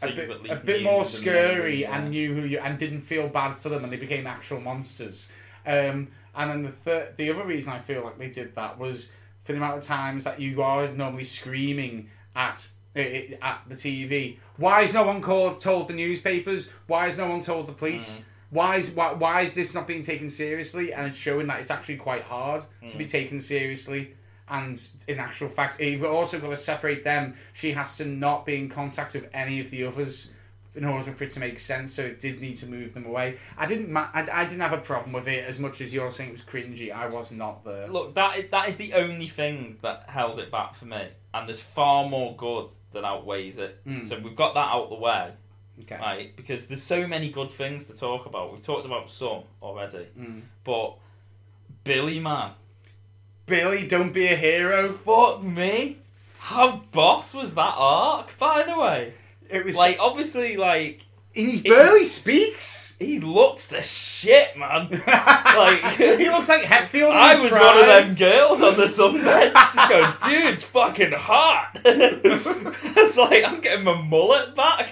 So 0.00 0.08
a 0.08 0.12
bit, 0.12 0.30
a 0.50 0.56
bit 0.56 0.82
more 0.82 1.04
scary 1.04 1.82
yeah. 1.82 1.96
and 1.98 2.10
knew 2.10 2.34
who 2.34 2.42
you 2.46 2.58
and 2.58 2.78
didn't 2.78 3.02
feel 3.02 3.28
bad 3.28 3.58
for 3.58 3.68
them 3.68 3.84
and 3.84 3.92
they 3.92 3.98
became 3.98 4.26
actual 4.26 4.58
monsters. 4.60 5.28
Um, 5.66 6.08
and 6.34 6.50
then 6.50 6.62
the 6.62 6.70
third, 6.70 7.16
the 7.16 7.30
other 7.30 7.44
reason 7.44 7.72
I 7.72 7.78
feel 7.80 8.02
like 8.04 8.18
they 8.18 8.30
did 8.30 8.54
that 8.54 8.78
was 8.78 9.10
for 9.44 9.52
the 9.52 9.58
amount 9.58 9.78
of 9.78 9.84
times 9.84 10.24
that 10.24 10.40
you 10.40 10.62
are 10.62 10.88
normally 10.88 11.24
screaming 11.24 12.08
at 12.34 12.68
at 12.94 13.60
the 13.68 13.74
TV. 13.74 14.38
Why 14.58 14.82
is 14.82 14.92
no 14.92 15.02
one 15.04 15.20
called 15.22 15.60
told 15.60 15.88
the 15.88 15.94
newspapers? 15.94 16.68
Why 16.86 17.06
is 17.08 17.16
no 17.16 17.28
one 17.28 17.40
told 17.40 17.66
the 17.66 17.72
police? 17.72 18.18
Mm. 18.18 18.22
Why 18.50 18.76
is 18.76 18.90
why, 18.90 19.12
why 19.14 19.42
is 19.42 19.54
this 19.54 19.72
not 19.74 19.86
being 19.86 20.02
taken 20.02 20.28
seriously? 20.28 20.92
And 20.92 21.06
it's 21.06 21.16
showing 21.16 21.46
that 21.46 21.60
it's 21.60 21.70
actually 21.70 21.96
quite 21.96 22.22
hard 22.22 22.62
to 22.82 22.94
Mm. 22.94 22.98
be 22.98 23.06
taken 23.06 23.40
seriously. 23.40 24.14
And 24.48 24.82
in 25.08 25.18
actual 25.18 25.48
fact, 25.48 25.80
you've 25.80 26.04
also 26.04 26.38
got 26.38 26.50
to 26.50 26.56
separate 26.56 27.04
them. 27.04 27.34
She 27.54 27.72
has 27.72 27.94
to 27.96 28.04
not 28.04 28.44
be 28.44 28.56
in 28.56 28.68
contact 28.68 29.14
with 29.14 29.26
any 29.32 29.60
of 29.60 29.70
the 29.70 29.84
others 29.84 30.28
in 30.74 30.84
order 30.86 31.12
for 31.12 31.24
it 31.24 31.30
to 31.32 31.40
make 31.40 31.58
sense. 31.58 31.92
So 31.92 32.02
it 32.02 32.18
did 32.20 32.40
need 32.40 32.56
to 32.58 32.66
move 32.66 32.94
them 32.94 33.04
away. 33.06 33.36
I 33.58 33.66
didn't. 33.66 33.90
Ma- 33.90 34.08
I, 34.14 34.26
I 34.32 34.44
didn't 34.44 34.60
have 34.60 34.72
a 34.72 34.78
problem 34.78 35.12
with 35.12 35.28
it 35.28 35.44
as 35.46 35.58
much 35.58 35.80
as 35.80 35.92
you're 35.92 36.10
saying 36.10 36.30
it 36.30 36.32
was 36.32 36.40
cringy. 36.42 36.90
I 36.92 37.06
was 37.08 37.30
not 37.30 37.64
there. 37.64 37.88
Look, 37.88 38.14
that 38.14 38.38
is, 38.38 38.50
that 38.50 38.68
is 38.68 38.76
the 38.76 38.94
only 38.94 39.28
thing 39.28 39.76
that 39.82 40.04
held 40.08 40.38
it 40.38 40.50
back 40.50 40.76
for 40.76 40.86
me, 40.86 41.08
and 41.34 41.46
there's 41.48 41.60
far 41.60 42.08
more 42.08 42.34
good 42.36 42.70
that 42.92 43.04
outweighs 43.04 43.58
it. 43.58 43.84
Mm. 43.86 44.08
So 44.08 44.18
we've 44.18 44.36
got 44.36 44.54
that 44.54 44.68
out 44.68 44.88
the 44.88 44.96
way, 44.96 45.32
Okay. 45.82 45.96
right? 45.98 46.36
Because 46.36 46.66
there's 46.68 46.82
so 46.82 47.06
many 47.06 47.30
good 47.30 47.50
things 47.50 47.86
to 47.88 47.94
talk 47.94 48.26
about. 48.26 48.52
We've 48.52 48.64
talked 48.64 48.86
about 48.86 49.10
some 49.10 49.42
already, 49.62 50.06
Mm. 50.18 50.42
but 50.64 50.96
Billy 51.84 52.20
man, 52.20 52.52
Billy, 53.46 53.86
don't 53.86 54.12
be 54.12 54.26
a 54.28 54.36
hero. 54.36 54.92
fuck 55.04 55.42
me, 55.42 55.98
how 56.38 56.82
boss 56.92 57.34
was 57.34 57.54
that 57.54 57.74
arc? 57.76 58.38
By 58.38 58.62
the 58.62 58.78
way, 58.78 59.14
It 59.52 59.64
was 59.64 59.76
like 59.76 59.98
obviously, 60.00 60.56
like 60.56 61.02
and 61.34 61.48
he 61.48 61.62
barely 61.62 62.04
speaks. 62.04 62.94
he 62.98 63.18
looks 63.18 63.68
the 63.68 63.82
shit, 63.82 64.54
man. 64.56 64.88
Like- 64.90 65.82
he 65.96 66.28
looks 66.28 66.48
like 66.48 66.60
Hetfield. 66.62 67.10
I 67.10 67.40
was 67.40 67.50
prime. 67.50 67.64
one 67.64 67.78
of 67.78 67.86
them 67.86 68.14
girls 68.16 68.60
on 68.60 68.76
the 68.76 68.84
sunbed 68.84 69.52
just 69.74 69.88
going, 69.88 70.12
dude, 70.28 70.54
it's 70.54 70.64
fucking 70.64 71.12
hot. 71.12 71.70
it's 71.84 73.16
like, 73.16 73.44
I'm 73.44 73.60
getting 73.62 73.84
my 73.84 74.00
mullet 74.02 74.54
back. 74.54 74.90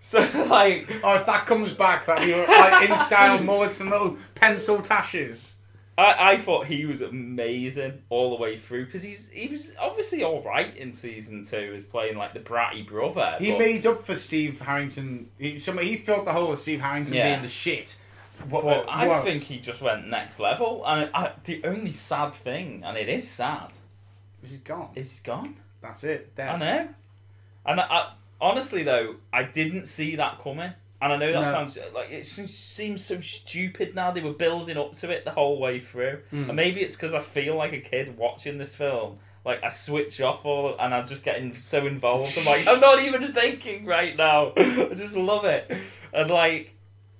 so, 0.00 0.20
like, 0.48 0.90
Oh, 1.04 1.14
if 1.16 1.26
that 1.26 1.46
comes 1.46 1.72
back, 1.72 2.06
that 2.06 2.20
be 2.20 2.34
like 2.34 2.90
in 2.90 2.96
style 2.96 3.40
mullets 3.42 3.78
and 3.80 3.90
little 3.90 4.16
pencil 4.34 4.78
tashes. 4.82 5.49
I, 6.00 6.32
I 6.32 6.38
thought 6.38 6.66
he 6.66 6.86
was 6.86 7.02
amazing 7.02 8.02
all 8.08 8.30
the 8.36 8.42
way 8.42 8.58
through 8.58 8.86
because 8.86 9.02
he's 9.02 9.28
he 9.28 9.48
was 9.48 9.74
obviously 9.78 10.22
all 10.24 10.42
right 10.42 10.74
in 10.76 10.92
season 10.92 11.44
two 11.44 11.74
as 11.76 11.84
playing 11.84 12.16
like 12.16 12.32
the 12.32 12.40
bratty 12.40 12.86
brother. 12.86 13.36
He 13.38 13.50
but- 13.50 13.58
made 13.58 13.86
up 13.86 14.02
for 14.02 14.16
Steve 14.16 14.60
Harrington. 14.60 15.28
He, 15.38 15.58
some, 15.58 15.78
he 15.78 15.96
filled 15.96 16.26
the 16.26 16.32
hole 16.32 16.52
of 16.52 16.58
Steve 16.58 16.80
Harrington 16.80 17.14
Yeah. 17.14 17.30
being 17.30 17.42
the 17.42 17.48
shit. 17.48 17.96
What, 18.48 18.64
but 18.64 18.86
what 18.86 18.88
I 18.88 19.06
was. 19.06 19.24
think 19.24 19.42
he 19.42 19.58
just 19.58 19.82
went 19.82 20.08
next 20.08 20.40
level. 20.40 20.82
And 20.86 21.10
I, 21.14 21.32
the 21.44 21.62
only 21.64 21.92
sad 21.92 22.32
thing, 22.34 22.82
and 22.84 22.96
it 22.96 23.08
is 23.08 23.28
sad, 23.28 23.68
is 24.42 24.50
he's 24.50 24.58
gone. 24.60 24.88
is 24.94 25.10
he's 25.10 25.20
gone. 25.20 25.56
That's 25.82 26.04
it. 26.04 26.34
Dead. 26.34 26.48
I 26.48 26.58
know. 26.58 26.88
And 27.66 27.80
I, 27.80 27.84
I, 27.84 28.12
honestly, 28.40 28.82
though, 28.82 29.16
I 29.32 29.42
didn't 29.42 29.86
see 29.88 30.16
that 30.16 30.42
coming. 30.42 30.72
And 31.02 31.12
I 31.14 31.16
know 31.16 31.32
that 31.32 31.40
No. 31.40 31.50
sounds 31.52 31.78
like 31.94 32.10
it 32.10 32.26
seems 32.26 33.04
so 33.04 33.20
stupid 33.22 33.94
now. 33.94 34.10
They 34.10 34.20
were 34.20 34.32
building 34.34 34.76
up 34.76 34.96
to 34.96 35.10
it 35.10 35.24
the 35.24 35.30
whole 35.30 35.58
way 35.58 35.80
through, 35.80 36.20
Hmm. 36.30 36.48
and 36.50 36.56
maybe 36.56 36.82
it's 36.82 36.94
because 36.96 37.14
I 37.14 37.22
feel 37.22 37.54
like 37.56 37.72
a 37.72 37.80
kid 37.80 38.16
watching 38.18 38.58
this 38.58 38.74
film. 38.74 39.18
Like 39.44 39.64
I 39.64 39.70
switch 39.70 40.20
off 40.20 40.44
all, 40.44 40.76
and 40.78 40.92
I'm 40.94 41.06
just 41.06 41.22
getting 41.24 41.56
so 41.56 41.86
involved. 41.86 42.36
I'm 42.38 42.44
like, 42.44 42.66
I'm 42.68 42.80
not 42.80 43.00
even 43.00 43.32
thinking 43.32 43.86
right 43.86 44.14
now. 44.14 44.52
I 44.56 44.92
just 44.94 45.16
love 45.16 45.46
it, 45.46 45.70
and 46.12 46.30
like 46.30 46.72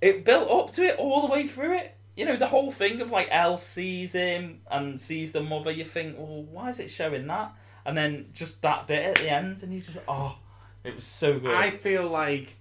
it 0.03 0.25
built 0.27 0.51
up 0.51 0.73
to 0.73 0.85
it 0.85 0.97
all 0.99 1.23
the 1.27 1.33
way 1.33 1.47
through 1.47 1.79
it. 1.79 1.97
You 2.17 2.27
know, 2.27 2.37
the 2.37 2.49
whole 2.49 2.71
thing 2.71 3.01
of 3.01 3.11
like 3.11 3.29
El 3.31 3.57
sees 3.57 4.13
him 4.13 4.61
and 4.71 5.01
sees 5.01 5.33
the 5.33 5.41
mother. 5.43 5.71
You 5.71 5.87
think, 5.87 6.19
well, 6.19 6.43
why 6.43 6.69
is 6.69 6.81
it 6.81 6.91
showing 6.91 7.27
that? 7.29 7.53
And 7.87 7.97
then 7.97 8.27
just 8.35 8.61
that 8.61 8.87
bit 8.87 9.03
at 9.05 9.15
the 9.17 9.31
end, 9.31 9.63
and 9.63 9.73
he's 9.73 9.87
just, 9.87 9.99
oh, 10.07 10.37
it 10.85 10.95
was 10.95 11.07
so 11.07 11.39
good. 11.39 11.55
I 11.55 11.71
feel 11.71 12.07
like 12.07 12.57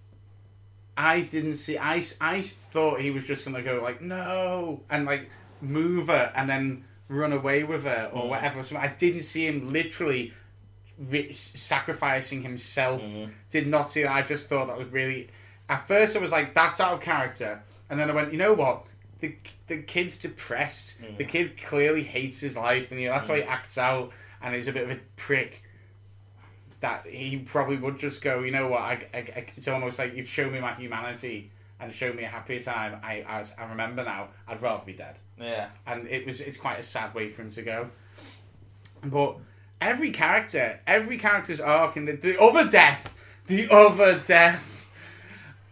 I 1.02 1.22
didn't 1.22 1.56
see. 1.56 1.78
I, 1.78 2.04
I 2.20 2.42
thought 2.42 3.00
he 3.00 3.10
was 3.10 3.26
just 3.26 3.46
gonna 3.46 3.62
go 3.62 3.80
like 3.82 4.02
no 4.02 4.82
and 4.90 5.06
like 5.06 5.30
move 5.62 6.08
her 6.08 6.32
and 6.36 6.50
then 6.50 6.84
run 7.08 7.32
away 7.32 7.64
with 7.64 7.84
her 7.86 8.10
or 8.14 8.24
Mm. 8.26 8.30
whatever. 8.30 8.64
So 8.64 8.76
I 8.78 8.88
didn't 8.90 9.24
see 9.24 9.48
him 9.48 9.72
literally 9.72 10.34
ri- 10.98 11.32
sacrificing 11.32 12.44
himself. 12.44 13.02
Mhm. 13.02 13.32
Did 13.50 13.68
not 13.68 13.90
see 13.90 14.04
that. 14.04 14.12
I 14.12 14.22
just 14.24 14.50
thought 14.50 14.68
that 14.68 14.78
was 14.78 14.90
really. 14.90 15.30
At 15.70 15.88
first, 15.88 16.16
I 16.18 16.20
was 16.20 16.32
like, 16.32 16.54
"That's 16.54 16.80
out 16.82 16.94
of 16.94 17.02
character," 17.02 17.64
and 17.90 18.00
then 18.00 18.10
I 18.10 18.14
went, 18.14 18.32
"You 18.34 18.38
know 18.40 18.54
what? 18.54 18.86
The 19.22 19.36
the 19.68 19.78
kid's 19.84 20.18
depressed. 20.18 21.02
Mm. 21.02 21.18
The 21.18 21.26
kid 21.26 21.62
clearly 21.62 22.04
hates 22.04 22.40
his 22.42 22.58
life, 22.58 22.92
and 22.92 23.00
you 23.00 23.08
know, 23.08 23.14
that's 23.14 23.30
why 23.30 23.38
he 23.38 23.44
acts 23.44 23.78
out 23.78 24.12
and 24.42 24.54
is 24.56 24.68
a 24.68 24.74
bit 24.74 24.84
of 24.84 24.92
a 24.92 25.00
prick." 25.16 25.64
That 26.82 27.06
he 27.06 27.40
probably 27.40 27.76
would 27.78 28.00
just 28.00 28.22
go, 28.22 28.42
you 28.42 28.52
know 28.52 28.68
what? 28.68 28.82
I, 28.82 28.94
I, 29.14 29.18
I- 29.18 29.46
it's 29.58 29.68
almost 29.68 30.00
like 30.00 30.16
you've 30.16 30.28
shown 30.28 30.54
me 30.54 30.60
my 30.60 30.74
humanity 30.74 31.52
and 31.80 31.94
shown 31.94 32.16
me 32.16 32.24
a 32.24 32.28
happier 32.28 32.60
time. 32.60 33.00
I, 33.04 33.24
I, 33.28 33.44
I 33.58 33.70
remember 33.70 34.04
now. 34.04 34.30
I'd 34.48 34.62
rather 34.62 34.84
be 34.86 34.94
dead 34.94 35.18
yeah. 35.40 35.70
and 35.88 36.08
it 36.08 36.26
was 36.26 36.42
it's 36.42 36.58
quite 36.58 36.80
a 36.80 36.84
sad 36.84 37.14
way 37.14 37.30
for 37.30 37.42
him 37.42 37.52
to 37.52 37.62
go. 37.62 37.90
But 39.04 39.38
every 39.80 40.12
character, 40.12 40.80
every 40.86 41.18
character's 41.18 41.62
arc, 41.62 41.96
and 41.96 42.08
the, 42.08 42.14
the 42.14 42.40
other 42.40 42.70
death, 42.70 43.16
the 43.48 43.70
other 43.72 44.20
death. 44.20 44.86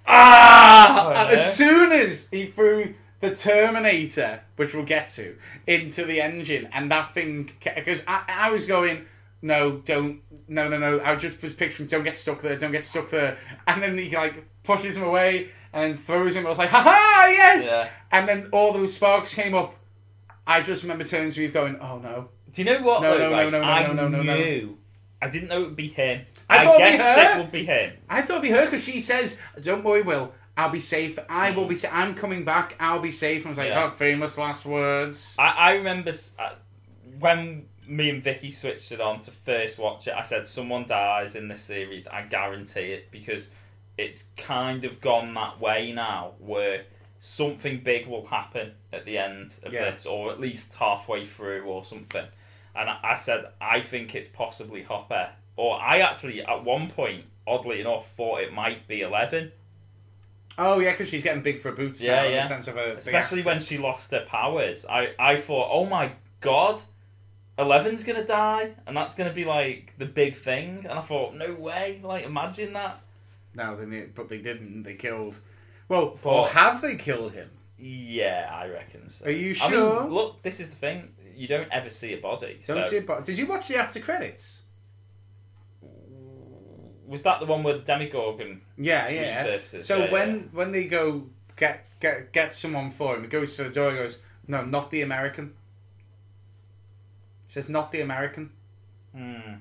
Ah! 0.08 1.08
Oh, 1.08 1.12
yeah. 1.12 1.38
As 1.38 1.56
soon 1.56 1.92
as 1.92 2.28
he 2.32 2.46
threw 2.48 2.94
the 3.20 3.36
Terminator, 3.36 4.42
which 4.56 4.74
we'll 4.74 4.86
get 4.86 5.10
to, 5.10 5.36
into 5.66 6.06
the 6.06 6.22
engine, 6.22 6.70
and 6.72 6.90
that 6.92 7.14
thing, 7.14 7.52
because 7.62 8.04
I, 8.08 8.24
I 8.28 8.52
was 8.52 8.66
going, 8.66 9.06
no, 9.48 9.78
don't, 9.80 10.22
no, 10.48 10.68
no, 10.70 10.78
no. 10.78 11.02
I 11.04 11.16
just 11.16 11.42
was 11.42 11.54
picturing, 11.54 11.88
don't 11.88 12.04
get 12.04 12.16
stuck 12.16 12.42
there, 12.42 12.56
don't 12.58 12.72
get 12.72 12.86
stuck 12.86 13.10
there, 13.10 13.38
and 13.68 13.82
then 13.82 13.98
he 13.98 14.16
like 14.16 14.46
pushes 14.64 14.96
him 14.98 15.04
away 15.04 15.50
and 15.74 16.00
throws 16.00 16.36
him. 16.36 16.46
I 16.46 16.50
was 16.50 16.58
like, 16.58 16.70
ha 16.70 16.82
ha, 16.82 17.26
yes! 17.30 17.66
Yeah. 17.66 17.90
And 18.12 18.28
then 18.28 18.50
all 18.52 18.74
those 18.74 18.94
sparks 18.94 19.34
came 19.34 19.56
up. 19.56 19.76
I 20.46 20.62
just 20.62 20.84
remember 20.84 21.04
turning 21.04 21.32
to 21.32 21.42
Eve 21.44 21.54
going, 21.54 21.78
oh 21.80 21.98
no. 22.00 22.30
Do 22.54 22.62
you 22.62 22.66
know 22.66 22.82
what? 22.82 23.02
No, 23.02 23.18
though? 23.18 23.30
no, 23.30 23.30
no, 23.30 23.36
Like, 23.36 23.52
no, 23.52 23.62
no, 23.62 23.66
I 23.68 23.88
no, 23.88 23.94
no, 23.94 24.08
no, 24.08 24.24
no. 24.24 24.36
knew. 24.38 24.78
I 25.22 25.30
didn't 25.30 25.50
know 25.50 25.62
it 25.62 25.66
would 25.66 25.76
be 25.76 25.90
him. 25.90 26.26
I 26.50 26.60
I, 26.60 26.66
thought 26.66 26.82
her. 26.82 27.36
it 27.36 27.38
would 27.40 27.52
be 27.52 27.66
him. 27.66 27.94
I 28.10 28.22
thought 28.22 28.38
it'd 28.38 28.44
be 28.44 28.50
her 28.52 28.66
because 28.66 28.84
she 28.84 29.02
says, 29.02 29.36
don't 29.62 29.84
worry, 29.84 30.04
Will. 30.04 30.32
I'll 30.56 30.70
be 30.70 30.80
safe. 30.80 31.18
I 31.30 31.52
will 31.52 31.66
be 31.66 31.76
safe. 31.76 31.92
I'm 31.94 32.16
coming 32.16 32.44
back. 32.46 32.76
I'll 32.80 33.00
be 33.00 33.12
safe. 33.12 33.42
And 33.42 33.48
I 33.48 33.50
was 33.50 33.58
like, 33.60 33.68
Yeah. 33.70 33.90
oh, 33.92 33.96
famous 33.96 34.38
last 34.38 34.66
words. 34.66 35.36
I, 35.38 35.48
I 35.50 35.72
remember 35.74 36.12
uh, 36.40 36.54
when 37.20 37.68
me 37.88 38.10
and 38.10 38.22
Vicky 38.24 38.52
switched 38.52 38.92
it 38.92 39.02
on 39.02 39.20
to 39.22 39.32
first 39.32 39.78
watch 39.80 40.08
it. 40.08 40.14
I 40.14 40.24
said, 40.24 40.48
"Someone 40.48 40.86
dies 40.86 41.36
in 41.36 41.48
this 41.48 41.64
series. 41.64 42.08
I 42.08 42.24
guarantee 42.24 42.92
it 42.94 43.12
because 43.12 43.50
it's 43.98 44.26
kind 44.36 44.84
of 44.86 45.02
gone 45.02 45.34
that 45.34 45.60
way 45.60 45.92
now, 45.92 46.34
where 46.40 46.84
something 47.20 47.80
big 47.80 48.06
will 48.08 48.26
happen 48.28 48.74
at 48.94 49.06
the 49.06 49.18
end 49.18 49.52
of 49.64 49.74
Yeah. 49.74 49.92
this, 49.92 50.06
or 50.06 50.32
at 50.32 50.40
least 50.40 50.76
halfway 50.76 51.26
through, 51.26 51.64
or 51.66 51.84
something." 51.84 52.26
And 52.76 52.90
I, 52.90 53.16
said, 53.16 53.46
"I 53.60 53.82
think 53.82 54.14
it's 54.14 54.30
possibly 54.30 54.84
Hopper." 54.84 55.32
Or 55.56 55.80
I 55.82 56.00
actually, 56.00 56.44
at 56.44 56.64
one 56.64 56.92
point, 56.92 57.26
oddly 57.48 57.82
enough, 57.82 58.08
thought 58.16 58.42
it 58.42 58.54
might 58.54 58.88
be 58.88 59.02
Eleven. 59.02 59.52
Oh, 60.60 60.80
yeah, 60.80 60.92
because 60.92 61.10
she's 61.10 61.24
getting 61.24 61.42
big 61.44 61.60
for 61.60 61.72
boots 61.72 62.02
Yeah, 62.02 62.16
now 62.16 62.26
in 62.26 62.32
yeah. 62.34 62.42
the 62.42 62.48
sense 62.48 62.68
of 62.68 62.78
a. 62.78 62.98
especially 62.98 63.42
when 63.44 63.60
she 63.60 63.78
lost 63.78 64.12
her 64.12 64.22
powers. 64.26 64.86
I, 64.88 65.14
I 65.20 65.38
thought, 65.38 65.70
oh 65.72 65.86
my 65.86 66.12
god, 66.42 66.80
Eleven's 67.58 68.04
gonna 68.04 68.26
die, 68.26 68.72
and 68.86 68.96
that's 68.96 69.16
gonna 69.16 69.34
be 69.34 69.46
like 69.46 69.94
the 69.98 70.06
big 70.06 70.38
thing. 70.38 70.86
And 70.88 71.00
I 71.00 71.02
thought, 71.02 71.36
no 71.36 71.54
way, 71.56 72.00
like 72.04 72.24
imagine 72.26 72.74
that. 72.74 73.02
No, 73.56 73.76
they 73.76 73.86
didn't, 73.86 74.14
but 74.16 74.30
they 74.30 74.38
didn't. 74.40 74.84
They 74.84 74.94
killed. 74.96 75.40
Well, 75.90 76.20
But- 76.22 76.30
or 76.30 76.48
have 76.50 76.82
they 76.82 76.96
killed 76.96 77.34
him? 77.34 77.50
Yeah, 77.80 78.50
I 78.52 78.68
reckon 78.68 79.10
so. 79.10 79.26
Are 79.26 79.32
you 79.32 79.52
I 79.52 79.70
sure? 79.70 80.04
mean, 80.04 80.14
look, 80.14 80.42
this 80.44 80.60
is 80.60 80.70
the 80.70 80.76
thing. 80.76 81.14
You 81.36 81.48
don't 81.48 81.70
ever 81.72 81.90
see 81.90 82.14
a 82.14 82.18
body. 82.18 82.60
Don't 82.66 82.82
so 82.84 82.90
see 82.90 82.96
it, 82.98 83.06
but 83.08 83.24
did 83.26 83.38
you 83.38 83.46
watch 83.46 83.68
the 83.68 83.76
after 83.78 84.00
credits? 84.00 84.60
was 87.06 87.24
that 87.24 87.40
the 87.40 87.46
one 87.46 87.64
where 87.64 87.74
the 87.76 87.80
Demogorgon? 87.80 88.62
Yeah, 88.78 89.08
yeah. 89.10 89.46
Resurfaces, 89.46 89.84
So 89.84 90.06
yeah, 90.06 90.12
when 90.12 90.36
yeah. 90.36 90.42
when 90.52 90.72
they 90.72 90.86
go 90.88 91.28
get 91.56 91.86
get 92.00 92.34
get 92.34 92.54
someone 92.54 92.92
for 92.92 93.16
him, 93.16 93.24
he 93.24 93.30
goes 93.30 93.56
to 93.58 93.64
the 93.64 93.70
door. 93.70 93.90
and 93.90 93.98
goes, 94.00 94.18
no, 94.48 94.66
not 94.66 94.92
the 94.92 95.02
American. 95.02 95.54
He 97.58 97.62
says 97.64 97.70
not 97.70 97.92
the 97.92 98.02
American, 98.02 98.52
Hmm. 99.16 99.56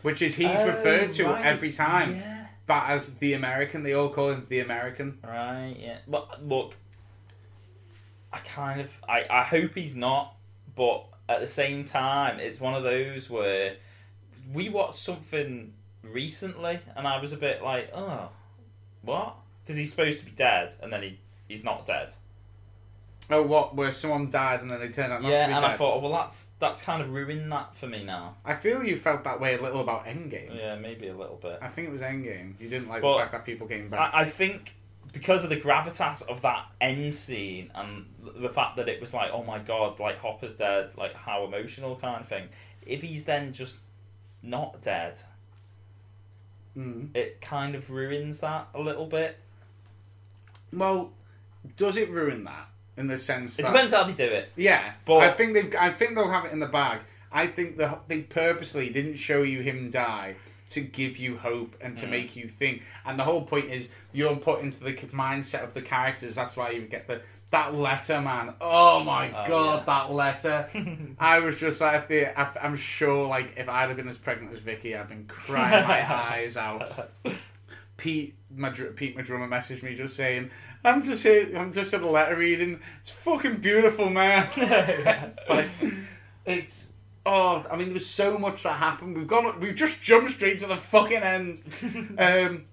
which 0.00 0.22
is 0.22 0.36
he's 0.36 0.46
Oh, 0.48 0.66
referred 0.68 1.10
to 1.12 1.24
right. 1.26 1.44
every 1.44 1.70
time, 1.70 2.16
Yeah. 2.16 2.46
but 2.66 2.88
as 2.88 3.16
the 3.16 3.34
American. 3.34 3.82
They 3.82 3.92
all 3.92 4.08
call 4.08 4.30
him 4.30 4.46
the 4.48 4.60
American. 4.60 5.18
Right, 5.22 5.76
yeah. 5.78 5.98
But 6.08 6.42
look, 6.42 6.76
I 8.32 8.38
kind 8.38 8.80
of, 8.80 8.90
I, 9.06 9.26
I 9.28 9.44
hope 9.44 9.74
he's 9.74 9.94
not, 9.94 10.34
but 10.74 11.04
at 11.28 11.40
the 11.40 11.46
same 11.46 11.84
time, 11.84 12.40
it's 12.40 12.58
one 12.58 12.72
of 12.72 12.84
those 12.84 13.28
where 13.28 13.76
we 14.50 14.70
watched 14.70 14.96
something 15.00 15.74
recently, 16.02 16.80
and 16.96 17.06
I 17.06 17.20
was 17.20 17.34
a 17.34 17.36
bit 17.36 17.62
like, 17.62 17.90
oh, 17.92 18.30
what? 19.02 19.36
Because 19.62 19.76
he's 19.76 19.90
supposed 19.90 20.20
to 20.20 20.24
be 20.24 20.30
dead, 20.32 20.72
and 20.80 20.90
then 20.90 21.02
he, 21.02 21.18
he's 21.48 21.64
not 21.64 21.84
dead. 21.84 22.14
Oh, 23.30 23.42
what? 23.42 23.74
Where 23.74 23.92
someone 23.92 24.28
died 24.28 24.60
and 24.62 24.70
then 24.70 24.80
they 24.80 24.88
turned 24.88 25.12
out 25.12 25.22
not 25.22 25.30
yeah, 25.30 25.42
to 25.42 25.48
be 25.48 25.52
and 25.54 25.62
dead. 25.62 25.70
I 25.70 25.76
thought, 25.76 25.96
oh, 25.96 25.98
well, 26.00 26.12
that's 26.12 26.50
that's 26.58 26.82
kind 26.82 27.00
of 27.00 27.10
ruined 27.10 27.50
that 27.52 27.74
for 27.74 27.86
me 27.86 28.04
now. 28.04 28.36
I 28.44 28.54
feel 28.54 28.82
you 28.84 28.96
felt 28.96 29.24
that 29.24 29.40
way 29.40 29.54
a 29.54 29.62
little 29.62 29.80
about 29.80 30.06
Endgame. 30.06 30.54
Yeah, 30.56 30.76
maybe 30.76 31.08
a 31.08 31.16
little 31.16 31.36
bit. 31.36 31.58
I 31.62 31.68
think 31.68 31.88
it 31.88 31.92
was 31.92 32.02
Endgame. 32.02 32.60
You 32.60 32.68
didn't 32.68 32.88
like 32.88 33.00
But 33.02 33.12
the 33.14 33.18
fact 33.20 33.32
that 33.32 33.44
people 33.44 33.66
came 33.66 33.88
back. 33.88 34.12
I, 34.12 34.22
I 34.22 34.24
think 34.24 34.74
because 35.12 35.44
of 35.44 35.50
the 35.50 35.56
gravitas 35.60 36.26
of 36.28 36.42
that 36.42 36.66
end 36.80 37.14
scene 37.14 37.70
and 37.74 38.06
the 38.36 38.48
fact 38.48 38.76
that 38.76 38.88
it 38.88 39.00
was 39.00 39.14
like, 39.14 39.30
oh 39.32 39.44
my 39.44 39.58
god, 39.58 40.00
like 40.00 40.18
Hopper's 40.18 40.56
dead, 40.56 40.90
like 40.96 41.14
how 41.14 41.44
emotional 41.44 41.96
kind 41.96 42.20
of 42.20 42.28
thing. 42.28 42.48
If 42.86 43.02
he's 43.02 43.24
then 43.24 43.52
just 43.52 43.78
not 44.42 44.82
dead, 44.82 45.18
Mm. 46.76 47.14
it 47.14 47.42
kind 47.42 47.74
of 47.74 47.90
ruins 47.90 48.40
that 48.40 48.68
a 48.74 48.80
little 48.80 49.04
bit. 49.04 49.36
Well, 50.72 51.12
does 51.76 51.98
it 51.98 52.08
ruin 52.08 52.44
that 52.44 52.68
in 52.96 53.06
the 53.06 53.16
sense 53.18 53.58
It 53.58 53.62
that 53.62 53.72
depends 53.72 53.92
how 53.94 54.04
they 54.04 54.12
do 54.12 54.24
it. 54.24 54.50
Yeah, 54.56 54.92
But- 55.04 55.18
I 55.18 55.30
think 55.32 55.54
they 55.54 55.78
I 55.78 55.90
think 55.90 56.14
they'll 56.14 56.30
have 56.30 56.44
it 56.44 56.52
in 56.52 56.60
the 56.60 56.66
bag. 56.66 57.00
I 57.32 57.46
think 57.46 57.78
the, 57.78 57.98
they 58.08 58.22
purposely 58.22 58.90
didn't 58.90 59.14
show 59.14 59.42
you 59.42 59.60
him 59.62 59.88
die 59.90 60.34
to 60.70 60.80
give 60.82 61.16
you 61.18 61.36
hope 61.38 61.76
and 61.80 61.96
Mm. 61.96 62.00
to 62.00 62.06
make 62.06 62.36
you 62.36 62.48
think. 62.48 62.82
And 63.06 63.18
the 63.18 63.24
whole 63.24 63.42
point 63.42 63.70
is 63.70 63.88
you're 64.12 64.36
put 64.36 64.60
into 64.62 64.80
the 64.84 64.92
mindset 64.92 65.64
of 65.64 65.72
the 65.74 65.82
characters. 65.82 66.34
That's 66.34 66.56
why 66.56 66.70
you 66.70 66.82
get 66.82 67.06
the 67.08 67.22
that 67.50 67.74
letter, 67.74 68.18
man. 68.22 68.54
Oh 68.62 69.04
my 69.04 69.28
Oh, 69.30 69.46
god, 69.46 69.78
yeah. 69.80 69.84
that 69.84 70.10
letter! 70.12 70.68
I 71.18 71.38
was 71.40 71.60
just 71.60 71.82
like, 71.82 72.08
the, 72.08 72.38
I, 72.40 72.48
I'm 72.62 72.76
sure, 72.76 73.26
like 73.26 73.58
if 73.58 73.68
I'd 73.68 73.88
have 73.88 73.96
been 73.98 74.08
as 74.08 74.16
pregnant 74.16 74.52
as 74.54 74.60
Vicky, 74.60 74.96
I'd 74.96 75.08
been 75.10 75.26
crying 75.26 75.86
my 75.86 76.14
eyes 76.32 76.56
out. 76.56 77.10
Pete, 78.02 78.34
my 78.52 78.70
Pete, 78.70 79.14
my 79.14 79.22
drummer, 79.22 79.46
messaged 79.46 79.84
me 79.84 79.94
just 79.94 80.16
saying, 80.16 80.50
"I'm 80.84 81.02
just 81.02 81.22
here. 81.22 81.48
I'm 81.56 81.70
just 81.70 81.94
at 81.94 82.00
the 82.00 82.08
letter 82.08 82.34
reading. 82.34 82.80
It's 83.00 83.10
fucking 83.10 83.58
beautiful, 83.58 84.10
man." 84.10 84.48
it's, 84.56 85.38
like, 85.48 85.68
it's 86.44 86.86
oh, 87.24 87.64
I 87.70 87.76
mean, 87.76 87.86
there 87.86 87.94
was 87.94 88.04
so 88.04 88.36
much 88.38 88.64
that 88.64 88.72
happened. 88.72 89.16
We've 89.16 89.28
gone. 89.28 89.60
We've 89.60 89.76
just 89.76 90.02
jumped 90.02 90.32
straight 90.32 90.58
to 90.58 90.66
the 90.66 90.76
fucking 90.76 91.22
end. 91.22 91.62
Um, 92.18 92.64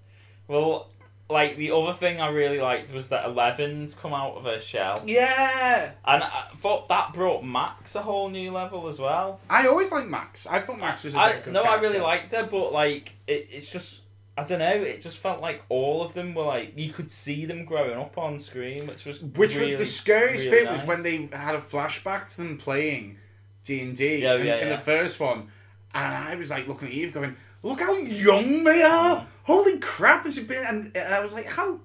Well, 0.48 0.90
like 1.28 1.56
the 1.56 1.70
other 1.70 1.94
thing 1.94 2.20
I 2.20 2.30
really 2.30 2.58
liked 2.58 2.92
was 2.92 3.10
that 3.10 3.24
Eleven's 3.24 3.94
come 3.94 4.12
out 4.12 4.34
of 4.34 4.42
her 4.42 4.58
shell, 4.58 5.04
yeah, 5.06 5.92
and 6.04 6.24
I 6.24 6.46
thought 6.56 6.88
that 6.88 7.12
brought 7.12 7.44
Max 7.44 7.94
a 7.94 8.02
whole 8.02 8.30
new 8.30 8.50
level 8.50 8.88
as 8.88 8.98
well. 8.98 9.38
I 9.48 9.68
always 9.68 9.92
liked 9.92 10.08
Max. 10.08 10.48
I 10.48 10.58
thought 10.58 10.80
Max 10.80 11.04
was 11.04 11.14
a 11.14 11.20
I, 11.20 11.42
no, 11.46 11.62
I 11.62 11.76
really 11.76 12.00
liked 12.00 12.32
her, 12.32 12.42
but 12.42 12.72
like 12.72 13.12
it, 13.28 13.46
it's 13.52 13.70
just 13.70 14.00
I 14.40 14.44
don't 14.44 14.58
know. 14.58 14.82
It 14.82 15.02
just 15.02 15.18
felt 15.18 15.40
like 15.40 15.62
all 15.68 16.02
of 16.02 16.14
them 16.14 16.34
were 16.34 16.44
like 16.44 16.72
you 16.76 16.92
could 16.92 17.10
see 17.10 17.44
them 17.46 17.64
growing 17.64 17.98
up 17.98 18.16
on 18.16 18.38
screen, 18.40 18.86
which 18.86 19.04
was 19.04 19.20
Which 19.20 19.56
really, 19.56 19.72
was 19.72 19.80
the 19.80 19.86
scariest 19.86 20.44
really 20.46 20.64
bit 20.64 20.70
was 20.70 20.82
when 20.84 21.02
they 21.02 21.28
had 21.32 21.54
a 21.54 21.60
flashback 21.60 22.28
to 22.30 22.36
them 22.38 22.56
playing 22.56 23.18
D 23.64 23.80
and 23.82 23.96
D 23.96 24.16
Yeah, 24.22 24.36
in 24.36 24.46
yeah, 24.46 24.68
the 24.70 24.78
first 24.78 25.20
one, 25.20 25.48
and 25.94 26.14
I 26.14 26.34
was 26.36 26.50
like 26.50 26.66
looking 26.66 26.88
at 26.88 26.94
Eve, 26.94 27.12
going, 27.12 27.36
"Look 27.62 27.80
how 27.80 27.94
young 27.98 28.64
they 28.64 28.82
are! 28.82 29.16
Mm. 29.20 29.26
Holy 29.44 29.78
crap! 29.78 30.24
Has 30.24 30.38
it 30.38 30.48
been?" 30.48 30.64
And, 30.64 30.96
and 30.96 31.12
I 31.14 31.20
was 31.20 31.34
like, 31.34 31.46
"How? 31.46 31.78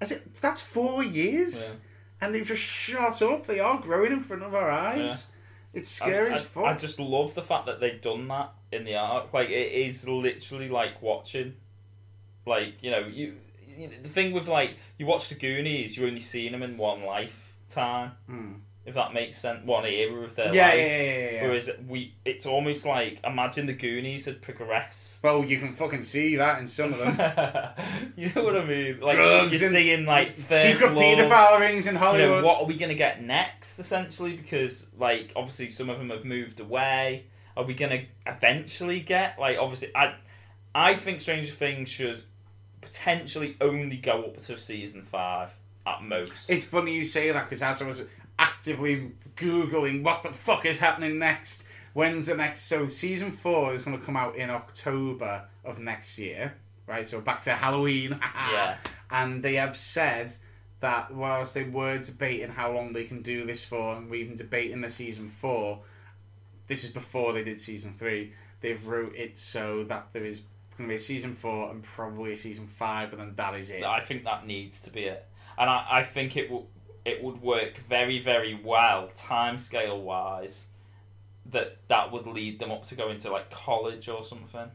Has 0.00 0.12
it? 0.12 0.34
That's 0.40 0.62
four 0.62 1.02
years, 1.02 1.54
Yeah. 1.58 1.74
and 2.20 2.34
they've 2.34 2.46
just 2.46 2.62
shot 2.62 3.20
up. 3.22 3.46
They 3.46 3.58
are 3.58 3.80
growing 3.80 4.12
in 4.12 4.20
front 4.20 4.42
of 4.44 4.54
our 4.54 4.70
eyes. 4.70 5.26
It's 5.74 5.90
scary 5.90 6.30
I, 6.30 6.34
as 6.36 6.40
I- 6.42 6.44
fuck." 6.44 6.64
I 6.64 6.74
just 6.74 7.00
love 7.00 7.34
the 7.34 7.42
fact 7.42 7.66
that 7.66 7.80
they've 7.80 8.00
done 8.00 8.28
that 8.28 8.52
in 8.70 8.84
the 8.84 8.94
arc. 8.96 9.32
Like 9.32 9.48
it 9.50 9.72
is 9.72 10.06
literally 10.08 10.68
like 10.68 11.02
watching, 11.02 11.54
like 12.46 12.74
you 12.82 12.90
know 12.90 13.00
you. 13.00 13.34
you 13.76 13.88
know, 13.88 13.94
the 14.02 14.08
thing 14.08 14.32
with 14.32 14.48
like 14.48 14.76
you 14.98 15.06
watch 15.06 15.28
the 15.28 15.34
Goonies, 15.34 15.96
you're 15.96 16.06
only 16.08 16.20
seen 16.20 16.52
them 16.52 16.62
in 16.62 16.76
one 16.78 17.04
lifetime. 17.04 18.12
Hmm. 18.28 18.52
If 18.86 18.94
that 18.94 19.12
makes 19.12 19.38
sense, 19.38 19.66
one 19.66 19.84
era 19.84 20.22
of 20.22 20.36
their 20.36 20.54
yeah, 20.54 20.68
life. 20.68 20.76
yeah, 20.76 20.86
yeah, 20.86 21.02
yeah, 21.02 21.30
yeah. 21.32 21.42
Whereas 21.42 21.70
we, 21.88 22.14
it's 22.24 22.46
almost 22.46 22.86
like 22.86 23.18
imagine 23.24 23.66
the 23.66 23.72
Goonies 23.72 24.26
had 24.26 24.40
progressed. 24.40 25.24
Well, 25.24 25.44
you 25.44 25.58
can 25.58 25.72
fucking 25.72 26.04
see 26.04 26.36
that 26.36 26.60
in 26.60 26.68
some 26.68 26.92
of 26.92 26.98
them. 27.00 27.16
you 28.16 28.30
know 28.32 28.44
what 28.44 28.56
I 28.56 28.64
mean? 28.64 29.00
Like 29.00 29.16
Drugs 29.16 29.60
you're 29.60 29.70
seeing 29.70 30.06
like 30.06 30.36
Secret 30.38 30.94
loves, 30.94 31.00
paedophile 31.00 31.58
rings 31.58 31.86
in 31.86 31.94
You 31.94 31.98
Hollywood. 31.98 32.42
know 32.42 32.46
what 32.46 32.60
are 32.60 32.66
we 32.66 32.76
gonna 32.76 32.94
get 32.94 33.24
next? 33.24 33.80
Essentially, 33.80 34.36
because 34.36 34.86
like 34.96 35.32
obviously 35.34 35.70
some 35.70 35.90
of 35.90 35.98
them 35.98 36.10
have 36.10 36.24
moved 36.24 36.60
away. 36.60 37.26
Are 37.56 37.64
we 37.64 37.74
gonna 37.74 38.04
eventually 38.24 39.00
get 39.00 39.36
like 39.36 39.58
obviously 39.58 39.90
I, 39.96 40.14
I 40.76 40.94
think 40.94 41.20
Stranger 41.20 41.50
Things 41.52 41.88
should 41.88 42.22
potentially 42.80 43.56
only 43.60 43.96
go 43.96 44.24
up 44.24 44.38
to 44.38 44.58
season 44.58 45.02
five 45.02 45.50
at 45.86 46.02
most. 46.02 46.50
It's 46.50 46.64
funny 46.64 46.94
you 46.94 47.04
say 47.04 47.30
that 47.30 47.44
because 47.44 47.62
as 47.62 47.82
I 47.82 47.86
was 47.86 48.02
actively 48.38 49.12
googling 49.36 50.02
what 50.02 50.22
the 50.22 50.32
fuck 50.32 50.66
is 50.66 50.78
happening 50.78 51.18
next, 51.18 51.64
when's 51.92 52.26
the 52.26 52.36
next? 52.36 52.64
So 52.64 52.88
season 52.88 53.30
four 53.30 53.74
is 53.74 53.82
going 53.82 53.98
to 53.98 54.04
come 54.04 54.16
out 54.16 54.36
in 54.36 54.50
October 54.50 55.44
of 55.64 55.78
next 55.78 56.18
year, 56.18 56.54
right? 56.86 57.06
So 57.06 57.20
back 57.20 57.40
to 57.42 57.52
Halloween. 57.52 58.18
Yeah. 58.50 58.76
And 59.10 59.42
they 59.42 59.54
have 59.54 59.76
said 59.76 60.34
that 60.80 61.12
whilst 61.12 61.54
they 61.54 61.64
were 61.64 61.98
debating 61.98 62.50
how 62.50 62.72
long 62.72 62.92
they 62.92 63.04
can 63.04 63.22
do 63.22 63.44
this 63.44 63.64
for, 63.64 63.96
and 63.96 64.10
we're 64.10 64.20
even 64.20 64.36
debating 64.36 64.80
the 64.80 64.90
season 64.90 65.28
four, 65.28 65.80
this 66.66 66.84
is 66.84 66.90
before 66.90 67.32
they 67.32 67.44
did 67.44 67.60
season 67.60 67.94
three. 67.96 68.32
They've 68.60 68.84
wrote 68.86 69.14
it 69.14 69.38
so 69.38 69.84
that 69.84 70.08
there 70.12 70.24
is 70.24 70.42
going 70.76 70.88
to 70.88 70.92
be 70.92 70.96
a 70.96 70.98
season 70.98 71.34
four 71.34 71.70
and 71.70 71.82
probably 71.82 72.32
a 72.32 72.36
season 72.36 72.66
five, 72.66 73.12
and 73.12 73.20
then 73.20 73.34
that 73.36 73.54
is 73.54 73.70
it. 73.70 73.82
I 73.84 74.00
think 74.00 74.24
that 74.24 74.46
needs 74.46 74.80
to 74.80 74.90
be 74.90 75.04
it, 75.04 75.26
and 75.58 75.68
I, 75.70 75.86
I 75.90 76.02
think 76.04 76.36
it 76.36 76.50
will 76.50 76.68
it 77.04 77.22
would 77.22 77.40
work 77.40 77.78
very 77.88 78.18
very 78.18 78.58
well 78.62 79.10
timescale 79.16 80.00
wise. 80.02 80.66
That 81.50 81.78
that 81.88 82.10
would 82.10 82.26
lead 82.26 82.58
them 82.58 82.72
up 82.72 82.88
to 82.88 82.94
go 82.96 83.10
into 83.10 83.30
like 83.30 83.50
college 83.50 84.08
or 84.08 84.24
something. 84.24 84.68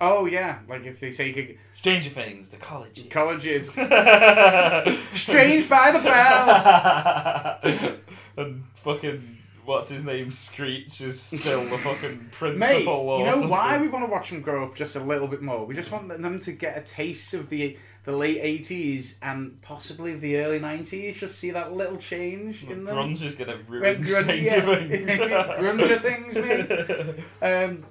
Oh 0.00 0.26
yeah, 0.26 0.58
like 0.68 0.84
if 0.86 1.00
they 1.00 1.10
say 1.10 1.28
you 1.28 1.34
could- 1.34 1.56
Stranger 1.74 2.10
Things, 2.10 2.50
the 2.50 2.56
colleges. 2.56 3.06
Strange 3.06 4.98
Strange 5.14 5.68
by 5.68 5.90
the 5.90 5.98
bell. 6.00 7.98
and 8.36 8.64
fucking 8.84 9.37
what's 9.68 9.90
his 9.90 10.04
name? 10.04 10.32
Screech 10.32 11.00
is 11.00 11.20
still 11.20 11.64
the 11.68 11.78
fucking 11.78 12.28
principal. 12.32 12.58
Mate, 12.58 13.18
you 13.18 13.24
know 13.26 13.32
something. 13.32 13.50
why 13.50 13.78
we 13.78 13.88
want 13.88 14.04
to 14.06 14.10
watch 14.10 14.30
them 14.30 14.40
grow 14.40 14.64
up 14.64 14.74
just 14.74 14.96
a 14.96 15.00
little 15.00 15.28
bit 15.28 15.42
more? 15.42 15.66
We 15.66 15.74
just 15.74 15.92
want 15.92 16.08
them 16.08 16.40
to 16.40 16.52
get 16.52 16.78
a 16.78 16.80
taste 16.80 17.34
of 17.34 17.48
the 17.48 17.76
the 18.04 18.16
late 18.16 18.38
eighties 18.40 19.16
and 19.20 19.60
possibly 19.60 20.14
the 20.14 20.38
early 20.38 20.58
nineties. 20.58 21.18
Just 21.18 21.38
see 21.38 21.50
that 21.50 21.74
little 21.74 21.98
change 21.98 22.64
in 22.64 22.84
them. 22.84 22.96
Grunge 22.96 23.22
is 23.22 23.34
gonna 23.34 23.58
ruin 23.68 24.02
grunge- 24.02 24.42
yeah. 24.42 24.60
Things. 24.60 25.20
Grunge 25.20 26.00
things, 26.00 26.36
mate. 26.36 27.24
Um, 27.42 27.84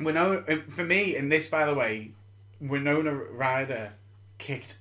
Winona, 0.00 0.42
for 0.68 0.84
me, 0.84 1.16
in 1.16 1.28
this, 1.28 1.48
by 1.48 1.66
the 1.66 1.74
way, 1.74 2.12
Winona 2.60 3.12
Ryder 3.12 3.92
kicked 4.38 4.78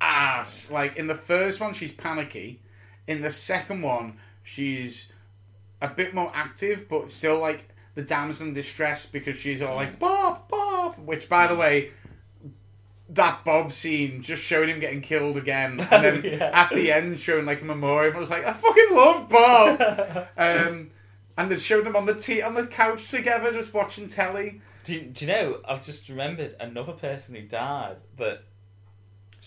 ass. 0.00 0.70
Like 0.70 0.96
in 0.96 1.06
the 1.08 1.14
first 1.14 1.60
one, 1.60 1.74
she's 1.74 1.92
panicky. 1.92 2.60
In 3.08 3.22
the 3.22 3.30
second 3.30 3.82
one, 3.82 4.18
she's 4.42 5.12
a 5.80 5.88
bit 5.88 6.14
more 6.14 6.30
active, 6.34 6.88
but 6.88 7.10
still 7.10 7.38
like 7.38 7.68
the 7.94 8.02
damsel 8.02 8.46
in 8.46 8.52
distress 8.52 9.06
because 9.06 9.36
she's 9.36 9.62
all 9.62 9.74
like 9.76 9.98
Bob, 9.98 10.48
Bob. 10.48 10.96
Which, 10.98 11.28
by 11.28 11.46
the 11.46 11.56
way, 11.56 11.90
that 13.10 13.44
Bob 13.44 13.72
scene 13.72 14.20
just 14.20 14.42
showed 14.42 14.68
him 14.68 14.80
getting 14.80 15.00
killed 15.00 15.36
again, 15.36 15.80
and 15.80 15.88
then 16.04 16.22
Yeah. 16.24 16.50
at 16.52 16.70
the 16.70 16.90
end 16.92 17.18
showing 17.18 17.46
like 17.46 17.62
a 17.62 17.64
memorial. 17.64 18.14
I 18.14 18.18
was 18.18 18.30
like, 18.30 18.44
I 18.46 18.52
fucking 18.52 18.88
love 18.90 19.28
Bob. 19.28 20.26
um, 20.36 20.90
and 21.38 21.50
they 21.50 21.56
showed 21.56 21.84
them 21.84 21.96
on 21.96 22.06
the 22.06 22.14
tea 22.14 22.42
on 22.42 22.54
the 22.54 22.66
couch 22.66 23.10
together, 23.10 23.52
just 23.52 23.72
watching 23.74 24.08
telly. 24.08 24.60
do, 24.84 24.94
you, 24.94 25.00
do 25.02 25.24
you 25.26 25.30
know? 25.32 25.60
I've 25.68 25.84
just 25.84 26.08
remembered 26.08 26.56
another 26.58 26.92
person 26.92 27.34
who 27.34 27.42
died. 27.42 27.98
That 28.18 28.42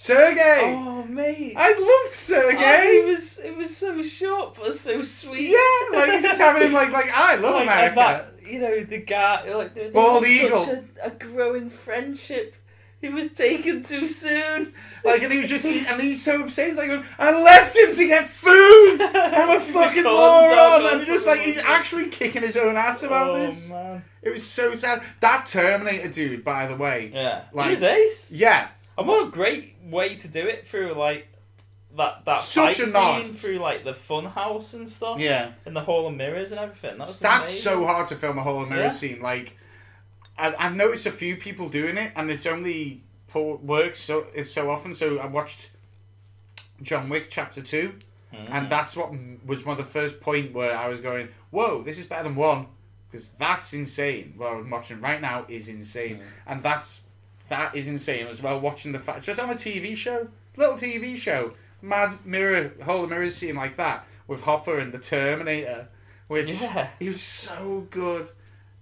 Sergey, 0.01 0.61
oh 0.63 1.03
mate, 1.03 1.53
I 1.57 1.73
loved 1.73 2.13
Sergey. 2.13 2.55
Oh, 2.57 3.01
it 3.03 3.05
was 3.07 3.37
it 3.39 3.55
was 3.57 3.75
so 3.75 4.01
short 4.01 4.55
but 4.55 4.73
so 4.75 5.01
sweet. 5.03 5.49
Yeah, 5.49 5.97
like 5.97 6.11
he's 6.13 6.23
just 6.23 6.39
having 6.39 6.63
him 6.63 6.71
like 6.73 6.91
like 6.91 7.11
I 7.13 7.35
love 7.35 7.55
like, 7.55 7.63
America. 7.63 7.95
that, 7.95 8.49
you 8.49 8.59
know, 8.61 8.83
the 8.83 8.99
guy, 8.99 9.53
like, 9.53 9.75
there, 9.75 9.91
Bald 9.91 10.25
eagle. 10.25 10.65
such 10.65 10.83
a, 11.03 11.07
a 11.07 11.09
growing 11.11 11.69
friendship 11.69 12.55
He 13.01 13.09
was 13.09 13.33
taken 13.33 13.83
too 13.83 14.07
soon. 14.07 14.73
Like, 15.03 15.21
and 15.21 15.31
he 15.31 15.39
was 15.39 15.49
just, 15.49 15.65
he, 15.65 15.85
and 15.85 16.01
he's 16.01 16.21
so 16.23 16.43
upset. 16.43 16.67
He's 16.69 16.77
like, 16.77 17.03
I 17.17 17.31
left 17.43 17.75
him 17.75 17.93
to 17.95 18.07
get 18.07 18.27
food. 18.27 19.01
I'm 19.01 19.49
a 19.49 19.59
He's 19.59 19.69
a 19.69 19.73
fucking 19.73 20.03
moron. 20.03 20.85
And 20.85 21.05
just 21.05 21.25
like, 21.27 21.39
he's 21.41 21.59
actually 21.59 22.07
kicking 22.09 22.41
his 22.41 22.57
own 22.57 22.75
ass 22.75 23.03
about 23.03 23.29
oh 23.29 23.33
this. 23.39 23.69
man. 23.69 24.03
It 24.21 24.31
was 24.31 24.43
so 24.45 24.75
sad. 24.75 25.01
That 25.21 25.45
Terminator 25.45 26.09
dude, 26.09 26.43
by 26.43 26.67
the 26.67 26.75
way. 26.75 27.11
Yeah. 27.13 27.43
Like- 27.53 27.67
he 27.67 27.71
was 27.71 27.83
ace. 27.83 28.31
Yeah. 28.31 28.67
And 28.99 29.07
what 29.07 29.27
a 29.27 29.31
great 29.31 29.75
way 29.83 30.15
to 30.15 30.27
do 30.27 30.45
it 30.47 30.67
through 30.67 30.93
like 30.93 31.27
that 31.97 32.23
that 32.25 32.41
Such 32.43 32.77
fight 32.77 32.87
a 32.87 32.91
nod. 32.91 33.25
scene 33.25 33.33
through 33.33 33.57
like 33.59 33.83
the 33.83 33.93
fun 33.93 34.25
house 34.25 34.73
and 34.73 34.87
stuff. 34.87 35.19
Yeah. 35.19 35.51
And 35.65 35.75
the 35.75 35.81
Hall 35.81 36.07
of 36.07 36.13
Mirrors 36.15 36.51
and 36.51 36.59
everything. 36.59 36.97
That 36.99 37.07
was 37.07 37.19
That's 37.19 37.49
amazing. 37.49 37.61
so 37.63 37.85
hard 37.85 38.07
to 38.09 38.15
film 38.15 38.37
a 38.37 38.43
whole 38.43 38.65
mirror 38.65 38.83
Yeah. 38.83 38.89
scene. 38.89 39.21
Like, 39.21 39.57
I, 40.37 40.53
I've 40.57 40.75
noticed 40.75 41.05
a 41.05 41.11
few 41.11 41.35
people 41.35 41.67
doing 41.69 41.97
it, 41.97 42.11
and 42.15 42.29
it's 42.29 42.45
only 42.45 43.01
poor 43.27 43.57
works 43.57 43.99
so 43.99 44.27
it's 44.35 44.51
so 44.51 44.69
often. 44.69 44.93
So 44.93 45.17
I 45.19 45.25
watched 45.25 45.69
John 46.81 47.09
Wick 47.09 47.27
Chapter 47.29 47.61
Two, 47.61 47.93
Mm. 48.33 48.47
and 48.51 48.69
that's 48.69 48.95
what 48.95 49.09
m- 49.09 49.41
was 49.43 49.65
one 49.65 49.79
of 49.79 49.83
the 49.83 49.91
first 49.91 50.21
point 50.21 50.53
where 50.53 50.77
I 50.77 50.87
was 50.87 50.99
going, 50.99 51.29
"Whoa, 51.49 51.81
this 51.81 51.97
is 51.97 52.05
better 52.05 52.23
than 52.23 52.35
one," 52.35 52.67
because 53.09 53.29
that's 53.29 53.73
insane. 53.73 54.35
What 54.37 54.53
I'm 54.53 54.69
watching 54.69 55.01
right 55.01 55.19
now 55.19 55.45
is 55.47 55.67
insane, 55.67 56.21
and 56.45 56.61
that's 56.61 57.01
that 57.49 57.75
is 57.75 57.87
insane 57.87 58.27
as 58.27 58.41
well. 58.41 58.59
Watching 58.59 58.91
the 58.91 58.99
fact 58.99 59.25
just 59.25 59.39
on 59.39 59.49
a 59.49 59.55
TV 59.55 59.95
show, 59.95 60.27
little 60.57 60.75
TV 60.75 61.15
show, 61.15 61.53
mad 61.81 62.13
mirror 62.25 62.71
whole 62.83 63.07
mirror 63.07 63.29
scene 63.29 63.55
like 63.55 63.77
that 63.77 64.05
with 64.27 64.41
Hopper 64.41 64.79
and 64.79 64.91
the 64.91 64.99
Terminator, 64.99 65.87
which 66.27 66.49
Yeah. 66.61 66.89
he 66.99 67.09
was 67.09 67.21
so 67.21 67.87
good. 67.89 68.29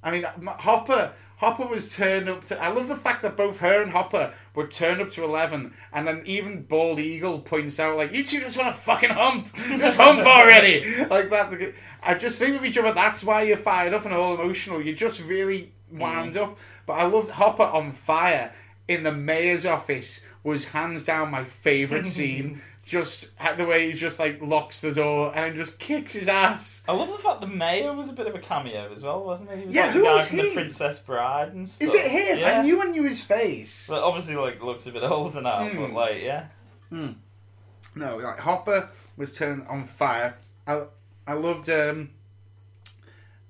I 0.03 0.11
mean, 0.11 0.25
Hopper. 0.45 1.13
Hopper 1.37 1.67
was 1.67 1.95
turned 1.95 2.27
up 2.29 2.45
to. 2.45 2.59
I 2.59 2.69
love 2.69 2.87
the 2.87 2.95
fact 2.95 3.21
that 3.21 3.37
both 3.37 3.59
her 3.59 3.83
and 3.83 3.91
Hopper 3.91 4.33
were 4.55 4.65
turned 4.65 5.01
up 5.01 5.09
to 5.09 5.23
eleven, 5.23 5.73
and 5.93 6.07
then 6.07 6.23
even 6.25 6.63
Bald 6.63 6.99
Eagle 6.99 7.39
points 7.41 7.79
out 7.79 7.95
like, 7.95 8.11
"You 8.11 8.23
two 8.23 8.39
just 8.39 8.57
want 8.57 8.75
to 8.75 8.81
fucking 8.81 9.11
hump, 9.11 9.55
just 9.55 9.99
hump 9.99 10.21
already," 10.25 11.05
like 11.05 11.29
that. 11.29 11.73
I 12.01 12.15
just 12.15 12.39
think 12.39 12.55
of 12.55 12.65
each 12.65 12.77
other. 12.79 12.91
That's 12.91 13.23
why 13.23 13.43
you're 13.43 13.55
fired 13.55 13.93
up 13.93 14.05
and 14.05 14.15
all 14.15 14.33
emotional. 14.33 14.81
You're 14.81 14.95
just 14.95 15.21
really 15.21 15.73
wound 15.91 16.33
mm. 16.33 16.41
up. 16.41 16.57
But 16.87 16.93
I 16.93 17.03
loved 17.05 17.29
Hopper 17.29 17.61
on 17.63 17.91
fire 17.91 18.51
in 18.87 19.03
the 19.03 19.11
mayor's 19.11 19.65
office. 19.67 20.21
Was 20.43 20.65
hands 20.65 21.05
down 21.05 21.29
my 21.29 21.43
favorite 21.43 22.05
scene. 22.15 22.61
Just 22.83 23.33
the 23.57 23.65
way 23.65 23.87
he 23.87 23.91
just 23.91 24.17
like 24.17 24.41
locks 24.41 24.79
the 24.79 24.93
door 24.93 25.33
and 25.35 25.57
just 25.57 25.77
kicks 25.77 26.13
his 26.13 26.29
ass. 26.29 26.83
I 26.87 26.93
love 26.93 27.09
the 27.09 27.17
fact 27.17 27.41
the 27.41 27.47
mayor 27.47 27.91
was 27.93 28.07
a 28.07 28.13
bit 28.13 28.27
of 28.27 28.33
a 28.35 28.39
cameo 28.39 28.93
as 28.93 29.03
well, 29.03 29.25
wasn't 29.25 29.51
he? 29.51 29.59
He 29.59 29.65
was 29.65 29.75
Yeah, 29.75 29.81
like 29.87 29.91
who 29.91 29.99
the 29.99 30.05
guy 30.05 30.13
was 30.15 30.27
from 30.29 30.37
he? 30.37 30.47
the 30.47 30.53
Princess 30.53 30.99
Bride 30.99 31.51
and 31.53 31.67
stuff. 31.67 31.85
Is 31.89 31.93
it 31.93 32.09
him? 32.09 32.39
Yeah. 32.39 32.59
I 32.59 32.61
knew 32.63 32.81
I 32.81 32.85
knew 32.85 33.03
his 33.03 33.21
face. 33.21 33.87
But 33.89 34.01
obviously, 34.03 34.35
like, 34.37 34.63
looks 34.63 34.87
a 34.87 34.91
bit 34.91 35.03
older 35.03 35.41
now. 35.41 35.67
Hmm. 35.67 35.81
But 35.81 35.91
like, 35.91 36.21
yeah. 36.23 36.45
No, 36.89 38.15
like 38.17 38.39
Hopper 38.39 38.89
was 39.17 39.33
turned 39.33 39.67
on 39.67 39.83
fire. 39.83 40.37
I 40.65 40.83
I 41.27 41.33
loved. 41.33 41.69
um 41.69 42.11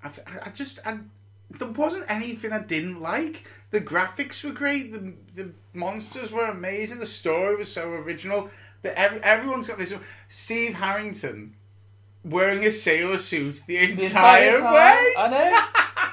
I 0.03 0.49
just 0.49 0.79
I, 0.83 0.97
there 1.49 1.69
wasn't 1.69 2.05
anything 2.09 2.51
I 2.51 2.59
didn't 2.59 3.01
like. 3.01 3.45
The 3.71 3.81
graphics 3.81 4.43
were 4.43 4.51
great. 4.51 4.93
The 4.93 5.13
the 5.35 5.51
monsters 5.73 6.31
were 6.31 6.45
amazing. 6.45 6.99
The 6.99 7.05
story 7.05 7.55
was 7.55 7.71
so 7.71 7.89
original. 7.91 8.49
That 8.83 8.97
every, 8.97 9.21
everyone's 9.23 9.67
got 9.67 9.77
this. 9.79 9.93
Steve 10.27 10.75
Harrington 10.75 11.55
wearing 12.23 12.63
a 12.65 12.71
sailor 12.71 13.17
suit 13.17 13.61
the 13.65 13.77
The 13.93 14.03
entire, 14.03 14.59
time, 14.59 14.73
way. 14.73 15.13
I 15.17 15.27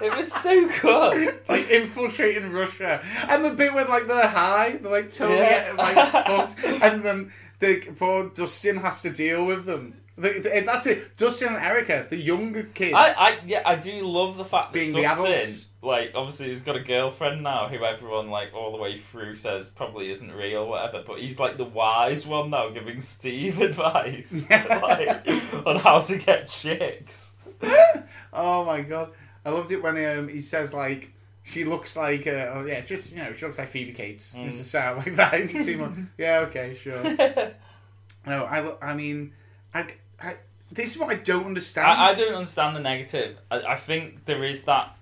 know. 0.01 0.07
it 0.07 0.17
was 0.17 0.33
so 0.33 0.69
good. 0.81 1.41
like 1.49 1.69
infiltrating 1.71 2.53
Russia, 2.53 3.05
and 3.29 3.45
the 3.45 3.51
bit 3.51 3.75
where 3.75 3.85
like 3.85 4.07
they're 4.07 4.27
high, 4.27 4.79
they're 4.81 4.91
like 4.93 5.11
totally 5.11 5.39
Yeah. 5.41 5.75
like 5.77 6.11
fucked, 6.27 6.65
and 6.65 7.03
then 7.05 7.33
the 7.61 7.81
poor 7.97 8.31
Dustin 8.31 8.77
has 8.79 9.03
to 9.03 9.11
deal 9.11 9.45
with 9.45 9.67
them. 9.67 9.95
The, 10.17 10.39
the- 10.39 10.63
that's 10.65 10.87
it. 10.87 11.17
Dustin 11.17 11.49
and 11.49 11.57
Erica, 11.57 12.07
the 12.09 12.17
younger 12.17 12.63
kids. 12.63 12.95
I, 12.95 13.13
I 13.19 13.39
yeah, 13.45 13.63
I 13.67 13.75
do 13.75 14.07
love 14.07 14.37
the 14.37 14.45
fact 14.45 14.73
that 14.73 14.79
Being 14.79 14.93
the 14.93 15.03
Dustin, 15.03 15.27
adults. 15.27 15.67
like, 15.83 16.13
obviously 16.15 16.51
he's 16.51 16.63
got 16.63 16.77
a 16.77 16.81
girlfriend 16.81 17.43
now 17.43 17.67
who 17.69 17.85
everyone 17.85 18.31
like 18.31 18.55
all 18.55 18.71
the 18.71 18.79
way 18.79 18.99
through 18.99 19.35
says 19.37 19.67
probably 19.75 20.11
isn't 20.13 20.31
real, 20.33 20.63
or 20.63 20.69
whatever. 20.69 21.03
But 21.05 21.19
he's 21.19 21.41
like 21.41 21.57
the 21.57 21.65
wise 21.65 22.27
one 22.27 22.51
now, 22.51 22.69
giving 22.71 23.01
Steve 23.01 23.61
advice 23.61 24.49
like 24.51 25.27
on 25.67 25.77
how 25.81 26.01
to 26.03 26.17
get 26.19 26.47
chicks. 26.49 27.33
oh 28.33 28.65
my 28.65 28.83
god, 28.83 29.11
I 29.45 29.51
loved 29.51 29.73
it 29.73 29.83
when 29.83 29.97
um, 30.19 30.29
he 30.29 30.41
says 30.43 30.73
like 30.73 31.11
she 31.43 31.65
looks 31.65 31.97
like 31.97 32.27
uh, 32.29 32.53
oh 32.55 32.65
yeah, 32.65 32.81
just 32.81 33.11
you 33.11 33.17
know 33.17 33.33
she 33.35 33.45
looks 33.45 33.59
like 33.59 33.69
Phoebe 33.69 33.93
Cates. 33.93 34.35
Mm. 34.37 34.45
Just 34.45 34.59
to 34.59 34.65
sound 34.65 34.99
like 34.99 35.17
that. 35.17 35.53
You 35.53 35.63
see 35.63 35.75
more- 35.77 35.93
yeah, 36.19 36.41
okay, 36.49 36.75
sure. 36.81 37.03
No, 38.27 38.45
I 38.45 38.91
I 38.91 38.95
mean, 38.95 39.33
I, 39.75 39.87
I 40.25 40.37
this 40.73 40.95
is 40.95 40.99
what 40.99 41.11
I 41.11 41.15
don't 41.15 41.47
understand. 41.47 41.87
I, 41.87 42.11
I 42.11 42.15
don't 42.15 42.35
understand 42.35 42.77
the 42.77 42.81
negative. 42.81 43.39
I, 43.51 43.61
I 43.61 43.77
think 43.77 44.25
there 44.25 44.43
is 44.45 44.65
that 44.65 44.97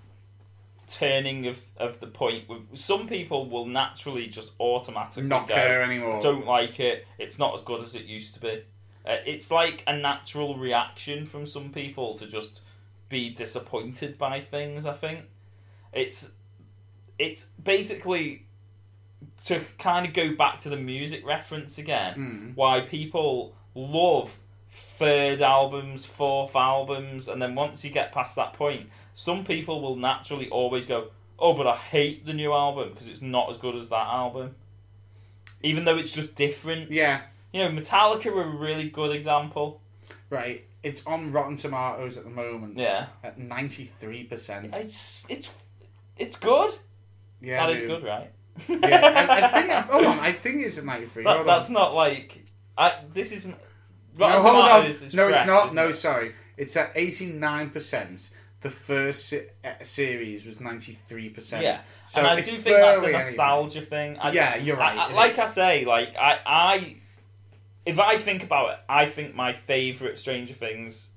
turning 0.87 1.47
of, 1.47 1.59
of 1.77 1.99
the 1.99 2.07
point. 2.07 2.45
Some 2.73 3.07
people 3.07 3.49
will 3.49 3.65
naturally 3.65 4.27
just 4.27 4.51
automatically 4.59 5.23
Not 5.23 5.47
go, 5.47 5.55
care 5.55 5.81
anymore. 5.81 6.21
Don't 6.21 6.45
like 6.45 6.79
it. 6.79 7.07
It's 7.17 7.39
not 7.39 7.55
as 7.55 7.61
good 7.61 7.81
as 7.81 7.95
it 7.95 8.03
used 8.03 8.35
to 8.35 8.39
be. 8.41 8.63
Uh, 9.05 9.17
it's 9.25 9.51
like 9.51 9.83
a 9.87 9.97
natural 9.97 10.57
reaction 10.57 11.25
from 11.25 11.45
some 11.47 11.71
people 11.71 12.15
to 12.17 12.27
just 12.27 12.61
be 13.09 13.29
disappointed 13.29 14.17
by 14.17 14.39
things. 14.39 14.85
I 14.85 14.93
think 14.93 15.25
it's 15.91 16.31
it's 17.19 17.45
basically 17.63 18.45
to 19.45 19.61
kind 19.77 20.05
of 20.05 20.13
go 20.13 20.35
back 20.35 20.59
to 20.59 20.69
the 20.69 20.77
music 20.77 21.25
reference 21.25 21.77
again. 21.77 22.15
Mm. 22.15 22.55
Why 22.55 22.81
people 22.81 23.55
love 23.75 24.37
third 25.03 25.41
albums, 25.41 26.05
fourth 26.05 26.55
albums, 26.55 27.27
and 27.27 27.41
then 27.41 27.55
once 27.55 27.83
you 27.83 27.91
get 27.91 28.11
past 28.13 28.35
that 28.37 28.53
point, 28.53 28.89
some 29.13 29.43
people 29.43 29.81
will 29.81 29.97
naturally 29.97 30.47
always 30.49 30.85
go, 30.85 31.07
"Oh, 31.37 31.53
but 31.53 31.67
I 31.67 31.75
hate 31.75 32.25
the 32.25 32.33
new 32.33 32.53
album 32.53 32.91
because 32.91 33.07
it's 33.09 33.21
not 33.21 33.49
as 33.51 33.57
good 33.57 33.75
as 33.75 33.89
that 33.89 34.07
album." 34.07 34.55
Even 35.61 35.83
though 35.85 35.97
it's 35.97 36.11
just 36.11 36.35
different. 36.35 36.91
Yeah, 36.91 37.21
You 37.51 37.63
know, 37.63 37.69
Metallica 37.81 38.27
are 38.27 38.41
a 38.43 38.47
really 38.47 38.89
good 38.89 39.11
example. 39.15 39.81
right. 40.29 40.65
It's 40.83 41.05
on 41.07 41.31
Rotten 41.31 41.55
Tomatoes 41.55 42.17
at 42.17 42.23
the 42.25 42.29
moment 42.29 42.77
Yeah. 42.77 43.07
at 43.23 43.37
ninety 43.37 43.85
three 43.85 44.23
percent. 44.25 44.73
It's 44.73 45.25
it's 45.29 45.49
it's 46.17 46.37
good. 46.37 46.71
Yeah, 47.41 47.65
that 47.65 47.73
is 47.75 47.81
dude. 47.81 47.89
good, 47.89 48.03
right? 48.03 48.31
Yeah, 48.67 49.27
I, 49.29 49.45
I 49.47 49.61
think. 49.61 49.71
Hold 49.91 50.05
on, 50.05 50.19
I 50.19 50.31
think 50.33 50.61
it's 50.61 50.77
at 50.77 50.85
ninety 50.85 51.07
three. 51.07 51.23
That, 51.23 51.45
that's 51.45 51.67
on. 51.69 51.73
not 51.73 51.93
like 51.93 52.43
I. 52.77 52.93
This 53.13 53.31
is. 53.31 53.47
No, 54.17 54.27
hold 54.41 54.65
on. 54.67 54.85
Is 54.87 55.13
No, 55.13 55.27
it's 55.29 55.47
not. 55.47 55.73
No, 55.73 55.87
it? 55.89 55.93
sorry. 55.93 56.33
It's 56.57 56.75
at 56.77 56.91
eighty 56.95 57.27
nine 57.27 57.69
percent. 57.69 58.29
The 58.61 58.69
first 58.69 59.27
se- 59.27 59.49
uh, 59.65 59.71
series 59.83 60.45
was 60.45 60.59
ninety 60.61 60.93
three 60.93 61.29
percent. 61.29 61.63
Yeah, 61.63 61.81
So 62.05 62.19
and 62.21 62.27
I 62.29 62.35
do 62.41 62.51
think 62.51 62.63
that's 62.63 62.99
a 62.99 63.01
barely 63.01 63.15
anything. 63.15 63.31
nostalgia 63.31 63.81
thing. 63.81 64.17
I, 64.19 64.31
Yeah, 64.31 64.55
you're 64.55 64.77
right, 64.77 64.97
I, 64.97 65.07
I- 65.09 65.13
like 65.13 65.33
is. 65.33 65.39
I 65.39 65.47
say, 65.47 65.85
like 65.85 66.15
I, 66.15 66.39
I, 66.45 66.95
if 67.85 67.99
I 67.99 68.17
think 68.17 68.43
about 68.43 68.69
it, 68.71 68.79
I 68.87 69.05
think 69.07 69.35
my 69.35 69.51
favorite 69.53 70.17
Stranger 70.17 70.53
Things 70.53 71.09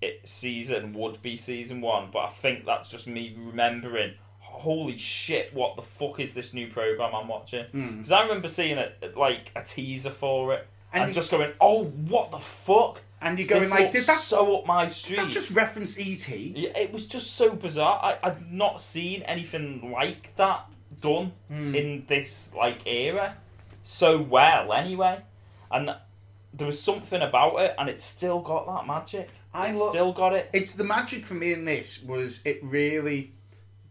it, 0.00 0.20
season 0.26 0.92
would 0.94 1.20
be 1.22 1.36
season 1.36 1.80
one, 1.82 2.08
but 2.12 2.20
I 2.20 2.28
think 2.28 2.64
that's 2.64 2.88
just 2.90 3.06
me 3.06 3.36
remembering. 3.38 4.14
Holy 4.40 4.96
shit! 4.96 5.52
What 5.52 5.76
the 5.76 5.82
fuck 5.82 6.20
is 6.20 6.32
this 6.32 6.54
new 6.54 6.68
program 6.68 7.14
I'm 7.14 7.26
watching? 7.28 7.66
Because 7.72 8.12
I 8.12 8.22
remember 8.22 8.48
seeing 8.48 8.78
it 8.78 9.14
like 9.16 9.50
a 9.56 9.62
teaser 9.62 10.10
for 10.10 10.54
it, 10.54 10.60
Hmm. 10.60 10.66
And 10.94 11.02
and, 11.02 11.08
you- 11.10 11.14
just 11.14 11.30
going, 11.30 11.52
"Oh, 11.60 11.84
what 11.84 12.30
the 12.30 12.38
fuck!" 12.38 13.02
And 13.20 13.38
you're 13.38 13.48
going 13.48 13.62
This 13.62 13.70
like, 13.70 13.90
did 13.90 14.04
that, 14.04 14.18
so 14.18 14.56
up 14.58 14.66
my 14.66 14.84
did 14.84 14.92
street? 14.92 15.16
that 15.16 15.30
just 15.30 15.50
reference 15.50 15.98
E.T.? 15.98 16.52
Yeah, 16.56 16.76
it 16.78 16.92
was 16.92 17.06
just 17.06 17.34
so 17.36 17.52
bizarre. 17.54 17.98
I, 18.02 18.18
I've 18.22 18.50
not 18.50 18.80
seen 18.82 19.22
anything 19.22 19.90
like 19.92 20.34
that 20.36 20.66
done 21.00 21.32
Hmm. 21.48 21.74
in 21.74 22.04
this 22.06 22.52
like 22.54 22.86
era 22.86 23.36
so 23.82 24.18
well 24.20 24.72
anyway. 24.74 25.20
And 25.70 25.94
there 26.52 26.66
was 26.66 26.80
something 26.80 27.22
about 27.22 27.56
it 27.60 27.74
and 27.78 27.88
it 27.88 28.00
still 28.00 28.40
got 28.40 28.66
that 28.66 28.86
magic. 28.86 29.30
I 29.54 29.72
lo- 29.72 29.88
still 29.90 30.12
got 30.12 30.34
it. 30.34 30.50
It's 30.52 30.72
the 30.72 30.84
magic 30.84 31.24
for 31.26 31.34
me 31.34 31.52
in 31.54 31.64
this 31.64 32.02
was 32.02 32.40
it 32.44 32.62
really 32.62 33.32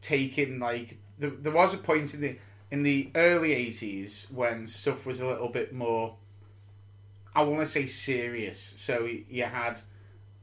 taking 0.01 0.59
like 0.59 0.97
there, 1.17 1.29
there 1.31 1.51
was 1.51 1.73
a 1.73 1.77
point 1.77 2.13
in 2.13 2.21
the 2.21 2.37
in 2.71 2.83
the 2.83 3.09
early 3.15 3.49
80s 3.49 4.31
when 4.31 4.67
stuff 4.67 5.05
was 5.07 5.19
a 5.21 5.27
little 5.27 5.49
bit 5.49 5.73
more 5.73 6.15
I 7.35 7.43
want 7.43 7.61
to 7.61 7.65
say 7.65 7.85
serious. 7.85 8.73
So 8.77 9.07
you 9.29 9.43
had 9.43 9.79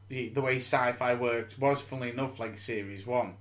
the, 0.08 0.28
the 0.30 0.40
way 0.40 0.56
sci-fi 0.56 1.14
worked 1.14 1.58
was 1.58 1.80
funnily 1.80 2.10
enough 2.10 2.40
like 2.40 2.58
series 2.58 3.06
1 3.06 3.34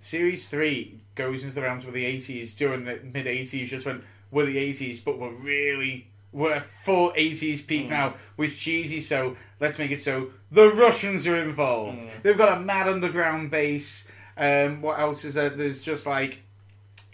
series 0.00 0.46
3 0.48 1.00
goes 1.14 1.42
into 1.42 1.54
the 1.54 1.62
realms 1.62 1.84
of 1.84 1.92
the 1.94 2.04
80s 2.04 2.54
during 2.54 2.84
the 2.84 3.00
mid 3.02 3.24
80s 3.24 3.66
just 3.66 3.86
when 3.86 4.02
we're 4.30 4.44
the 4.44 4.56
80s 4.56 5.02
but 5.02 5.18
we're 5.18 5.32
really 5.32 6.06
we're 6.30 6.60
full 6.60 7.10
80s 7.12 7.66
peak 7.66 7.88
now 7.88 8.14
with 8.36 8.54
cheesy 8.54 9.00
so 9.00 9.34
let's 9.60 9.78
make 9.78 9.90
it 9.90 10.00
so. 10.00 10.30
The 10.50 10.68
Russians 10.70 11.26
are 11.26 11.36
involved. 11.36 12.06
They've 12.22 12.38
got 12.38 12.56
a 12.56 12.60
mad 12.60 12.88
underground 12.88 13.50
base. 13.50 14.06
Um, 14.36 14.80
what 14.80 14.98
else 14.98 15.24
is 15.24 15.34
there? 15.34 15.50
There's 15.50 15.82
just 15.82 16.06
like 16.06 16.42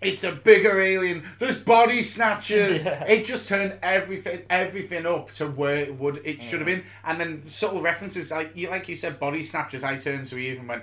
It's 0.04 0.24
a 0.24 0.32
bigger 0.32 0.80
alien. 0.80 1.22
There's 1.38 1.60
body 1.60 2.02
snatchers. 2.02 2.84
Yeah. 2.84 3.04
It 3.04 3.24
just 3.24 3.48
turned 3.48 3.78
everything 3.82 4.42
everything 4.50 5.06
up 5.06 5.32
to 5.32 5.46
where 5.46 5.76
it 5.76 5.94
would 5.98 6.20
it 6.24 6.42
should 6.42 6.60
have 6.60 6.66
been. 6.66 6.84
And 7.04 7.20
then 7.20 7.46
subtle 7.46 7.80
references 7.82 8.30
like 8.30 8.52
you 8.56 8.68
like 8.70 8.88
you 8.88 8.96
said, 8.96 9.18
body 9.18 9.42
snatchers. 9.42 9.84
I 9.84 9.96
turned 9.96 10.26
to 10.26 10.36
Eve 10.38 10.58
and 10.58 10.68
went, 10.68 10.82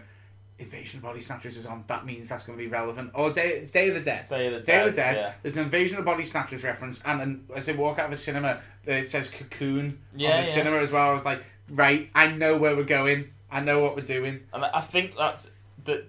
"Invasion 0.60 1.00
of 1.00 1.04
Body 1.04 1.20
Snatchers 1.20 1.58
is 1.58 1.66
on. 1.66 1.84
That 1.88 2.06
means 2.06 2.30
that's 2.30 2.44
going 2.44 2.58
to 2.58 2.64
be 2.64 2.70
relevant." 2.70 3.12
Or 3.14 3.32
Day 3.32 3.66
Day 3.72 3.90
of 3.90 3.96
the 3.96 4.02
Dead. 4.02 4.28
Day 4.30 4.48
of 4.48 4.54
the 4.54 4.60
Day 4.60 4.80
of 4.80 4.86
the 4.86 4.92
Dead, 4.92 5.16
Dead. 5.16 5.18
yeah. 5.18 5.34
There's 5.42 5.58
an 5.58 5.64
Invasion 5.66 5.98
of 6.00 6.06
Body 6.06 6.24
Snatchers 6.24 6.64
reference, 6.64 7.02
and 7.06 7.20
then 7.20 7.46
as 7.56 7.66
they 7.66 7.74
walk 7.74 8.00
out 8.00 8.06
of 8.08 8.12
a 8.12 8.16
cinema, 8.16 8.62
it 8.86 9.08
says 9.08 9.30
Cocoon 9.30 10.00
Yeah, 10.16 10.38
on 10.38 10.44
the 10.44 10.48
cinema 10.48 10.78
as 10.78 10.92
well. 10.92 11.10
I 11.10 11.14
was 11.14 11.26
like, 11.26 11.44
right, 11.72 12.10
I 12.16 12.28
know 12.28 12.58
where 12.58 12.76
we're 12.76 12.84
going. 12.84 13.30
I 13.52 13.60
know 13.60 13.80
what 13.80 13.96
we're 13.96 14.04
doing. 14.04 14.42
And 14.54 14.64
I 14.64 14.82
think 14.82 15.16
that's 15.18 15.52
that. 15.86 16.06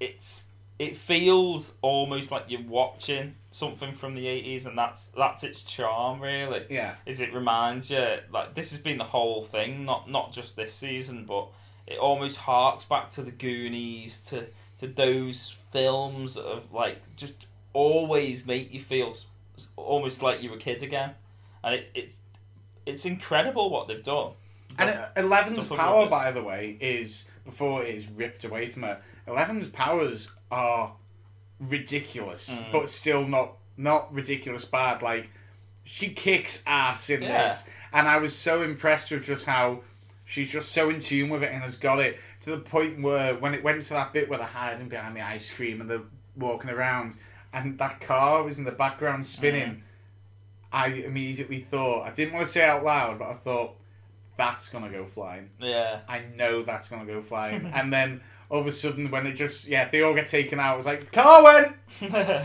It's 0.00 0.46
it 0.78 0.96
feels 0.96 1.74
almost 1.82 2.30
like 2.30 2.44
you're 2.48 2.62
watching 2.62 3.34
something 3.50 3.92
from 3.92 4.14
the 4.14 4.26
eighties, 4.26 4.66
and 4.66 4.76
that's 4.76 5.06
that's 5.16 5.44
its 5.44 5.62
charm, 5.62 6.20
really. 6.20 6.64
Yeah. 6.68 6.94
Is 7.06 7.20
it 7.20 7.32
reminds 7.32 7.90
you 7.90 8.18
like 8.32 8.54
this 8.54 8.70
has 8.70 8.80
been 8.80 8.98
the 8.98 9.04
whole 9.04 9.44
thing, 9.44 9.84
not 9.84 10.10
not 10.10 10.32
just 10.32 10.56
this 10.56 10.74
season, 10.74 11.24
but 11.26 11.48
it 11.86 11.98
almost 11.98 12.38
harks 12.38 12.84
back 12.86 13.10
to 13.12 13.22
the 13.22 13.30
Goonies, 13.30 14.22
to 14.30 14.46
to 14.80 14.88
those 14.88 15.54
films 15.72 16.36
of 16.36 16.72
like 16.72 16.98
just 17.16 17.34
always 17.72 18.46
make 18.46 18.72
you 18.72 18.80
feel 18.80 19.14
almost 19.76 20.22
like 20.22 20.42
you 20.42 20.50
were 20.50 20.56
a 20.56 20.60
kid 20.60 20.82
again, 20.82 21.12
and 21.62 21.76
it, 21.76 21.90
it's 21.94 22.16
it's 22.84 23.04
incredible 23.04 23.70
what 23.70 23.86
they've 23.86 24.02
done. 24.02 24.32
And 24.76 24.98
Eleven's 25.16 25.68
power, 25.68 26.08
by 26.08 26.32
the 26.32 26.42
way, 26.42 26.76
is 26.80 27.28
before 27.44 27.84
it 27.84 27.94
is 27.94 28.08
ripped 28.08 28.44
away 28.44 28.66
from 28.66 28.82
her. 28.82 29.00
Eleven's 29.26 29.68
powers 29.68 30.30
are 30.54 30.92
ridiculous, 31.60 32.48
Mm. 32.50 32.72
but 32.72 32.88
still 32.88 33.26
not 33.26 33.52
not 33.76 34.12
ridiculous 34.14 34.64
bad. 34.64 35.02
Like 35.02 35.28
she 35.82 36.10
kicks 36.10 36.62
ass 36.66 37.10
in 37.10 37.22
Yeah. 37.22 37.48
this, 37.48 37.64
and 37.92 38.06
I 38.08 38.18
was 38.18 38.34
so 38.36 38.62
impressed 38.62 39.10
with 39.10 39.24
just 39.26 39.46
how 39.46 39.80
she's 40.24 40.50
just 40.50 40.70
so 40.72 40.88
in 40.90 41.00
tune 41.00 41.28
with 41.28 41.42
it 41.42 41.50
and 41.52 41.60
has 41.62 41.76
got 41.76 41.98
it 41.98 42.18
to 42.40 42.50
the 42.50 42.58
point 42.58 43.02
where 43.02 43.34
when 43.34 43.52
it 43.52 43.62
went 43.64 43.82
to 43.82 43.94
that 43.94 44.12
bit 44.12 44.28
where 44.28 44.38
they're 44.38 44.46
hiding 44.46 44.88
behind 44.88 45.16
the 45.16 45.20
ice 45.20 45.50
cream 45.50 45.80
and 45.80 45.90
they're 45.90 46.02
walking 46.36 46.70
around, 46.70 47.16
and 47.52 47.76
that 47.78 48.00
car 48.00 48.42
was 48.44 48.58
in 48.58 48.64
the 48.64 48.72
background 48.72 49.26
spinning. 49.26 49.68
Mm. 49.70 49.80
I 50.72 50.86
immediately 50.88 51.60
thought 51.60 52.04
I 52.06 52.10
didn't 52.10 52.34
want 52.34 52.46
to 52.46 52.52
say 52.52 52.62
it 52.62 52.68
out 52.68 52.84
loud, 52.84 53.18
but 53.18 53.28
I 53.28 53.34
thought 53.34 53.76
that's 54.36 54.68
gonna 54.68 54.88
go 54.90 55.04
flying. 55.04 55.50
Yeah. 55.58 56.00
I 56.08 56.22
know 56.36 56.62
that's 56.62 56.88
gonna 56.88 57.06
go 57.06 57.22
flying. 57.22 57.66
and 57.74 57.92
then 57.92 58.20
all 58.50 58.60
of 58.60 58.66
a 58.66 58.72
sudden, 58.72 59.10
when 59.10 59.26
it 59.26 59.34
just 59.34 59.66
yeah, 59.66 59.88
they 59.88 60.02
all 60.02 60.14
get 60.14 60.28
taken 60.28 60.60
out. 60.60 60.74
I 60.74 60.76
was 60.76 60.86
like, 60.86 61.12
car 61.12 61.42
went, 61.42 61.76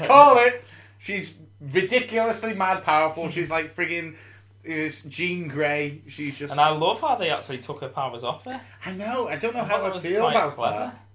call 0.08 0.38
it. 0.40 0.64
She's 1.00 1.36
ridiculously 1.60 2.54
mad 2.54 2.84
powerful. 2.84 3.30
She's 3.30 3.50
like 3.50 3.76
friggin' 3.76 4.16
is 4.64 5.04
Jean 5.04 5.48
Grey. 5.48 6.02
She's 6.08 6.38
just. 6.38 6.52
And 6.52 6.62
I 6.62 6.70
love 6.70 7.02
how 7.02 7.16
they 7.16 7.30
actually 7.30 7.60
took 7.60 7.82
her 7.82 7.90
powers 7.90 8.24
off 8.24 8.46
her. 8.46 8.62
I 8.86 8.92
know. 8.92 9.28
I 9.28 9.38
don't 9.38 9.54
know 9.54 9.62
I 9.62 9.66
how 9.66 9.86
I 9.86 10.00
feel 10.00 10.28
about 10.28 10.56
clever. 10.56 10.78
that. 10.78 11.06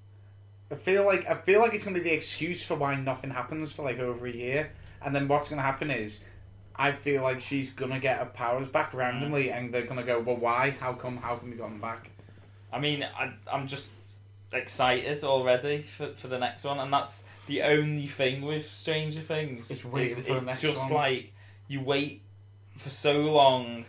I 0.70 0.74
feel 0.76 1.05
like 1.05 1.28
I 1.28 1.35
feel 1.37 1.61
like 1.61 1.74
it's 1.74 1.85
gonna 1.85 1.99
be 1.99 2.03
the 2.03 2.12
excuse 2.12 2.62
for 2.62 2.74
why 2.74 2.95
nothing 2.97 3.30
happens 3.30 3.72
for 3.72 3.82
like 3.82 3.99
over 3.99 4.26
a 4.26 4.32
year, 4.32 4.70
and 5.03 5.14
then 5.14 5.28
what's 5.28 5.49
gonna 5.49 5.62
happen 5.62 5.91
is, 5.91 6.20
I 6.74 6.93
feel 6.93 7.22
like 7.22 7.41
she's 7.41 7.70
gonna 7.70 8.01
get 8.01 8.18
her 8.18 8.26
powers 8.26 8.68
back 8.68 8.93
mm. 8.93 8.99
randomly, 8.99 9.51
and 9.51 9.72
they're 9.72 9.82
gonna 9.82 10.03
go, 10.03 10.20
well, 10.20 10.37
why? 10.37 10.70
How 10.70 10.95
come? 10.95 11.16
How 11.16 11.37
come 11.37 11.51
we 11.51 11.57
got 11.57 11.68
them 11.68 11.80
back? 11.80 12.11
I 12.72 12.80
mean, 12.80 13.05
I, 13.05 13.32
I'm 13.51 13.68
just 13.68 13.89
excited 14.57 15.24
already 15.24 15.82
for, 15.82 16.12
for 16.14 16.28
the 16.28 16.38
next 16.38 16.64
one, 16.64 16.78
and 16.78 16.92
that's 16.92 17.22
the 17.46 17.62
only 17.62 18.07
thing 18.07 18.42
with 18.42 18.70
Stranger 18.70 19.20
Things. 19.20 19.70
It's 19.70 19.84
waiting 19.84 20.18
is 20.18 20.26
for 20.26 20.34
the 20.34 20.40
next 20.42 20.62
just 20.62 20.78
one. 20.78 20.92
like 20.92 21.32
you 21.68 21.80
wait 21.80 22.22
for 22.78 22.90
so 22.90 23.20
long, 23.22 23.84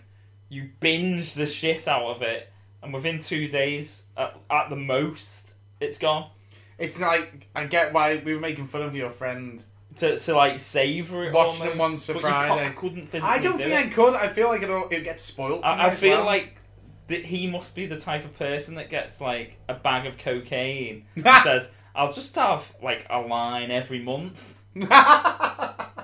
you 0.49 0.69
binge 0.79 1.33
the 1.33 1.47
shit 1.47 1.87
out 1.87 2.03
of 2.03 2.21
it, 2.21 2.49
and 2.83 2.93
within 2.93 3.19
two 3.19 3.47
days, 3.47 4.05
at, 4.17 4.35
at 4.49 4.69
the 4.69 4.75
most, 4.75 5.53
it's 5.79 5.97
gone. 5.97 6.29
It's 6.77 6.99
like 6.99 7.47
I 7.55 7.65
get 7.65 7.93
why 7.93 8.21
we 8.23 8.33
were 8.33 8.39
making 8.39 8.67
fun 8.67 8.81
of 8.83 8.95
your 8.95 9.09
friend. 9.09 9.63
To, 9.99 10.19
to 10.19 10.35
like 10.35 10.59
savor 10.59 11.23
it, 11.23 11.31
Watch 11.31 11.57
them 11.57 11.77
once 11.77 12.09
a 12.09 12.13
but 12.15 12.21
you 12.21 12.27
can't- 12.27 12.47
Friday. 12.47 12.67
I 12.67 12.71
couldn't 12.73 13.07
physically. 13.07 13.29
I 13.33 13.41
don't 13.41 13.53
do 13.57 13.63
think 13.63 13.71
it. 13.71 13.77
I 13.77 13.89
could. 13.93 14.13
I 14.13 14.27
feel 14.27 14.49
like 14.49 14.61
it'll 14.61 14.89
it 14.89 15.05
gets 15.05 15.23
spoiled. 15.23 15.63
I, 15.63 15.85
I 15.87 15.89
feel 15.91 16.17
well. 16.17 16.25
like 16.25 16.57
that 17.07 17.25
he 17.25 17.47
must 17.47 17.75
be 17.75 17.85
the 17.85 17.99
type 17.99 18.25
of 18.25 18.37
person 18.37 18.75
that 18.75 18.89
gets 18.89 19.21
like 19.21 19.57
a 19.69 19.73
bag 19.75 20.05
of 20.05 20.17
cocaine 20.17 21.05
and 21.15 21.25
says, 21.43 21.69
"I'll 21.95 22.11
just 22.11 22.33
have 22.35 22.73
like 22.81 23.05
a 23.09 23.19
line 23.19 23.71
every 23.71 23.99
month." 23.99 24.53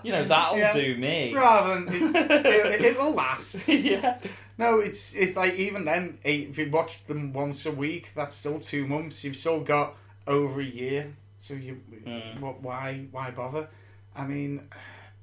You 0.04 0.12
know 0.12 0.24
that'll 0.24 0.58
Yeah. 0.58 0.74
do 0.74 0.96
me. 0.98 1.32
rather 1.32 1.86
than 1.86 2.16
it, 2.16 2.82
it, 2.82 2.98
will 2.98 3.12
last. 3.24 3.68
yeah, 3.68 4.18
No, 4.58 4.80
it's 4.80 5.14
it's 5.14 5.38
like 5.38 5.54
even 5.56 5.86
then, 5.86 6.18
eh, 6.26 6.48
if 6.50 6.58
you 6.58 6.72
watch 6.72 7.06
them 7.06 7.32
once 7.34 7.68
a 7.68 7.72
week, 7.72 8.10
that's 8.16 8.34
still 8.34 8.60
two 8.60 8.88
months. 8.88 9.24
You've 9.24 9.36
still 9.36 9.60
got 9.60 9.96
over 10.26 10.60
a 10.60 10.64
year. 10.66 11.14
So 11.40 11.54
you, 11.54 11.82
Mm. 12.04 12.40
what? 12.40 12.62
Why? 12.64 13.06
Why 13.12 13.30
bother? 13.30 13.68
I 14.16 14.26
mean, 14.26 14.68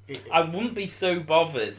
it, 0.06 0.20
I 0.32 0.42
wouldn't 0.42 0.74
be 0.76 0.86
so 0.86 1.18
bothered 1.18 1.76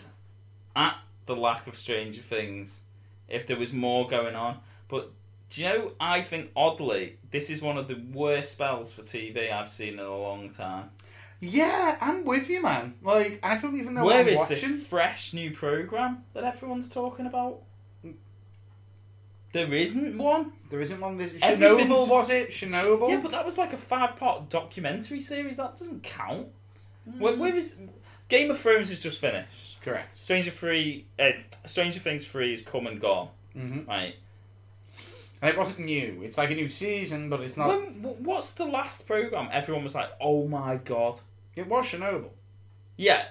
at 0.76 0.98
the 1.26 1.38
lack 1.38 1.68
of 1.68 1.78
Stranger 1.78 2.22
Things 2.22 2.82
if 3.30 3.48
there 3.48 3.58
was 3.58 3.74
more 3.74 4.08
going 4.08 4.36
on. 4.36 4.60
But 4.88 5.12
do 5.50 5.62
you 5.62 5.68
know? 5.70 5.92
I 6.00 6.22
think 6.22 6.52
oddly, 6.56 7.18
this 7.32 7.50
is 7.50 7.62
one 7.62 7.78
of 7.78 7.88
the 7.88 7.96
worst 8.14 8.54
spells 8.54 8.92
for 8.94 9.02
TV 9.02 9.52
I've 9.52 9.70
seen 9.70 9.94
in 9.94 10.00
a 10.00 10.18
long 10.18 10.50
time. 10.52 10.92
yeah, 11.42 11.98
I'm 12.02 12.26
with 12.26 12.50
you, 12.50 12.62
man. 12.62 12.96
Like 13.02 13.40
I 13.44 13.58
don't 13.58 13.76
even 13.76 13.94
know 13.94 14.04
Where 14.06 14.18
what 14.18 14.28
I'm 14.28 14.34
is 14.34 14.40
watching. 14.40 14.78
this 14.78 14.88
fresh 14.88 15.34
new 15.34 15.52
program 15.52 16.24
that 16.34 16.44
everyone's 16.44 16.90
talking 16.90 17.26
about? 17.26 17.62
There 19.52 19.74
isn't 19.74 20.18
one. 20.18 20.52
There 20.70 20.80
isn't 20.80 21.00
one. 21.00 21.18
This 21.18 21.36
Everything's- 21.42 21.92
Chernobyl 21.92 22.08
was 22.08 22.30
it? 22.30 22.52
Chernobyl. 22.52 23.10
Yeah, 23.10 23.20
but 23.20 23.32
that 23.32 23.46
was 23.46 23.58
like 23.58 23.74
a 23.74 23.78
five-part 23.78 24.50
documentary 24.50 25.22
series. 25.22 25.58
That 25.58 25.76
doesn't 25.78 26.04
count. 26.04 26.50
Where, 27.18 27.34
hmm. 27.34 27.40
where 27.40 27.56
is 27.56 27.78
Game 28.28 28.52
of 28.52 28.60
Thrones 28.60 28.92
is 28.92 29.00
just 29.00 29.18
finished. 29.18 29.69
Correct. 29.84 30.16
Stranger 30.18 30.52
Three, 30.52 31.06
uh, 31.18 31.30
Stranger 31.66 32.00
Things 32.00 32.28
Three 32.28 32.54
is 32.54 32.62
come 32.62 32.88
and 32.88 33.00
gone. 33.00 33.30
hmm 33.54 33.82
Right. 33.88 34.16
And 35.42 35.50
it 35.50 35.58
wasn't 35.58 35.80
new. 35.80 36.22
It's 36.24 36.38
like 36.38 36.52
a 36.52 36.56
new 36.56 36.68
season, 36.68 37.30
but 37.30 37.40
it's 37.40 37.56
not. 37.56 37.70
When, 37.70 38.24
what's 38.24 38.52
the 38.52 38.66
last 38.66 39.08
program? 39.08 39.48
Everyone 39.52 39.86
was 39.86 39.96
like, 39.96 40.10
"Oh 40.20 40.48
my 40.48 40.76
god." 40.76 41.20
It 41.56 41.68
was 41.68 41.86
Chernobyl. 41.86 42.30
Yeah. 42.98 43.26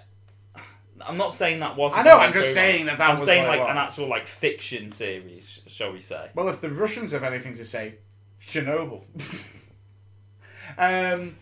I'm 1.00 1.16
not 1.16 1.32
saying 1.34 1.60
that 1.60 1.76
wasn't. 1.76 2.00
I 2.00 2.02
know. 2.04 2.18
I'm 2.18 2.32
just 2.32 2.46
program. 2.46 2.54
saying 2.54 2.86
that 2.86 2.98
that 2.98 3.10
I'm 3.10 3.16
was 3.16 3.24
saying 3.24 3.46
like 3.46 3.60
an 3.60 3.76
actual 3.76 4.08
like 4.08 4.26
fiction 4.26 4.90
series, 4.90 5.60
shall 5.66 5.92
we 5.92 6.00
say? 6.00 6.30
Well, 6.34 6.48
if 6.48 6.60
the 6.60 6.70
Russians 6.70 7.12
have 7.12 7.22
anything 7.22 7.54
to 7.54 7.64
say, 7.64 7.96
Chernobyl. 8.42 9.04
um, 10.78 11.36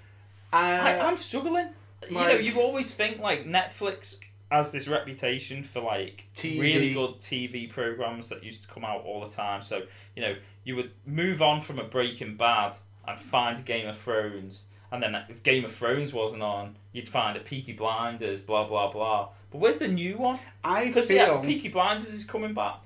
I, 0.52 0.98
uh, 0.98 1.06
I'm 1.08 1.16
struggling. 1.16 1.68
you 2.08 2.14
know, 2.14 2.30
you 2.32 2.60
always 2.60 2.92
think 2.92 3.18
like 3.18 3.46
Netflix 3.46 4.16
has 4.50 4.70
this 4.70 4.86
reputation 4.88 5.62
for 5.64 5.80
like 5.80 6.24
TV. 6.36 6.60
really 6.60 6.94
good 6.94 7.18
TV 7.18 7.68
programs 7.70 8.28
that 8.28 8.44
used 8.44 8.62
to 8.62 8.68
come 8.68 8.84
out 8.84 9.02
all 9.04 9.20
the 9.26 9.34
time. 9.34 9.62
So 9.62 9.82
you 10.14 10.22
know, 10.22 10.36
you 10.64 10.76
would 10.76 10.92
move 11.04 11.42
on 11.42 11.60
from 11.60 11.78
a 11.78 11.84
Breaking 11.84 12.36
Bad 12.36 12.76
and 13.06 13.18
find 13.18 13.64
Game 13.64 13.88
of 13.88 13.98
Thrones, 13.98 14.62
and 14.90 15.02
then 15.02 15.14
if 15.28 15.42
Game 15.42 15.64
of 15.64 15.72
Thrones 15.74 16.12
wasn't 16.12 16.42
on, 16.42 16.76
you'd 16.92 17.08
find 17.08 17.36
a 17.36 17.40
Peaky 17.40 17.72
Blinders, 17.72 18.40
blah 18.40 18.66
blah 18.66 18.90
blah. 18.92 19.28
But 19.50 19.58
where's 19.58 19.78
the 19.78 19.88
new 19.88 20.16
one? 20.18 20.38
I 20.64 20.86
Because 20.88 21.06
feel, 21.08 21.16
yeah, 21.16 21.40
Peaky 21.40 21.68
Blinders 21.68 22.12
is 22.12 22.24
coming 22.24 22.52
back 22.54 22.80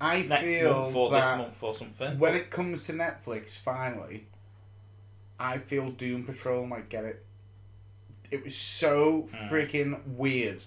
I 0.00 0.22
next 0.22 0.42
feel 0.42 0.82
month 0.82 0.96
or 0.96 1.10
this 1.10 1.20
that 1.22 1.38
month 1.38 1.62
or 1.62 1.74
something. 1.74 2.18
when 2.18 2.34
it 2.34 2.50
comes 2.50 2.84
to 2.86 2.92
Netflix, 2.92 3.56
finally, 3.58 4.26
I 5.38 5.58
feel 5.58 5.88
Doom 5.88 6.24
Patrol 6.24 6.66
might 6.66 6.88
get 6.88 7.04
it. 7.04 7.24
It 8.30 8.42
was 8.44 8.54
so 8.56 9.28
Hmm. 9.32 9.48
freaking 9.48 10.06
weird, 10.06 10.62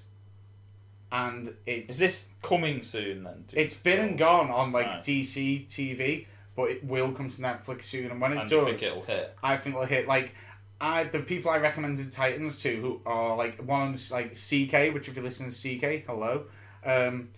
and 1.12 1.54
it's 1.66 1.94
is 1.94 2.00
this 2.00 2.30
coming 2.42 2.84
soon 2.84 3.24
then? 3.24 3.46
It's 3.54 3.74
been 3.76 4.00
and 4.00 4.18
gone 4.18 4.50
on 4.50 4.72
like 4.72 4.88
Right. 4.88 5.04
DC 5.04 5.68
TV, 5.68 6.26
but 6.56 6.70
it 6.72 6.84
will 6.84 7.12
come 7.14 7.30
to 7.30 7.42
Netflix 7.42 7.84
soon. 7.84 8.12
And 8.12 8.20
when 8.20 8.34
it 8.34 8.38
And 8.42 8.50
does, 8.50 8.66
think 8.66 8.84
it'll 8.84 9.04
hit? 9.04 9.36
I 9.42 9.58
think 9.58 9.76
it'll 9.76 9.88
hit. 9.88 10.08
Like, 10.08 10.34
I 10.80 11.06
the 11.06 11.20
people 11.20 11.50
I 11.52 11.58
recommended 11.58 12.12
Titans 12.12 12.62
to, 12.64 12.76
who 12.76 13.02
are 13.06 13.36
like 13.36 13.62
one's 13.66 14.12
like 14.12 14.34
CK, 14.34 14.94
which 14.94 15.08
if 15.08 15.16
you 15.16 15.22
listen 15.22 15.50
to 15.50 15.78
CK, 15.78 16.06
hello, 16.06 16.46
um, 16.86 17.30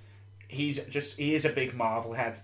he's 0.47 0.79
just 0.85 1.17
he 1.17 1.35
is 1.35 1.45
a 1.45 1.49
big 1.49 1.73
Marvel 1.73 2.13
head. 2.13 2.39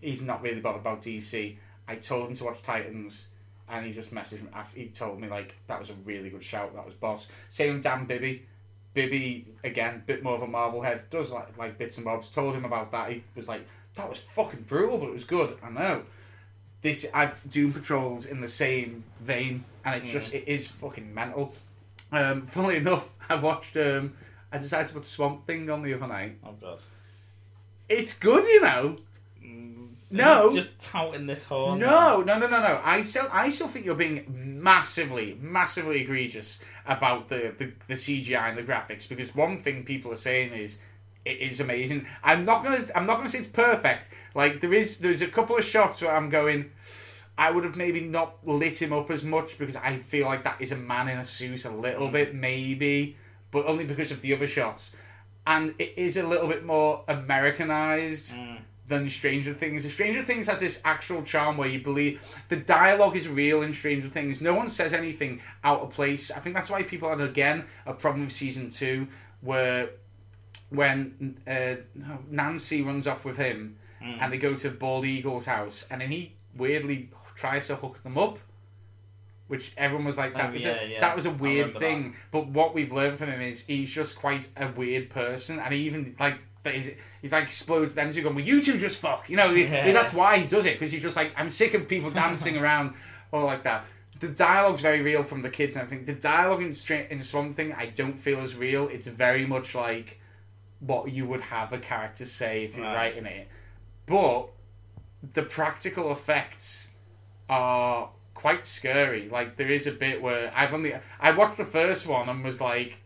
He's 0.00 0.20
not 0.22 0.42
really 0.42 0.60
bothered 0.60 0.82
about 0.82 1.00
DC. 1.02 1.56
I 1.88 1.94
told 1.96 2.28
him 2.28 2.34
to 2.36 2.44
watch 2.44 2.62
Titans, 2.62 3.26
and 3.70 3.86
he 3.86 3.92
just 3.92 4.12
messaged 4.14 4.42
me. 4.42 4.48
After, 4.52 4.78
He 4.80 4.88
told 4.88 5.20
me 5.20 5.28
like 5.28 5.54
that 5.66 5.78
was 5.78 5.90
a 5.90 5.94
really 6.04 6.30
good 6.30 6.42
shout. 6.42 6.74
That 6.74 6.84
was 6.84 6.94
boss. 6.94 7.28
Same 7.48 7.74
with 7.74 7.82
Dan 7.82 8.04
Bibby. 8.06 8.44
Bibby 8.94 9.46
again, 9.64 10.02
bit 10.06 10.22
more 10.22 10.34
of 10.34 10.42
a 10.42 10.46
Marvel 10.46 10.80
head. 10.80 11.04
Does 11.10 11.32
like 11.32 11.56
like 11.58 11.76
bits 11.78 11.98
and 11.98 12.04
bobs. 12.04 12.28
Told 12.28 12.54
him 12.54 12.64
about 12.64 12.90
that. 12.92 13.10
He 13.10 13.24
was 13.34 13.48
like, 13.48 13.66
"That 13.96 14.08
was 14.08 14.18
fucking 14.18 14.62
brutal, 14.62 14.98
but 14.98 15.08
it 15.08 15.12
was 15.12 15.24
good." 15.24 15.58
I 15.62 15.70
know. 15.70 16.02
This 16.80 17.06
I've 17.12 17.48
Doom 17.50 17.72
Patrol's 17.72 18.26
in 18.26 18.40
the 18.40 18.48
same 18.48 19.04
vein, 19.20 19.64
and 19.84 20.02
it's 20.02 20.12
just 20.12 20.32
it 20.32 20.46
is 20.46 20.68
fucking 20.68 21.12
mental. 21.12 21.54
Um, 22.12 22.42
funnily 22.42 22.76
enough, 22.76 23.10
I 23.28 23.34
watched. 23.34 23.76
Um, 23.76 24.14
I 24.52 24.58
decided 24.58 24.88
to 24.88 24.94
put 24.94 25.06
Swamp 25.06 25.46
Thing 25.46 25.68
on 25.68 25.82
the 25.82 25.94
other 25.94 26.06
night. 26.06 26.38
Oh 26.44 26.54
god. 26.60 26.80
It's 27.88 28.12
good, 28.14 28.44
you 28.46 28.62
know. 28.62 28.96
Mm. 29.44 29.88
No. 30.10 30.54
Just 30.54 30.78
touting 30.80 31.26
this 31.26 31.44
horn. 31.44 31.78
No, 31.78 32.22
no, 32.22 32.38
no, 32.38 32.46
no, 32.46 32.60
no. 32.60 32.80
I 32.84 33.02
still, 33.02 33.28
I 33.32 33.50
still 33.50 33.68
think 33.68 33.84
you're 33.84 33.94
being 33.94 34.24
massively, 34.62 35.36
massively 35.40 36.02
egregious 36.02 36.60
about 36.86 37.28
the, 37.28 37.54
the, 37.58 37.72
the 37.88 37.94
CGI 37.94 38.50
and 38.50 38.58
the 38.58 38.62
graphics 38.62 39.08
because 39.08 39.34
one 39.34 39.58
thing 39.58 39.84
people 39.84 40.12
are 40.12 40.16
saying 40.16 40.52
is 40.52 40.78
it 41.24 41.38
is 41.38 41.60
amazing. 41.60 42.06
I'm 42.22 42.44
not 42.44 42.62
gonna, 42.62 42.78
I'm 42.94 43.06
not 43.06 43.16
gonna 43.16 43.28
say 43.28 43.38
it's 43.38 43.48
perfect. 43.48 44.10
Like 44.34 44.60
there 44.60 44.72
is, 44.72 44.98
there's 44.98 45.22
a 45.22 45.28
couple 45.28 45.56
of 45.56 45.64
shots 45.64 46.00
where 46.02 46.14
I'm 46.14 46.28
going. 46.28 46.70
I 47.36 47.50
would 47.50 47.64
have 47.64 47.74
maybe 47.74 48.00
not 48.00 48.46
lit 48.46 48.80
him 48.80 48.92
up 48.92 49.10
as 49.10 49.24
much 49.24 49.58
because 49.58 49.74
I 49.74 49.96
feel 49.98 50.26
like 50.26 50.44
that 50.44 50.60
is 50.60 50.70
a 50.70 50.76
man 50.76 51.08
in 51.08 51.18
a 51.18 51.24
suit 51.24 51.64
a 51.64 51.70
little 51.70 52.08
mm. 52.08 52.12
bit, 52.12 52.34
maybe, 52.34 53.16
but 53.50 53.66
only 53.66 53.84
because 53.84 54.12
of 54.12 54.20
the 54.22 54.32
other 54.32 54.46
shots. 54.46 54.92
And 55.46 55.74
it 55.78 55.94
is 55.96 56.16
a 56.16 56.22
little 56.22 56.46
bit 56.46 56.64
more 56.64 57.02
Americanized 57.08 58.34
mm. 58.34 58.58
Than 58.86 59.08
Stranger 59.08 59.54
Things. 59.54 59.90
Stranger 59.92 60.22
Things 60.22 60.46
has 60.46 60.60
this 60.60 60.80
actual 60.84 61.22
charm 61.22 61.56
where 61.56 61.68
you 61.68 61.80
believe 61.80 62.20
the 62.50 62.56
dialogue 62.56 63.16
is 63.16 63.28
real 63.28 63.62
in 63.62 63.72
Stranger 63.72 64.08
Things. 64.08 64.40
No 64.42 64.54
one 64.54 64.68
says 64.68 64.92
anything 64.92 65.40
out 65.62 65.80
of 65.80 65.90
place. 65.90 66.30
I 66.30 66.38
think 66.40 66.54
that's 66.54 66.68
why 66.70 66.82
people 66.82 67.08
had 67.08 67.20
again 67.20 67.64
a 67.86 67.94
problem 67.94 68.24
with 68.24 68.32
season 68.32 68.70
two, 68.70 69.08
where 69.40 69.88
when 70.70 71.38
uh, 71.46 71.76
Nancy 72.30 72.82
runs 72.82 73.06
off 73.06 73.24
with 73.24 73.36
him 73.36 73.76
and 74.20 74.30
they 74.30 74.36
go 74.36 74.54
to 74.54 74.70
Bald 74.70 75.06
Eagle's 75.06 75.46
house, 75.46 75.86
and 75.90 76.02
then 76.02 76.10
he 76.10 76.34
weirdly 76.54 77.08
tries 77.34 77.66
to 77.68 77.76
hook 77.76 78.02
them 78.02 78.18
up. 78.18 78.38
Which 79.46 79.72
everyone 79.76 80.06
was 80.06 80.16
like, 80.18 80.34
that 80.34 80.50
Oh, 80.50 80.52
was 80.52 80.62
yeah, 80.64 80.80
a, 80.82 80.86
yeah. 80.88 81.00
that 81.00 81.14
was 81.16 81.26
a 81.26 81.30
weird 81.30 81.78
thing. 81.78 82.12
that. 82.12 82.18
But 82.30 82.46
what 82.48 82.74
we've 82.74 82.92
learned 82.92 83.18
from 83.18 83.28
him 83.28 83.40
is 83.42 83.60
he's 83.66 83.92
just 83.92 84.16
quite 84.16 84.48
a 84.56 84.68
weird 84.68 85.10
person, 85.10 85.58
and 85.58 85.72
he 85.72 85.80
even 85.80 86.16
like 86.18 86.38
that 86.64 86.74
he's, 86.74 86.90
he's 87.22 87.32
like 87.32 87.44
explodes 87.44 87.94
them 87.94 88.10
two 88.10 88.22
going, 88.22 88.34
well, 88.34 88.44
you 88.44 88.60
two 88.60 88.78
just 88.78 88.98
fuck, 88.98 89.30
you 89.30 89.36
know. 89.36 89.50
Yeah. 89.52 89.92
That's 89.92 90.12
why 90.12 90.38
he 90.38 90.46
does 90.46 90.66
it 90.66 90.74
because 90.74 90.90
he's 90.92 91.02
just 91.02 91.16
like, 91.16 91.32
I'm 91.36 91.48
sick 91.48 91.74
of 91.74 91.86
people 91.86 92.10
dancing 92.22 92.56
around 92.56 92.94
or 93.32 93.44
like 93.44 93.62
that. 93.62 93.86
The 94.20 94.28
dialogue's 94.28 94.80
very 94.80 95.02
real 95.02 95.22
from 95.22 95.42
the 95.42 95.50
kids, 95.50 95.74
and 95.76 95.84
I 95.84 95.86
think 95.86 96.06
the 96.06 96.14
dialogue 96.14 96.62
in 96.62 96.74
in 97.10 97.22
Swamp 97.22 97.54
Thing 97.54 97.72
I 97.72 97.86
don't 97.86 98.18
feel 98.18 98.40
as 98.40 98.56
real. 98.56 98.88
It's 98.88 99.06
very 99.06 99.46
much 99.46 99.74
like 99.74 100.20
what 100.80 101.10
you 101.12 101.26
would 101.26 101.40
have 101.40 101.72
a 101.72 101.78
character 101.78 102.24
say 102.24 102.64
if 102.64 102.76
you're 102.76 102.84
Right. 102.86 102.94
writing 103.14 103.26
it, 103.26 103.48
but 104.06 104.48
the 105.32 105.42
practical 105.42 106.12
effects 106.12 106.88
are 107.48 108.10
quite 108.34 108.66
scary. 108.66 109.28
Like 109.28 109.56
there 109.56 109.70
is 109.70 109.86
a 109.86 109.92
bit 109.92 110.22
where 110.22 110.52
I've 110.54 110.72
only 110.72 110.94
I 111.20 111.30
watched 111.32 111.56
the 111.56 111.64
first 111.64 112.06
one 112.06 112.28
and 112.28 112.44
was 112.44 112.60
like, 112.60 113.00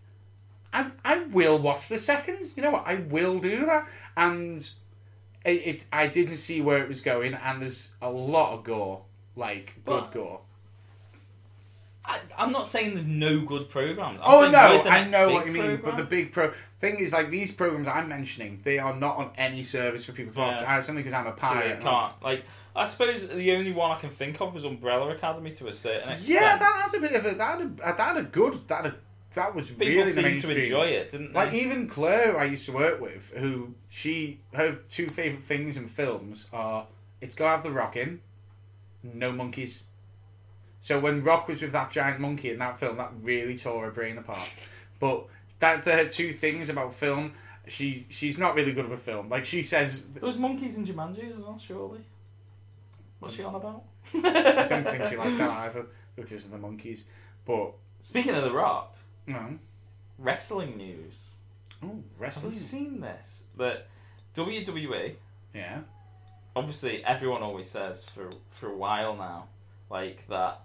I 0.73 0.91
I 1.05 1.19
will 1.25 1.59
watch 1.59 1.89
the 1.89 1.99
second. 1.99 2.53
You 2.57 2.63
know 2.63 2.71
what? 2.71 2.85
I 2.87 2.97
will 2.97 3.39
do 3.39 3.67
that. 3.67 3.89
And 4.17 4.69
it, 5.45 5.51
it 5.51 5.87
I 5.93 6.07
didn't 6.07 6.37
see 6.37 6.61
where 6.61 6.83
it 6.83 6.89
was 6.89 7.01
going, 7.01 7.35
and 7.35 7.63
there's 7.63 7.93
a 8.03 8.11
lot 8.11 8.53
of 8.53 8.65
gore, 8.65 9.03
like 9.37 9.75
good 9.85 10.05
gore. 10.13 10.41
I, 12.05 12.21
I'm 12.39 12.53
not 12.53 12.67
saying 12.67 12.95
there's 12.95 13.07
no 13.07 13.43
good 13.43 13.69
programs. 13.69 14.19
I'm 14.23 14.47
Oh 14.47 14.51
no, 14.51 14.59
I 14.59 15.07
know 15.09 15.29
what 15.29 15.45
you 15.45 15.53
mean, 15.53 15.81
but 15.85 15.99
the 15.99 16.05
big 16.05 16.33
pro 16.33 16.53
thing 16.81 16.99
is 16.99 17.13
like 17.13 17.29
these 17.29 17.53
programs 17.53 17.87
I'm 17.87 18.09
mentioning, 18.09 18.61
they 18.65 18.79
are 18.79 18.95
not 18.95 19.17
on 19.19 19.31
any 19.37 19.63
service 19.63 20.07
for 20.07 20.13
people 20.13 20.33
to 20.33 20.39
watch. 20.39 20.61
Yeah. 20.61 20.79
It's 20.79 20.89
only 20.89 21.03
because 21.03 21.13
I'm 21.13 21.27
a 21.27 21.33
pirate. 21.33 21.73
and 21.73 21.83
can't. 21.83 22.23
Like, 22.23 22.45
I 22.75 22.87
suppose 22.87 23.29
the 23.29 23.53
only 23.53 23.73
one 23.73 23.91
I 23.91 24.01
can 24.01 24.09
think 24.09 24.41
of 24.41 24.57
is 24.57 24.65
Umbrella 24.65 25.11
Academy 25.11 25.51
to 25.53 25.69
a 25.69 25.75
certain 25.75 26.09
extent. 26.09 26.31
Yeah, 26.31 26.57
that 26.57 26.91
had 26.91 26.99
a 26.99 27.01
bit 27.01 27.13
of 27.13 27.27
a 27.27 27.35
that 27.35 27.59
had 27.59 27.63
a, 27.63 27.69
that 27.69 28.01
had 28.01 28.17
a 28.17 28.23
good 28.23 28.69
that 28.69 28.85
had 28.85 28.87
a, 28.87 28.97
that 29.39 29.55
was 29.55 29.71
people 29.71 29.87
really 29.87 30.11
the 30.11 30.23
seem 30.23 30.41
to 30.41 30.63
enjoy 30.63 30.87
it, 30.87 31.11
didn't 31.11 31.33
they? 31.33 31.39
Like 31.39 31.55
even 31.55 31.87
Claire, 31.87 32.33
who 32.33 32.39
I 32.39 32.45
used 32.45 32.67
to 32.67 32.73
work 32.73 33.01
with, 33.01 33.33
who 33.37 33.75
she 33.89 34.41
her 34.53 34.79
two 34.89 35.09
favorite 35.09 35.45
things 35.45 35.77
in 35.77 35.87
films 35.87 36.47
are 36.53 36.87
it's 37.21 37.35
got 37.35 37.45
to 37.45 37.51
have 37.51 37.63
the 37.63 37.71
rock 37.71 37.97
in, 37.97 38.21
no 39.03 39.31
monkeys. 39.31 39.85
So 40.81 40.99
when 40.99 41.23
Rock 41.23 41.49
was 41.49 41.63
with 41.63 41.73
that 41.73 41.91
giant 41.91 42.21
monkey 42.21 42.51
in 42.51 42.59
that 42.59 42.79
film, 42.79 42.97
that 42.99 43.13
really 43.23 43.57
tore 43.57 43.85
her 43.85 43.91
brain 43.91 44.19
apart. 44.19 44.49
But 45.01 45.27
that 45.61 45.85
the 45.85 45.93
her 45.93 46.07
two 46.07 46.33
things 46.33 46.71
about 46.71 46.93
film, 46.93 47.35
she 47.69 48.05
she's 48.09 48.37
not 48.37 48.57
really 48.57 48.73
good 48.73 48.89
with 48.89 48.99
a 48.99 49.03
film. 49.03 49.29
Like 49.29 49.45
she 49.45 49.63
says, 49.63 50.05
there 50.13 50.27
was 50.27 50.37
monkeys 50.37 50.77
in 50.77 50.85
Jumanji 50.85 51.31
as 51.31 51.39
well, 51.39 51.57
surely. 51.57 52.01
What's 53.21 53.37
she 53.37 53.45
on 53.45 53.55
about? 53.55 53.85
I 54.13 54.67
don't 54.67 54.85
think 54.85 55.05
she 55.05 55.17
liked 55.17 55.39
that 55.39 55.51
either, 55.67 55.87
which 56.17 56.33
is 56.33 56.47
the 56.47 56.59
monkeys. 56.59 57.05
But 57.47 57.75
Speaking 58.01 58.35
of 58.35 58.43
The 58.43 58.53
Rock, 58.53 58.98
no, 59.29 59.59
wrestling 60.19 60.77
news. 60.77 61.29
oh 61.83 62.03
wrestling. 62.19 62.51
Have 62.53 62.55
you 62.55 62.65
seen 62.67 63.01
this? 63.01 63.45
That 63.57 63.87
WWE, 64.35 65.15
yeah. 65.55 65.81
obviously, 66.57 67.05
everyone 67.05 67.43
always 67.43 67.69
says 67.69 68.05
for 68.05 68.31
for 68.51 68.69
a 68.69 68.77
while 68.77 69.17
now, 69.17 69.47
like 69.91 70.27
that 70.29 70.61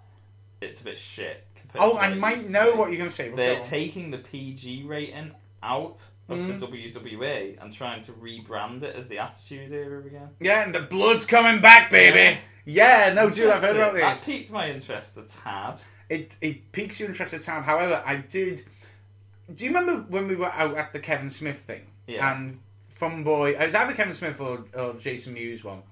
it's 0.60 0.80
a 0.80 0.84
bit 0.84 0.98
shit. 0.98 1.44
compared 1.56 1.84
Oh, 1.84 1.98
I 1.98 2.14
might 2.14 2.48
know 2.48 2.72
be. 2.72 2.78
what 2.78 2.88
you're 2.90 2.98
gonna 2.98 3.10
say. 3.10 3.28
But 3.30 3.36
They're 3.36 3.56
go 3.60 3.62
taking 3.66 4.10
the 4.10 4.18
PG 4.18 4.84
rating 4.84 5.32
out 5.62 6.04
of 6.28 6.38
Mm. 6.38 6.58
the 6.58 6.66
WWE 6.66 7.58
and 7.60 7.70
trying 7.72 8.00
to 8.02 8.12
rebrand 8.12 8.82
it 8.82 8.96
as 8.96 9.08
the 9.08 9.18
Attitude 9.18 9.72
Era 9.72 10.00
again. 10.06 10.30
Yeah, 10.40 10.64
and 10.64 10.74
the 10.74 10.80
blood's 10.80 11.26
coming 11.26 11.60
back, 11.60 11.90
baby. 11.90 12.38
Yeah, 12.64 13.12
no, 13.14 13.28
dude, 13.28 13.50
I've 13.50 13.60
heard 13.60 13.76
about 13.76 13.92
That 13.92 14.14
this. 14.16 14.24
piqued 14.24 14.50
my 14.50 14.70
interest 14.70 15.18
a 15.18 15.22
tad. 15.22 15.82
It 16.08 16.36
it 16.40 16.72
piques 16.72 17.00
your 17.00 17.08
interest 17.08 17.32
at 17.34 17.42
time. 17.42 17.62
However, 17.62 18.02
I 18.04 18.16
did. 18.16 18.62
Do 19.54 19.64
you 19.64 19.70
remember 19.74 20.04
when 20.08 20.28
we 20.28 20.36
were 20.36 20.50
out 20.52 20.76
at 20.76 20.92
the 20.92 20.98
Kevin 21.00 21.28
Smith 21.30 21.60
thing? 21.60 21.86
Yeah. 22.06 22.32
And 22.34 22.60
Funboy, 22.98 23.52
it 23.60 23.66
was 23.66 23.74
either 23.74 23.92
Kevin 23.92 24.14
Smith 24.14 24.40
or, 24.40 24.64
or 24.74 24.94
Jason 24.94 25.34
Mewes 25.34 25.62
one. 25.64 25.82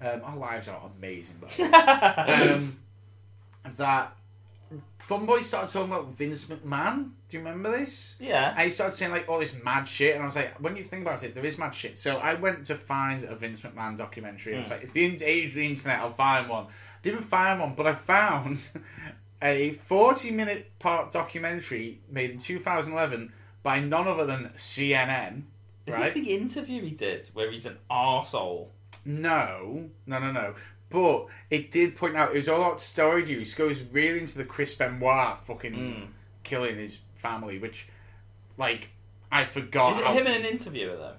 Um, 0.00 0.20
our 0.24 0.36
lives 0.36 0.68
are 0.68 0.90
amazing, 0.98 1.36
by 1.40 1.48
the 1.56 1.62
way. 1.62 2.50
um, 2.52 2.78
that 3.76 4.16
Funboy 5.00 5.42
started 5.42 5.70
talking 5.72 5.92
about 5.92 6.08
Vince 6.14 6.46
McMahon. 6.46 7.10
Do 7.28 7.36
you 7.36 7.40
remember 7.40 7.70
this? 7.70 8.16
Yeah. 8.20 8.50
And 8.52 8.60
he 8.60 8.70
started 8.70 8.96
saying 8.96 9.12
like 9.12 9.28
all 9.28 9.38
this 9.38 9.54
mad 9.64 9.84
shit, 9.84 10.14
and 10.14 10.22
I 10.22 10.26
was 10.26 10.36
like, 10.36 10.58
when 10.60 10.76
you 10.76 10.84
think 10.84 11.02
about 11.02 11.22
it, 11.24 11.34
there 11.34 11.44
is 11.44 11.58
mad 11.58 11.74
shit. 11.74 11.98
So 11.98 12.16
I 12.18 12.34
went 12.34 12.66
to 12.66 12.74
find 12.74 13.24
a 13.24 13.34
Vince 13.34 13.60
McMahon 13.62 13.96
documentary. 13.96 14.52
and 14.54 14.60
It's 14.62 14.70
Hmm. 14.70 14.74
like 14.74 14.82
it's 14.84 14.92
the 14.92 15.24
age 15.24 15.48
of 15.48 15.54
the 15.54 15.66
internet. 15.66 15.98
I'll 16.00 16.10
find 16.10 16.48
one. 16.48 16.66
Didn't 17.02 17.22
find 17.22 17.60
one, 17.60 17.74
but 17.74 17.86
I 17.86 17.94
found 17.94 18.58
a 19.42 19.70
forty-minute 19.72 20.78
part 20.78 21.12
documentary 21.12 22.00
made 22.10 22.30
in 22.30 22.38
2011 22.38 23.32
by 23.62 23.80
none 23.80 24.06
other 24.08 24.26
than 24.26 24.50
CNN. 24.56 25.42
Is 25.86 25.94
right? 25.94 26.04
this 26.04 26.14
the 26.14 26.34
interview 26.34 26.82
he 26.82 26.90
did 26.90 27.28
where 27.32 27.50
he's 27.50 27.66
an 27.66 27.78
arsehole? 27.90 28.68
No, 29.04 29.88
no, 30.06 30.18
no, 30.18 30.30
no. 30.32 30.54
But 30.90 31.26
it 31.50 31.70
did 31.70 31.96
point 31.96 32.16
out 32.16 32.30
it 32.30 32.36
was 32.36 32.48
all 32.48 32.60
about 32.60 32.80
story 32.80 33.24
use. 33.24 33.54
Goes 33.54 33.82
really 33.84 34.18
into 34.20 34.36
the 34.38 34.44
Chris 34.44 34.74
Benoit 34.74 35.38
fucking 35.46 35.72
Mm. 35.74 36.06
killing 36.42 36.76
his 36.76 36.98
family, 37.14 37.58
which, 37.58 37.86
like, 38.58 38.90
I 39.32 39.44
forgot. 39.44 39.92
Is 39.92 39.98
it 39.98 40.06
him 40.06 40.26
and 40.26 40.44
an 40.44 40.50
interviewer 40.50 40.96
though? 40.96 41.14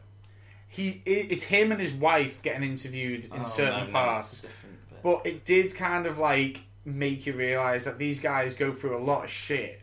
he 0.68 1.02
it, 1.06 1.32
it's 1.32 1.44
him 1.44 1.72
and 1.72 1.82
his 1.82 1.92
wife 1.92 2.42
getting 2.42 2.64
interviewed 2.64 3.26
in 3.26 3.32
Oh, 3.42 3.44
certain 3.44 3.80
no, 3.82 3.86
no, 3.88 3.92
parts 3.92 4.32
it's 4.34 4.40
a 4.44 4.48
different 4.48 4.90
bit. 4.90 5.04
but 5.04 5.26
it 5.26 5.44
did 5.46 5.76
kind 5.76 6.06
of 6.06 6.18
like 6.18 6.62
make 6.86 7.26
you 7.26 7.34
realize 7.34 7.86
that 7.86 7.98
these 8.00 8.20
guys 8.20 8.54
go 8.54 8.74
through 8.74 8.98
a 8.98 9.00
lot 9.04 9.24
of 9.24 9.30
shit 9.30 9.82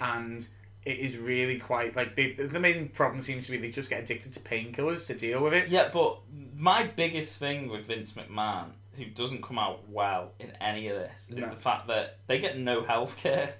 and 0.00 0.46
it 0.84 0.98
is 0.98 1.16
really 1.16 1.58
quite 1.58 1.94
like 1.94 2.14
they, 2.16 2.32
the 2.32 2.58
main 2.58 2.88
problem 2.88 3.22
seems 3.22 3.46
to 3.46 3.52
be 3.52 3.58
they 3.58 3.70
just 3.70 3.88
get 3.88 4.02
addicted 4.02 4.32
to 4.32 4.40
painkillers 4.40 5.06
to 5.06 5.14
deal 5.14 5.42
with 5.42 5.54
it 5.54 5.68
Yeah, 5.68 5.90
but 5.92 6.18
my 6.56 6.84
biggest 6.84 7.38
thing 7.38 7.68
with 7.68 7.86
Vince 7.86 8.14
McMahon, 8.14 8.70
who 8.96 9.04
doesn't 9.04 9.42
come 9.42 9.58
out 9.58 9.88
well 9.88 10.32
in 10.40 10.50
any 10.60 10.88
of 10.88 10.96
this, 10.98 11.30
is 11.30 11.36
No. 11.36 11.48
the 11.50 11.56
fact 11.56 11.86
that 11.86 12.18
they 12.26 12.38
get 12.38 12.58
no 12.58 12.82
health 12.82 13.16
care 13.16 13.54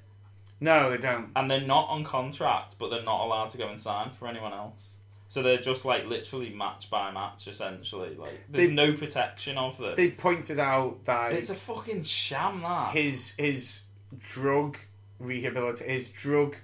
no 0.60 0.90
they 0.90 0.98
don't 0.98 1.30
and 1.36 1.50
they're 1.50 1.60
not 1.60 1.88
on 1.88 2.04
contract, 2.04 2.76
but 2.78 2.88
they're 2.88 3.02
not 3.04 3.24
allowed 3.24 3.50
to 3.50 3.58
go 3.58 3.68
and 3.68 3.80
sign 3.80 4.10
for 4.10 4.26
anyone 4.28 4.52
else. 4.52 4.91
So 5.32 5.42
they're 5.42 5.56
just 5.56 5.86
like 5.86 6.04
literally 6.04 6.50
match 6.50 6.90
by 6.90 7.10
match, 7.10 7.48
essentially. 7.48 8.14
Like 8.16 8.38
there's 8.50 8.68
They- 8.68 8.74
no 8.74 8.92
protection 8.92 9.56
of 9.56 9.78
them. 9.78 9.94
they 9.96 10.10
pointed 10.10 10.58
out 10.58 11.06
that 11.06 11.32
it's 11.32 11.48
a 11.48 11.54
fucking 11.54 12.02
sham. 12.02 12.60
That 12.60 12.92
his 12.94 13.32
his 13.38 13.80
drug 14.18 14.76
rehabilitation 15.18 15.88
his 15.88 16.10
drug 16.10 16.56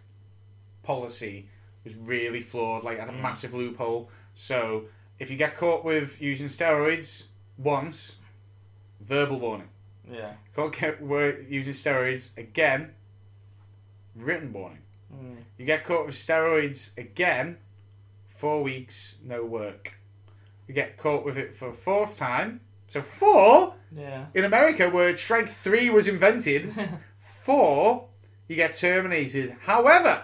policy 0.83 1.49
was 1.83 1.95
really 1.95 2.43
flawed 2.43 2.85
like 2.85 2.99
had 2.99 3.09
a 3.09 3.13
Mm. 3.13 3.23
massive 3.23 3.55
loophole 3.55 4.11
so 4.35 4.85
if 5.19 5.31
you 5.31 5.39
get 5.39 5.57
caught 5.57 5.83
with 5.83 6.21
using 6.21 6.47
steroids 6.47 7.29
once 7.57 8.19
verbal 9.01 9.41
warning 9.41 9.71
yeah. 10.11 10.35
Can't 10.55 10.73
get 10.79 11.01
using 11.49 11.73
steroids 11.73 12.37
again. 12.37 12.95
Written 14.15 14.53
warning. 14.53 14.83
Mm. 15.15 15.37
You 15.57 15.65
get 15.65 15.85
caught 15.85 16.07
with 16.07 16.15
steroids 16.15 16.97
again. 16.99 17.59
Four 18.39 18.63
weeks, 18.63 19.19
no 19.25 19.45
work. 19.45 19.95
You 20.69 20.73
get 20.75 20.97
caught 20.97 21.25
with 21.25 21.37
it 21.37 21.57
for 21.57 21.71
a 21.71 21.73
fourth 21.73 22.17
time. 22.17 22.61
So 22.87 23.03
four 23.03 23.75
Yeah. 23.91 24.27
in 24.33 24.45
America, 24.45 24.89
where 24.91 25.17
strike 25.17 25.49
three 25.49 25.91
was 25.91 26.07
invented. 26.07 26.73
Four, 27.19 28.07
you 28.47 28.55
get 28.55 28.75
terminated. 28.75 29.57
However, 29.63 30.23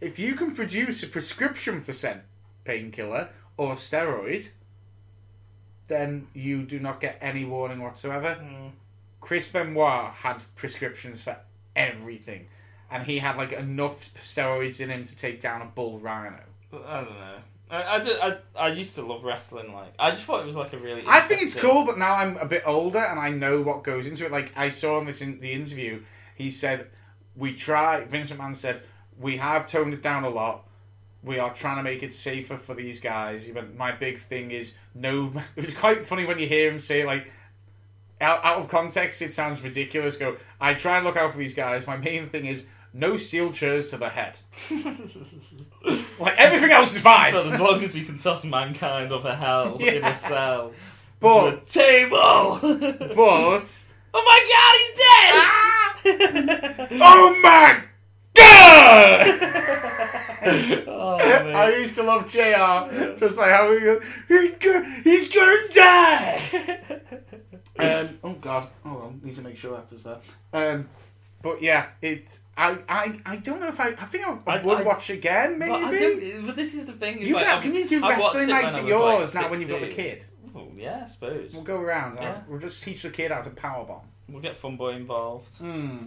if 0.00 0.18
you 0.18 0.34
can 0.34 0.52
produce 0.52 1.00
a 1.04 1.06
prescription 1.06 1.80
for 1.80 1.92
said 1.92 2.22
painkiller 2.64 3.28
or 3.56 3.74
steroid, 3.74 4.48
then 5.86 6.26
you 6.34 6.64
do 6.64 6.80
not 6.80 7.00
get 7.00 7.18
any 7.20 7.44
warning 7.44 7.80
whatsoever. 7.82 8.34
Hmm. 8.34 8.68
Chris 9.20 9.52
Benoit 9.52 10.10
had 10.12 10.42
prescriptions 10.56 11.22
for 11.22 11.36
everything, 11.76 12.48
and 12.90 13.04
he 13.04 13.20
had 13.20 13.36
like 13.36 13.52
enough 13.52 14.12
steroids 14.14 14.80
in 14.80 14.90
him 14.90 15.04
to 15.04 15.14
take 15.16 15.40
down 15.40 15.62
a 15.62 15.66
bull 15.66 16.00
rhino. 16.00 16.40
I 16.72 17.04
don't 17.04 17.18
know. 17.18 17.36
I, 17.72 17.96
I, 17.96 18.00
just, 18.00 18.20
I, 18.20 18.36
I 18.54 18.68
used 18.68 18.94
to 18.96 19.02
love 19.02 19.24
wrestling. 19.24 19.72
Like 19.72 19.94
I 19.98 20.10
just 20.10 20.24
thought 20.24 20.42
it 20.42 20.46
was 20.46 20.56
like 20.56 20.74
a 20.74 20.78
really. 20.78 21.04
I 21.06 21.20
think 21.20 21.42
it's 21.42 21.54
cool, 21.54 21.86
but 21.86 21.98
now 21.98 22.14
I'm 22.14 22.36
a 22.36 22.44
bit 22.44 22.62
older 22.66 22.98
and 22.98 23.18
I 23.18 23.30
know 23.30 23.62
what 23.62 23.82
goes 23.82 24.06
into 24.06 24.26
it. 24.26 24.30
Like 24.30 24.52
I 24.56 24.68
saw 24.68 24.98
in 25.00 25.06
this 25.06 25.22
in 25.22 25.38
the 25.38 25.52
interview, 25.52 26.02
he 26.34 26.50
said, 26.50 26.90
"We 27.34 27.54
try." 27.54 28.04
Vince 28.04 28.30
McMahon 28.30 28.54
said, 28.54 28.82
"We 29.18 29.38
have 29.38 29.66
toned 29.66 29.94
it 29.94 30.02
down 30.02 30.24
a 30.24 30.28
lot. 30.28 30.68
We 31.22 31.38
are 31.38 31.52
trying 31.54 31.78
to 31.78 31.82
make 31.82 32.02
it 32.02 32.12
safer 32.12 32.58
for 32.58 32.74
these 32.74 33.00
guys." 33.00 33.46
But 33.46 33.74
my 33.74 33.92
big 33.92 34.18
thing 34.18 34.50
is 34.50 34.74
no. 34.94 35.32
It 35.56 35.64
was 35.64 35.74
quite 35.74 36.04
funny 36.04 36.26
when 36.26 36.38
you 36.38 36.46
hear 36.46 36.70
him 36.70 36.78
say 36.78 37.04
like. 37.04 37.30
Out, 38.20 38.44
out 38.44 38.58
of 38.58 38.68
context, 38.68 39.20
it 39.20 39.34
sounds 39.34 39.64
ridiculous. 39.64 40.16
Go, 40.16 40.36
I 40.60 40.74
try 40.74 40.98
and 40.98 41.04
look 41.04 41.16
out 41.16 41.32
for 41.32 41.38
these 41.38 41.54
guys. 41.54 41.88
My 41.88 41.96
main 41.96 42.28
thing 42.28 42.46
is 42.46 42.66
no 42.94 43.16
steel 43.16 43.52
chairs 43.52 43.88
to 43.90 43.96
the 43.96 44.08
head. 44.08 44.36
like 46.18 46.38
everything 46.38 46.70
else 46.70 46.94
is 46.94 47.00
fine. 47.00 47.32
But 47.32 47.46
as 47.46 47.58
long 47.58 47.82
as 47.82 47.96
you 47.96 48.04
can 48.04 48.18
toss 48.18 48.44
mankind 48.44 49.12
off 49.12 49.24
a 49.24 49.34
hell 49.34 49.76
in 49.80 50.04
a 50.04 50.14
cell 50.14 50.72
But 51.20 51.54
a 51.54 51.64
table. 51.64 52.58
but 52.62 53.84
oh 54.14 54.24
my 54.24 54.40
god, 54.52 54.74
he's 54.78 54.94
dead! 54.98 56.88
oh 57.00 57.40
my 57.42 57.82
god! 58.34 59.26
oh, 60.88 61.18
I 61.54 61.76
used 61.78 61.94
to 61.94 62.02
love 62.02 62.28
JR. 62.30 63.16
Just 63.18 63.38
like 63.38 63.50
how 63.52 63.70
we 63.70 63.80
go, 63.80 64.00
he's 64.28 64.56
go, 64.56 64.82
he's 65.04 65.34
gonna 65.34 65.68
die. 65.70 66.80
um, 67.78 68.18
oh 68.22 68.34
god, 68.34 68.68
hold 68.84 69.02
on, 69.02 69.20
need 69.22 69.34
to 69.36 69.42
make 69.42 69.56
sure 69.56 69.76
that's 69.76 70.04
that. 70.04 70.20
Um, 70.52 70.88
but 71.40 71.62
yeah, 71.62 71.88
it's 72.00 72.40
I, 72.56 72.78
I 72.88 73.20
I 73.24 73.36
don't 73.36 73.60
know 73.60 73.68
if 73.68 73.80
I 73.80 73.88
I 73.88 74.04
think 74.06 74.26
I, 74.26 74.36
I 74.46 74.62
would 74.62 74.78
I- 74.78 74.82
watch 74.82 75.08
again 75.10 75.58
But, 75.58 75.70
I 75.70 75.90
maybe. 75.90 76.30
don't, 76.32 76.46
but 76.46 76.56
this 76.56 76.74
is 76.74 76.86
the 76.86 76.92
thing. 76.92 77.18
is 77.18 77.28
You 77.28 77.34
like, 77.36 77.46
can, 77.46 77.62
can 77.62 77.74
you 77.74 77.88
do 77.88 78.00
wrestling 78.06 78.48
nights 78.48 78.76
at 78.76 78.84
was, 78.84 78.92
like, 78.92 79.02
yours 79.02 79.34
now 79.34 79.48
when 79.50 79.60
you've 79.60 79.70
got 79.70 79.80
the 79.80 79.88
kid? 79.88 80.24
Oh, 80.54 80.68
yeah, 80.76 81.02
I 81.04 81.06
suppose. 81.08 81.50
We'll 81.54 81.62
go 81.62 81.80
around. 81.80 82.18
uh, 82.18 82.22
Yeah. 82.22 82.40
We'll 82.46 82.58
just 82.60 82.82
teach 82.82 83.02
the 83.02 83.10
kid 83.10 83.30
how 83.30 83.40
to 83.40 83.48
powerbomb. 83.50 84.02
We'll 84.28 84.42
get 84.42 84.54
Funboy 84.60 84.96
involved. 84.96 85.56
Hmm. 85.56 85.98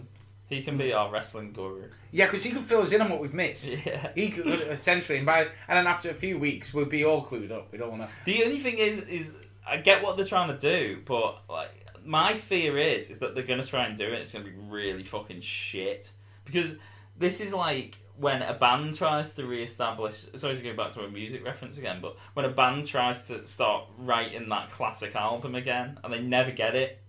He 0.47 0.61
can 0.61 0.77
be 0.77 0.93
our 0.93 1.11
wrestling 1.11 1.51
guru. 1.51 1.89
Yeah, 2.11 2.25
because 2.27 2.43
he 2.43 2.51
can 2.51 2.61
fill 2.61 2.81
us 2.83 2.91
in 2.93 3.01
on 3.01 3.09
what 3.09 3.19
we've 3.19 3.33
missed. 3.33 3.65
Yeah. 3.85 4.11
He 4.13 4.29
could 4.29 4.45
essentially, 4.69 5.17
and 5.17 5.25
by 5.25 5.41
and 5.67 5.77
then 5.77 5.87
after 5.87 6.11
a 6.11 6.13
few 6.13 6.37
weeks, 6.37 6.71
we'll 6.75 6.85
be 6.85 7.03
all 7.03 7.25
clued 7.25 7.51
up. 7.51 7.71
We 7.71 7.79
don't 7.79 7.89
want 7.89 8.03
to. 8.03 8.09
The 8.25 8.43
only 8.43 8.59
thing 8.59 8.77
is, 8.77 8.99
is 9.01 9.31
I 9.67 9.77
get 9.77 10.03
what 10.03 10.15
they're 10.15 10.25
trying 10.25 10.49
to 10.55 10.57
do, 10.59 11.01
but 11.05 11.41
like 11.49 11.71
my 12.05 12.35
fear 12.35 12.77
is, 12.77 13.09
is 13.09 13.17
that 13.19 13.33
they're 13.33 13.43
gonna 13.47 13.63
try 13.65 13.87
and 13.87 13.97
do 13.97 14.03
it. 14.05 14.21
It's 14.21 14.31
gonna 14.31 14.45
be 14.45 14.51
really 14.69 15.03
fucking 15.03 15.41
shit 15.41 16.11
because 16.45 16.73
this 17.17 17.41
is 17.41 17.53
like 17.53 17.97
when 18.17 18.41
a 18.41 18.53
band 18.53 18.95
tries 18.95 19.33
to 19.35 19.45
re-establish. 19.45 20.25
Sorry 20.35 20.55
to 20.55 20.61
go 20.61 20.73
back 20.75 20.91
to 20.91 21.01
a 21.01 21.09
music 21.09 21.43
reference 21.43 21.77
again, 21.77 21.99
but 22.01 22.15
when 22.33 22.45
a 22.45 22.49
band 22.49 22.85
tries 22.85 23.27
to 23.27 23.45
start 23.45 23.85
writing 23.97 24.49
that 24.49 24.71
classic 24.71 25.15
album 25.15 25.55
again 25.55 25.99
and 26.03 26.13
they 26.13 26.21
never 26.21 26.51
get 26.51 26.75
it, 26.75 26.99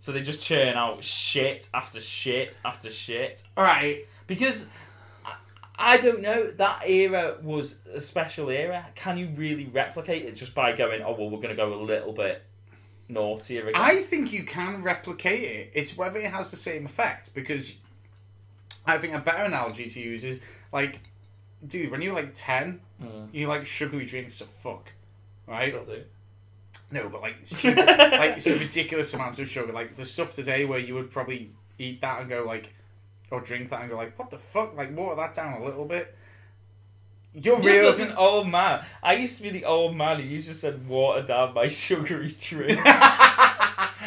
so 0.00 0.12
they 0.12 0.20
just 0.20 0.42
churn 0.42 0.76
out 0.76 1.02
shit 1.02 1.68
after 1.72 2.00
shit 2.00 2.58
after 2.64 2.90
shit. 2.90 3.42
All 3.56 3.64
right. 3.64 4.06
Because 4.26 4.66
I, 5.24 5.34
I 5.78 5.96
don't 5.96 6.20
know, 6.20 6.50
that 6.52 6.82
era 6.86 7.38
was 7.42 7.78
a 7.92 8.00
special 8.00 8.50
era. 8.50 8.86
Can 8.94 9.16
you 9.16 9.30
really 9.36 9.66
replicate 9.66 10.26
it 10.26 10.36
just 10.36 10.54
by 10.54 10.76
going, 10.76 11.02
oh, 11.02 11.16
well, 11.18 11.30
we're 11.30 11.38
going 11.38 11.48
to 11.48 11.54
go 11.56 11.72
a 11.72 11.82
little 11.82 12.12
bit 12.12 12.42
naughtier 13.08 13.62
again? 13.68 13.80
I 13.80 14.02
think 14.02 14.32
you 14.32 14.44
can 14.44 14.82
replicate 14.82 15.42
it. 15.42 15.70
It's 15.74 15.96
whether 15.96 16.18
it 16.18 16.30
has 16.30 16.50
the 16.50 16.58
same 16.58 16.84
effect 16.84 17.32
because 17.32 17.74
I 18.86 18.98
think 18.98 19.14
a 19.14 19.18
better 19.18 19.44
analogy 19.44 19.88
to 19.88 20.00
use 20.00 20.24
is 20.24 20.40
like, 20.72 21.00
dude, 21.66 21.90
when 21.90 22.02
you're 22.02 22.14
like 22.14 22.32
ten, 22.34 22.80
Mm. 23.02 23.28
you 23.32 23.46
like 23.48 23.64
sugary 23.64 24.04
drinks 24.04 24.36
to 24.38 24.44
fuck, 24.44 24.92
right? 25.46 25.68
Still 25.68 25.84
do. 25.84 26.02
No, 26.92 27.08
but 27.08 27.22
like, 27.22 27.36
stupid, 27.44 27.86
like 27.86 28.32
it's 28.36 28.46
a 28.46 28.58
ridiculous 28.58 29.14
amounts 29.14 29.38
of 29.38 29.48
sugar. 29.48 29.72
Like 29.72 29.94
the 29.96 30.04
stuff 30.04 30.34
today 30.34 30.64
where 30.66 30.78
you 30.78 30.94
would 30.94 31.10
probably 31.10 31.50
eat 31.78 32.00
that 32.02 32.20
and 32.20 32.28
go 32.28 32.44
like, 32.46 32.74
or 33.30 33.40
drink 33.40 33.70
that 33.70 33.80
and 33.80 33.88
go 33.90 33.96
like, 33.96 34.18
what 34.18 34.28
the 34.30 34.36
fuck? 34.38 34.76
Like 34.76 34.94
water 34.94 35.16
that 35.16 35.34
down 35.34 35.62
a 35.62 35.64
little 35.64 35.86
bit. 35.86 36.14
You're 37.32 37.60
You're 37.62 37.72
real. 37.84 37.94
such 37.94 38.06
an 38.08 38.16
old 38.16 38.48
man. 38.48 38.84
I 39.02 39.14
used 39.14 39.36
to 39.38 39.44
be 39.44 39.50
the 39.50 39.64
old 39.64 39.96
man 39.96 40.18
who 40.20 40.24
you 40.26 40.42
just 40.42 40.60
said 40.60 40.86
water 40.88 41.22
down 41.22 41.54
my 41.54 41.68
sugary 41.68 42.28
drink. 42.28 42.78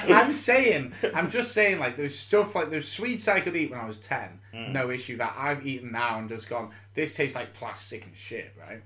I'm 0.10 0.34
saying, 0.34 0.94
I'm 1.14 1.30
just 1.30 1.52
saying, 1.52 1.80
like, 1.80 1.98
there's 1.98 2.18
stuff 2.18 2.56
like 2.56 2.70
there's 2.70 2.88
sweets 2.88 3.28
I 3.28 3.40
could 3.40 3.56
eat 3.56 3.72
when 3.72 3.80
I 3.80 3.86
was 3.86 4.00
10, 4.00 4.40
mm. 4.54 4.72
no 4.72 4.92
issue, 4.92 5.18
that 5.18 5.36
I've 5.38 5.66
eaten 5.66 5.92
now 5.92 6.20
and 6.20 6.30
just 6.30 6.50
gone, 6.50 6.72
this 6.94 7.16
tastes 7.16 7.36
like 7.36 7.54
plastic 7.54 8.06
and 8.06 8.16
shit, 8.16 8.54
right? 8.60 8.82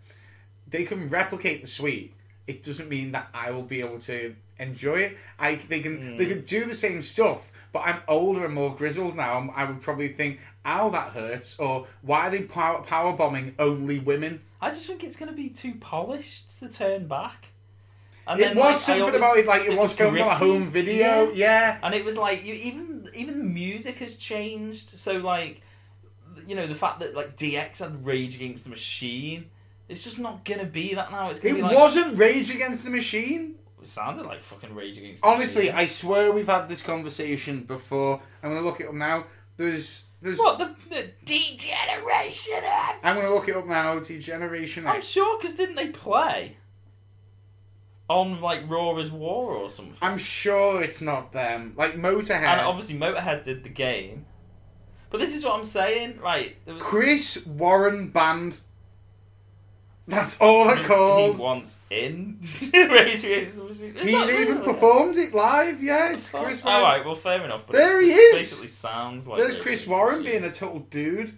They 0.69 0.83
can 0.83 1.07
replicate 1.09 1.61
the 1.61 1.67
sweet. 1.67 2.13
It 2.45 2.63
doesn't 2.63 2.89
mean 2.89 3.11
that 3.11 3.27
I 3.33 3.51
will 3.51 3.63
be 3.63 3.81
able 3.81 3.99
to 3.99 4.35
enjoy 4.59 4.99
it. 4.99 5.17
I 5.39 5.55
they 5.55 5.81
can 5.81 6.17
they 6.17 6.25
mm. 6.25 6.29
can 6.29 6.41
do 6.45 6.65
the 6.65 6.75
same 6.75 7.01
stuff, 7.01 7.51
but 7.71 7.79
I'm 7.79 8.01
older 8.07 8.45
and 8.45 8.53
more 8.53 8.73
grizzled 8.73 9.15
now. 9.15 9.49
I 9.55 9.65
would 9.65 9.81
probably 9.81 10.09
think, 10.09 10.39
"Ow, 10.65 10.89
that 10.89 11.11
hurts," 11.11 11.59
or 11.59 11.87
"Why 12.01 12.27
are 12.27 12.29
they 12.29 12.43
power, 12.43 12.81
power 12.83 13.13
bombing 13.13 13.55
only 13.59 13.99
women?" 13.99 14.41
I 14.61 14.69
just 14.71 14.85
think 14.85 15.03
it's 15.03 15.17
going 15.17 15.29
to 15.29 15.35
be 15.35 15.49
too 15.49 15.75
polished 15.75 16.59
to 16.59 16.69
turn 16.69 17.07
back. 17.07 17.47
And 18.27 18.39
it 18.39 18.43
then, 18.43 18.57
was 18.57 18.65
like, 18.65 18.75
something 18.81 19.01
always- 19.03 19.15
about 19.15 19.37
it, 19.37 19.45
like 19.47 19.61
it, 19.63 19.77
was, 19.77 19.93
filmed 19.93 20.19
on 20.19 20.27
a 20.27 20.35
home 20.35 20.69
video. 20.69 21.31
Yeah. 21.31 21.79
and 21.81 21.93
it 21.93 22.03
was 22.03 22.17
like 22.17 22.43
you 22.43 22.53
even 22.53 23.09
even 23.15 23.39
the 23.39 23.45
music 23.45 23.95
has 23.97 24.17
changed. 24.17 24.89
So 24.99 25.13
like, 25.19 25.61
you 26.45 26.55
know, 26.55 26.67
the 26.67 26.75
fact 26.75 26.99
that 26.99 27.15
like 27.15 27.37
DX 27.37 27.79
had 27.79 28.05
Rage 28.05 28.35
Against 28.35 28.65
the 28.65 28.69
Machine, 28.69 29.49
it's 29.87 30.03
just 30.03 30.19
not 30.19 30.43
gonna 30.43 30.65
be 30.65 30.93
that 30.95 31.11
now. 31.11 31.29
It's 31.29 31.39
It 31.39 31.59
like 31.59 31.75
wasn't 31.75 32.17
Rage 32.17 32.51
Against 32.51 32.83
the 32.83 32.89
Machine. 32.89 33.55
it 33.81 33.87
sounded 33.87 34.25
like 34.25 34.41
fucking 34.41 34.75
Rage 34.75 34.97
Against. 34.97 35.23
the 35.23 35.29
Honestly. 35.29 35.71
I 35.71 35.85
swear 35.85 36.31
we've 36.33 36.47
had 36.47 36.67
this 36.67 36.81
conversation 36.81 37.61
before. 37.61 38.21
I'm 38.43 38.49
gonna 38.49 38.61
look 38.61 38.81
it 38.81 38.87
up 38.89 38.93
now. 38.93 39.25
There's, 39.55 40.03
there's. 40.21 40.37
what 40.37 40.59
the, 40.59 40.75
the 40.89 41.09
Degeneration 41.25 42.61
X. 42.63 42.99
I'm 43.03 43.15
gonna 43.15 43.33
look 43.33 43.47
it 43.47 43.55
up 43.55 43.65
now. 43.67 43.99
T 43.99 44.19
Generation 44.19 44.85
I'm 44.85 45.01
sure 45.01 45.37
because 45.39 45.55
didn't 45.55 45.75
they 45.75 45.87
play 45.87 46.57
on 48.09 48.41
like 48.41 48.69
Raw 48.69 48.97
is 48.97 49.11
War 49.11 49.53
or 49.53 49.69
something? 49.69 49.95
I'm 50.01 50.17
sure 50.17 50.81
it's 50.81 51.01
not 51.01 51.31
them. 51.31 51.73
Like 51.75 51.95
Motorhead. 51.95 52.31
and 52.31 52.61
obviously 52.61 52.97
Motorhead 52.97 53.43
did 53.43 53.63
the 53.63 53.69
game. 53.69 54.25
But 55.09 55.19
this 55.19 55.35
is 55.35 55.43
what 55.43 55.57
I'm 55.57 55.65
saying, 55.65 56.19
right? 56.19 56.55
was- 56.65 56.81
Chris 56.81 57.45
Warren 57.45 58.09
Band. 58.09 58.59
That's 60.09 60.39
all 60.39 60.67
they're 60.67 60.77
He 60.77 61.37
wants 61.37 61.79
in 61.89 62.39
Rage 62.73 63.25
Against 63.25 63.57
the 63.57 63.63
Machine. 63.65 63.93
It's 63.97 64.07
He 64.07 64.41
even 64.41 64.61
performed 64.61 65.17
it 65.17 65.33
live. 65.33 65.83
Yeah, 65.83 66.13
it's 66.13 66.31
yeah. 66.33 66.43
Chris 66.43 66.63
Warren. 66.63 66.81
All 66.81 66.89
right, 66.89 67.05
well, 67.05 67.15
fair 67.15 67.43
enough. 67.43 67.67
But 67.67 67.75
There 67.75 68.01
he 68.01 68.11
is! 68.11 68.33
Basically, 68.39 68.69
sounds 68.69 69.27
like 69.27 69.39
There's 69.39 69.57
Chris 69.59 69.85
Warren 69.85 70.23
being 70.23 70.45
a 70.45 70.51
total 70.51 70.79
dude. 70.79 71.37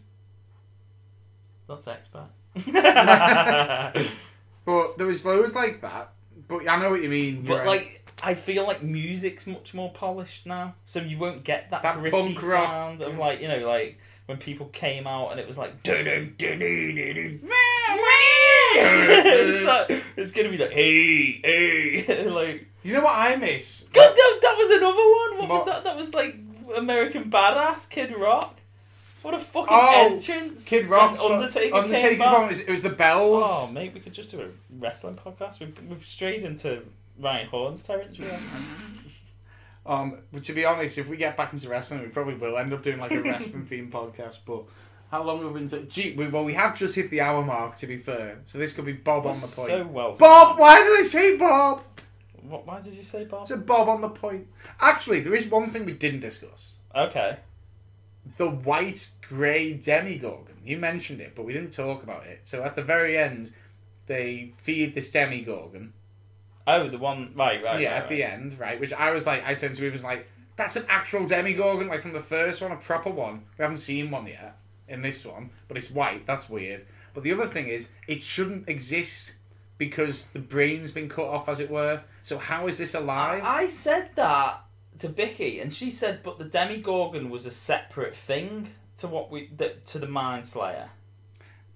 Not 1.67 1.87
expert. 1.87 2.29
But 4.65 4.99
there 4.99 5.07
was 5.07 5.25
loads 5.25 5.55
like 5.55 5.81
that. 5.81 6.13
But 6.49 6.67
I 6.67 6.81
know 6.81 6.89
what 6.89 7.01
you 7.01 7.07
mean. 7.09 7.43
but 7.47 7.59
right. 7.59 7.67
like, 7.67 8.11
I 8.21 8.33
feel 8.33 8.65
like 8.67 8.83
music's 8.83 9.47
much 9.47 9.73
more 9.73 9.93
polished 9.93 10.45
now, 10.45 10.75
so 10.85 10.99
you 10.99 11.17
won't 11.17 11.45
get 11.45 11.69
that, 11.71 11.83
That 11.83 11.95
gritty 11.99 12.11
punk 12.11 12.41
rock. 12.43 12.67
sound 12.67 13.01
of 13.01 13.17
like 13.17 13.39
you 13.39 13.47
know 13.47 13.65
like 13.65 13.97
when 14.25 14.37
people 14.37 14.65
came 14.67 15.07
out 15.07 15.31
and 15.31 15.39
it 15.39 15.47
was 15.47 15.57
like 15.57 15.71
it's, 18.75 19.63
like, 19.65 20.03
it's 20.17 20.31
gonna 20.33 20.49
be 20.49 20.57
like 20.57 20.71
hey 20.71 21.39
hey 21.43 22.25
like 22.29 22.67
you 22.83 22.93
know 22.93 23.01
what 23.03 23.15
I 23.17 23.35
miss? 23.35 23.85
God 23.93 24.09
that, 24.15 24.39
that 24.41 24.55
was 24.57 24.69
another 24.71 24.95
one. 24.95 25.37
What 25.39 25.49
was 25.49 25.65
What? 25.65 25.65
that? 25.65 25.83
That 25.83 25.97
was 25.97 26.13
like 26.13 26.35
American 26.75 27.29
Badass 27.31 27.89
Kid 27.89 28.13
Rock. 28.17 28.55
What 29.21 29.33
a 29.33 29.39
fucking 29.39 29.67
Oh, 29.69 30.07
entrance! 30.13 30.65
Kid 30.65 30.85
Rock. 30.85 31.21
When 31.21 31.31
Undertaker 31.33 31.75
Undertaker's 31.75 32.09
came 32.09 32.19
back. 32.19 32.37
one 32.37 32.47
was, 32.47 32.59
it 32.61 32.69
was 32.69 32.81
the 32.83 32.89
bells. 32.89 33.43
Oh, 33.45 33.71
mate, 33.71 33.93
we 33.93 33.99
could 33.99 34.13
just 34.13 34.31
do 34.31 34.41
a 34.41 34.47
wrestling 34.79 35.15
podcast. 35.15 35.59
We've, 35.59 35.75
we've 35.89 36.05
strayed 36.05 36.43
into 36.43 36.83
Ryan 37.19 37.47
Horn's 37.47 37.83
territory. 37.83 38.27
Um, 39.85 40.19
but 40.31 40.43
to 40.43 40.53
be 40.53 40.65
honest, 40.65 40.99
if 40.99 41.07
we 41.07 41.17
get 41.17 41.35
back 41.35 41.51
into 41.51 41.67
wrestling, 41.67 42.01
we 42.01 42.07
probably 42.09 42.35
will 42.35 42.57
end 42.57 42.71
up 42.73 42.83
doing 42.83 42.99
like 42.99 43.11
a 43.11 43.21
wrestling 43.21 43.65
themed 43.69 43.89
podcast. 43.89 44.39
But 44.45 44.65
how 45.09 45.23
long 45.23 45.41
have 45.41 45.51
we 45.51 45.61
been? 45.61 45.69
To, 45.69 45.79
gee, 45.83 46.13
we, 46.13 46.27
well, 46.27 46.43
we 46.43 46.53
have 46.53 46.75
just 46.77 46.95
hit 46.95 47.09
the 47.09 47.21
hour 47.21 47.43
mark. 47.43 47.75
To 47.77 47.87
be 47.87 47.97
fair, 47.97 48.39
so 48.45 48.59
this 48.59 48.73
could 48.73 48.85
be 48.85 48.91
Bob 48.93 49.25
on 49.25 49.35
the 49.35 49.47
point. 49.47 49.69
So 49.69 49.87
well. 49.87 50.13
Bob, 50.15 50.59
why 50.59 50.83
did 50.83 50.99
I 50.99 51.03
say 51.03 51.37
Bob? 51.37 51.81
What, 52.43 52.67
why 52.67 52.81
did 52.81 52.93
you 52.93 53.03
say 53.03 53.25
Bob? 53.25 53.43
I 53.43 53.45
said 53.45 53.65
Bob 53.65 53.89
on 53.89 54.01
the 54.01 54.09
point. 54.09 54.47
Actually, 54.79 55.21
there 55.21 55.33
is 55.33 55.47
one 55.47 55.71
thing 55.71 55.85
we 55.85 55.93
didn't 55.93 56.19
discuss: 56.19 56.73
Okay. 56.95 57.37
The 58.37 58.49
white 58.49 59.09
grey 59.27 59.73
Demogorgon. 59.73 60.57
You 60.63 60.77
mentioned 60.77 61.21
it, 61.21 61.33
but 61.35 61.45
we 61.45 61.53
didn't 61.53 61.71
talk 61.71 62.03
about 62.03 62.25
it. 62.27 62.41
So 62.43 62.63
at 62.63 62.75
the 62.75 62.81
very 62.81 63.17
end, 63.17 63.51
they 64.07 64.53
feed 64.57 64.93
this 64.93 65.09
Demogorgon. 65.09 65.93
Oh, 66.67 66.87
the 66.87 66.97
one. 66.97 67.33
Right, 67.35 67.63
right. 67.63 67.79
yeah, 67.79 67.93
right, 67.93 68.03
at 68.03 68.09
the 68.09 68.23
end, 68.23 68.59
right? 68.59 68.79
Which 68.79 68.93
I 68.93 69.11
was 69.11 69.25
like, 69.25 69.43
I 69.45 69.55
said 69.55 69.73
to 69.75 69.85
him, 69.85 69.91
was 69.91 70.03
like, 70.03 70.27
that's 70.55 70.75
an 70.75 70.85
actual 70.89 71.25
Demogorgon, 71.25 71.87
like 71.87 72.01
from 72.01 72.13
the 72.13 72.19
first 72.19 72.61
one, 72.61 72.71
a 72.71 72.75
proper 72.75 73.09
one. 73.09 73.45
We 73.57 73.63
haven't 73.63 73.77
seen 73.77 74.11
one 74.11 74.27
yet 74.27 74.57
in 74.87 75.01
this 75.01 75.25
one, 75.25 75.49
but 75.67 75.77
it's 75.77 75.89
white. 75.89 76.25
That's 76.25 76.49
weird. 76.49 76.85
But 77.13 77.23
the 77.23 77.31
other 77.31 77.47
thing 77.47 77.67
is, 77.67 77.89
it 78.07 78.21
shouldn't 78.21 78.69
exist 78.69 79.33
because 79.77 80.27
the 80.27 80.39
brain's 80.39 80.91
been 80.91 81.09
cut 81.09 81.25
off, 81.25 81.47
as 81.49 81.59
it 81.59 81.71
were. 81.71 82.01
So 82.23 82.37
how 82.37 82.67
is 82.67 82.77
this 82.77 82.93
alive? 82.93 83.41
I 83.43 83.69
said 83.69 84.09
that 84.15 84.61
to 84.99 85.07
Vicky, 85.07 85.59
and 85.59 85.73
she 85.73 85.91
said, 85.91 86.21
"But 86.23 86.37
the 86.37 86.45
Demogorgon 86.45 87.29
was 87.29 87.45
a 87.45 87.51
separate 87.51 88.15
thing 88.15 88.73
to 88.97 89.07
what 89.07 89.31
we 89.31 89.49
the, 89.55 89.75
to 89.87 89.99
the 89.99 90.07
Mind 90.07 90.45
Slayer." 90.45 90.89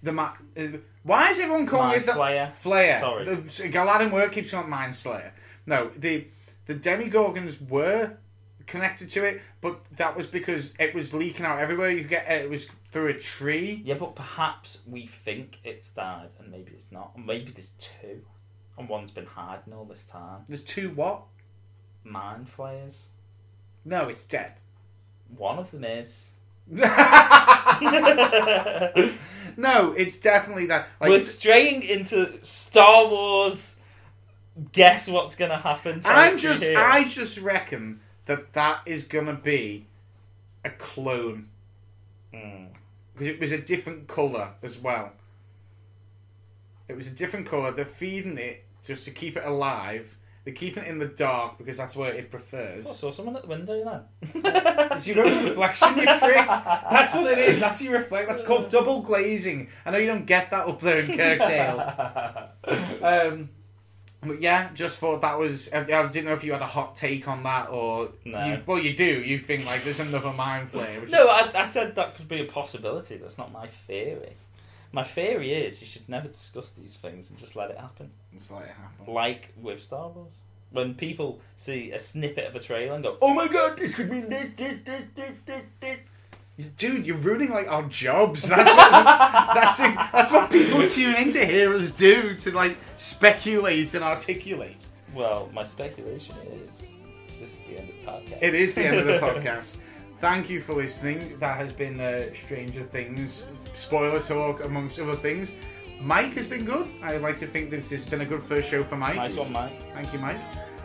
the 0.04 0.12
ma- 0.12 0.34
uh, 0.58 0.68
why 1.04 1.30
is 1.32 1.40
everyone 1.40 1.66
calling 1.66 1.88
Mind 1.88 2.02
it 2.02 2.08
the 2.08 2.12
Flayer. 2.12 2.52
Flayer? 2.52 3.00
Sorry. 3.00 3.26
The 3.70 3.82
Aladdin 3.82 4.12
work 4.12 4.34
keeps 4.34 4.52
calling 4.52 4.68
it 4.68 4.70
Mind 4.70 4.94
Slayer. 4.94 5.34
No, 5.66 5.90
the 5.98 6.28
the 6.66 6.76
Demogorgons 6.76 7.68
were 7.70 8.18
connected 8.66 9.10
to 9.12 9.26
it, 9.26 9.42
but 9.62 9.84
that 9.96 10.16
was 10.16 10.28
because 10.28 10.74
it 10.80 10.94
was 10.94 11.14
leaking 11.14 11.46
out 11.46 11.60
everywhere. 11.60 11.90
You 11.90 12.02
could 12.02 12.10
get 12.10 12.30
it 12.30 12.50
was 12.50 12.70
through 12.92 13.08
a 13.08 13.14
tree. 13.14 13.82
Yeah, 13.86 13.96
but 13.96 14.16
perhaps 14.16 14.82
we 14.88 15.08
think 15.08 15.60
it's 15.64 15.90
died, 15.90 16.30
and 16.40 16.52
maybe 16.52 16.72
it's 16.74 16.92
not. 16.92 17.14
And 17.16 17.26
maybe 17.26 17.52
there's 17.52 17.72
two, 17.80 18.22
and 18.78 18.88
one's 18.88 19.12
been 19.12 19.26
hiding 19.26 19.74
all 19.74 19.86
this 19.86 20.06
time. 20.06 20.42
There's 20.48 20.64
two 20.64 20.90
what? 20.90 21.24
Mind 22.04 22.50
flayers. 22.50 23.08
No, 23.86 24.08
it's 24.08 24.24
dead. 24.24 24.54
One 25.38 25.60
of 25.60 25.72
them 25.72 25.84
is. 25.84 26.30
no, 26.68 26.84
it's 29.94 30.18
definitely 30.20 30.68
that. 30.68 30.88
Like, 31.02 31.10
We're 31.10 31.22
straying 31.22 31.84
into 31.84 32.40
Star 32.44 33.08
Wars. 33.08 33.80
Guess 34.72 35.10
what's 35.10 35.36
gonna 35.36 35.58
happen? 35.58 36.02
I'm 36.06 36.38
just, 36.38 36.64
here. 36.64 36.78
I 36.78 37.06
just 37.06 37.40
reckon 37.40 38.00
that 38.26 38.54
that 38.54 38.82
is 38.86 39.04
gonna 39.04 39.34
be 39.34 39.88
a 40.64 40.70
clone 40.70 41.50
Hmm. 42.34 42.66
because 43.14 43.28
it 43.28 43.40
was 43.40 43.52
a 43.52 43.62
different 43.62 44.08
color 44.08 44.50
as 44.62 44.78
well. 44.78 45.12
It 46.88 46.96
was 46.96 47.08
a 47.08 47.12
different 47.12 47.48
color. 47.48 47.72
They're 47.72 47.86
feeding 47.86 48.38
it 48.38 48.64
just 48.86 49.06
to 49.06 49.12
keep 49.12 49.36
it 49.38 49.44
alive. 49.46 50.18
They're 50.44 50.54
keeping 50.54 50.84
it 50.84 50.90
in 50.90 51.00
the 51.00 51.08
dark 51.08 51.58
because 51.58 51.78
that's 51.78 51.96
where 51.96 52.14
it 52.14 52.30
prefers. 52.30 52.86
Oh, 52.86 52.92
I 52.92 52.96
saw 52.96 53.12
someone 53.12 53.38
at 53.38 53.44
the 53.44 53.48
window, 53.48 53.78
you 53.78 53.86
know. 53.86 54.04
It's 54.96 55.08
your 55.08 55.26
own 55.26 55.46
reflection, 55.46 55.98
you 55.98 56.04
prick. 56.04 56.36
That's 56.36 57.14
what 57.14 57.32
it 57.32 57.38
is. 57.38 57.60
That's 57.60 57.82
your 57.82 57.94
reflect. 57.94 58.28
That's 58.28 58.42
called 58.42 58.70
double 58.70 59.02
glazing. 59.02 59.70
I 59.86 59.92
know 59.92 59.98
you 59.98 60.08
don't 60.08 60.26
get 60.26 60.52
that 60.52 60.68
up 60.68 60.82
there 60.82 61.00
in 61.00 61.12
Kirkdale. 61.12 62.50
um, 63.02 63.50
but 64.22 64.42
yeah, 64.42 64.70
just 64.74 65.00
thought 65.00 65.22
that 65.22 65.40
was. 65.40 65.72
I, 65.72 65.80
I 65.80 66.08
didn't 66.08 66.26
know 66.26 66.34
if 66.34 66.44
you 66.44 66.52
had 66.52 66.62
a 66.62 66.68
hot 66.68 66.96
take 66.96 67.28
on 67.28 67.44
that 67.44 67.70
or. 67.70 68.10
No. 68.26 68.46
You, 68.46 68.62
well, 68.66 68.80
you 68.80 68.96
do. 68.96 69.22
You 69.22 69.40
think 69.40 69.66
like 69.66 69.84
there's 69.84 70.00
another 70.00 70.34
mind 70.34 70.70
flayer. 70.70 71.10
No, 71.10 71.24
is, 71.24 71.48
I, 71.54 71.64
I 71.64 71.66
said 71.66 71.96
that 71.96 72.16
could 72.16 72.28
be 72.28 72.42
a 72.42 72.46
possibility. 72.46 73.18
That's 73.18 73.38
not 73.38 73.52
my 73.52 73.68
theory. 73.68 74.36
My 74.92 75.04
theory 75.04 75.54
is 75.54 75.82
you 75.82 75.88
should 75.88 76.08
never 76.08 76.28
discuss 76.28 76.72
these 76.72 76.96
things 76.96 77.30
and 77.30 77.40
just 77.40 77.56
let 77.56 77.72
it 77.72 77.78
happen. 77.78 78.12
It's 78.36 78.52
like 78.52 78.66
it 78.66 78.72
happened. 78.72 79.14
Like 79.14 79.54
with 79.62 79.82
Star 79.82 80.10
Wars. 80.10 80.34
When 80.72 80.96
people 80.96 81.40
see 81.56 81.92
a 81.92 82.00
snippet 82.00 82.48
of 82.48 82.56
a 82.56 82.60
trailer 82.60 82.96
and 82.96 83.04
go, 83.04 83.18
oh 83.22 83.34
my 83.34 83.48
god, 83.48 83.78
this 83.78 83.94
could 83.94 84.10
mean 84.10 84.28
this, 84.28 84.50
this, 84.58 84.80
this, 84.84 85.04
this, 85.16 85.32
this, 85.46 85.64
this. 85.80 86.68
Dude, 86.78 87.06
you're 87.06 87.18
ruining 87.18 87.50
like 87.52 87.68
our 87.68 87.84
jobs. 87.84 88.48
That's 88.48 88.70
what, 88.76 88.92
that's 89.54 89.80
it, 89.80 89.96
that's 90.12 90.32
what 90.32 90.52
people 90.52 90.88
tune 90.88 91.16
in 91.16 91.32
to 91.32 91.46
hear 91.46 91.74
us 91.74 91.92
do 91.92 92.36
to 92.36 92.52
like 92.52 92.78
speculate 92.96 93.94
and 93.94 94.04
articulate. 94.04 94.86
Well, 95.14 95.50
my 95.54 95.64
speculation 95.64 96.36
is 96.54 96.84
this 97.40 97.60
is 97.60 97.60
the 97.62 97.80
end 97.80 97.90
of 97.90 97.96
the 97.96 98.12
podcast. 98.12 98.44
It 98.44 98.56
is 98.56 98.76
the 98.76 98.84
end 98.84 99.00
of 99.00 99.06
the 99.06 99.20
podcast. 99.20 99.76
Thank 100.20 100.50
you 100.50 100.62
for 100.62 100.74
listening. 100.74 101.38
That 101.40 101.58
has 101.58 101.74
been 101.74 102.00
uh, 102.00 102.24
Stranger 102.46 102.84
Things 102.84 103.48
spoiler 103.74 104.22
talk, 104.22 104.64
amongst 104.64 105.00
other 105.00 105.16
things. 105.16 105.52
Mike 106.02 106.34
has 106.34 106.48
been 106.48 106.66
good. 106.66 106.88
I 107.02 107.18
like 107.18 107.38
to 107.38 107.48
think 107.48 107.70
this 107.70 107.90
has 107.92 108.06
been 108.06 108.22
a 108.22 108.26
good 108.26 108.42
first 108.44 108.70
show 108.70 108.84
for 108.84 108.98
Mike. 108.98 109.16
Nice 109.16 109.36
one, 109.36 109.52
Mike. 109.54 109.72
Thank 109.94 110.12
you, 110.14 110.20
Mike. 110.20 110.40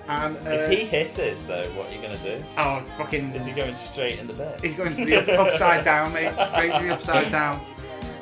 And 0.09 0.37
uh, 0.47 0.51
If 0.51 0.71
he 0.71 0.85
hisses, 0.85 1.45
though, 1.47 1.67
what 1.73 1.91
are 1.91 1.95
you 1.95 2.01
going 2.01 2.17
to 2.17 2.39
do? 2.39 2.45
oh 2.57 2.81
fucking, 2.97 3.33
Is 3.35 3.45
he 3.45 3.53
going 3.53 3.77
straight 3.77 4.19
in 4.19 4.27
the 4.27 4.33
bed? 4.33 4.59
he's 4.63 4.75
going 4.75 4.95
to 4.95 5.05
the 5.05 5.17
up- 5.35 5.49
upside 5.49 5.85
down, 5.85 6.13
mate. 6.15 6.33
Straight 6.53 6.73
to 6.73 6.83
the 6.85 6.95
upside 6.95 7.31
down. 7.41 7.61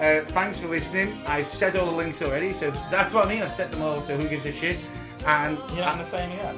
Uh, 0.00 0.22
thanks 0.26 0.58
for 0.60 0.68
listening. 0.68 1.12
I've 1.26 1.46
said 1.46 1.76
all 1.76 1.86
the 1.86 1.96
links 1.96 2.22
already, 2.22 2.52
so 2.52 2.70
that's 2.90 3.14
what 3.14 3.26
I 3.26 3.28
mean. 3.28 3.42
I've 3.42 3.54
said 3.54 3.70
them 3.72 3.82
all, 3.82 4.00
so 4.02 4.16
who 4.16 4.28
gives 4.28 4.46
a 4.46 4.52
shit? 4.52 4.78
And 5.26 5.56
You're 5.70 5.80
not 5.84 5.94
going 5.94 5.98
to 5.98 6.04
say 6.04 6.26
again? 6.32 6.56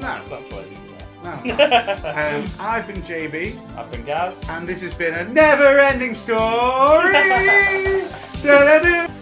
no, 0.00 0.20
That's 0.28 0.50
what 0.52 0.70
you 0.70 0.76
no. 1.22 1.30
um, 1.30 2.44
I've 2.58 2.86
been 2.88 3.00
JB. 3.02 3.56
I've 3.76 3.92
been 3.92 4.02
Gaz. 4.04 4.42
And 4.48 4.66
this 4.66 4.80
has 4.82 4.94
been 4.94 5.14
a 5.14 5.32
never 5.32 5.78
ending 5.78 6.14
story. 6.14 7.12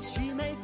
she 0.00 0.32
made 0.32 0.57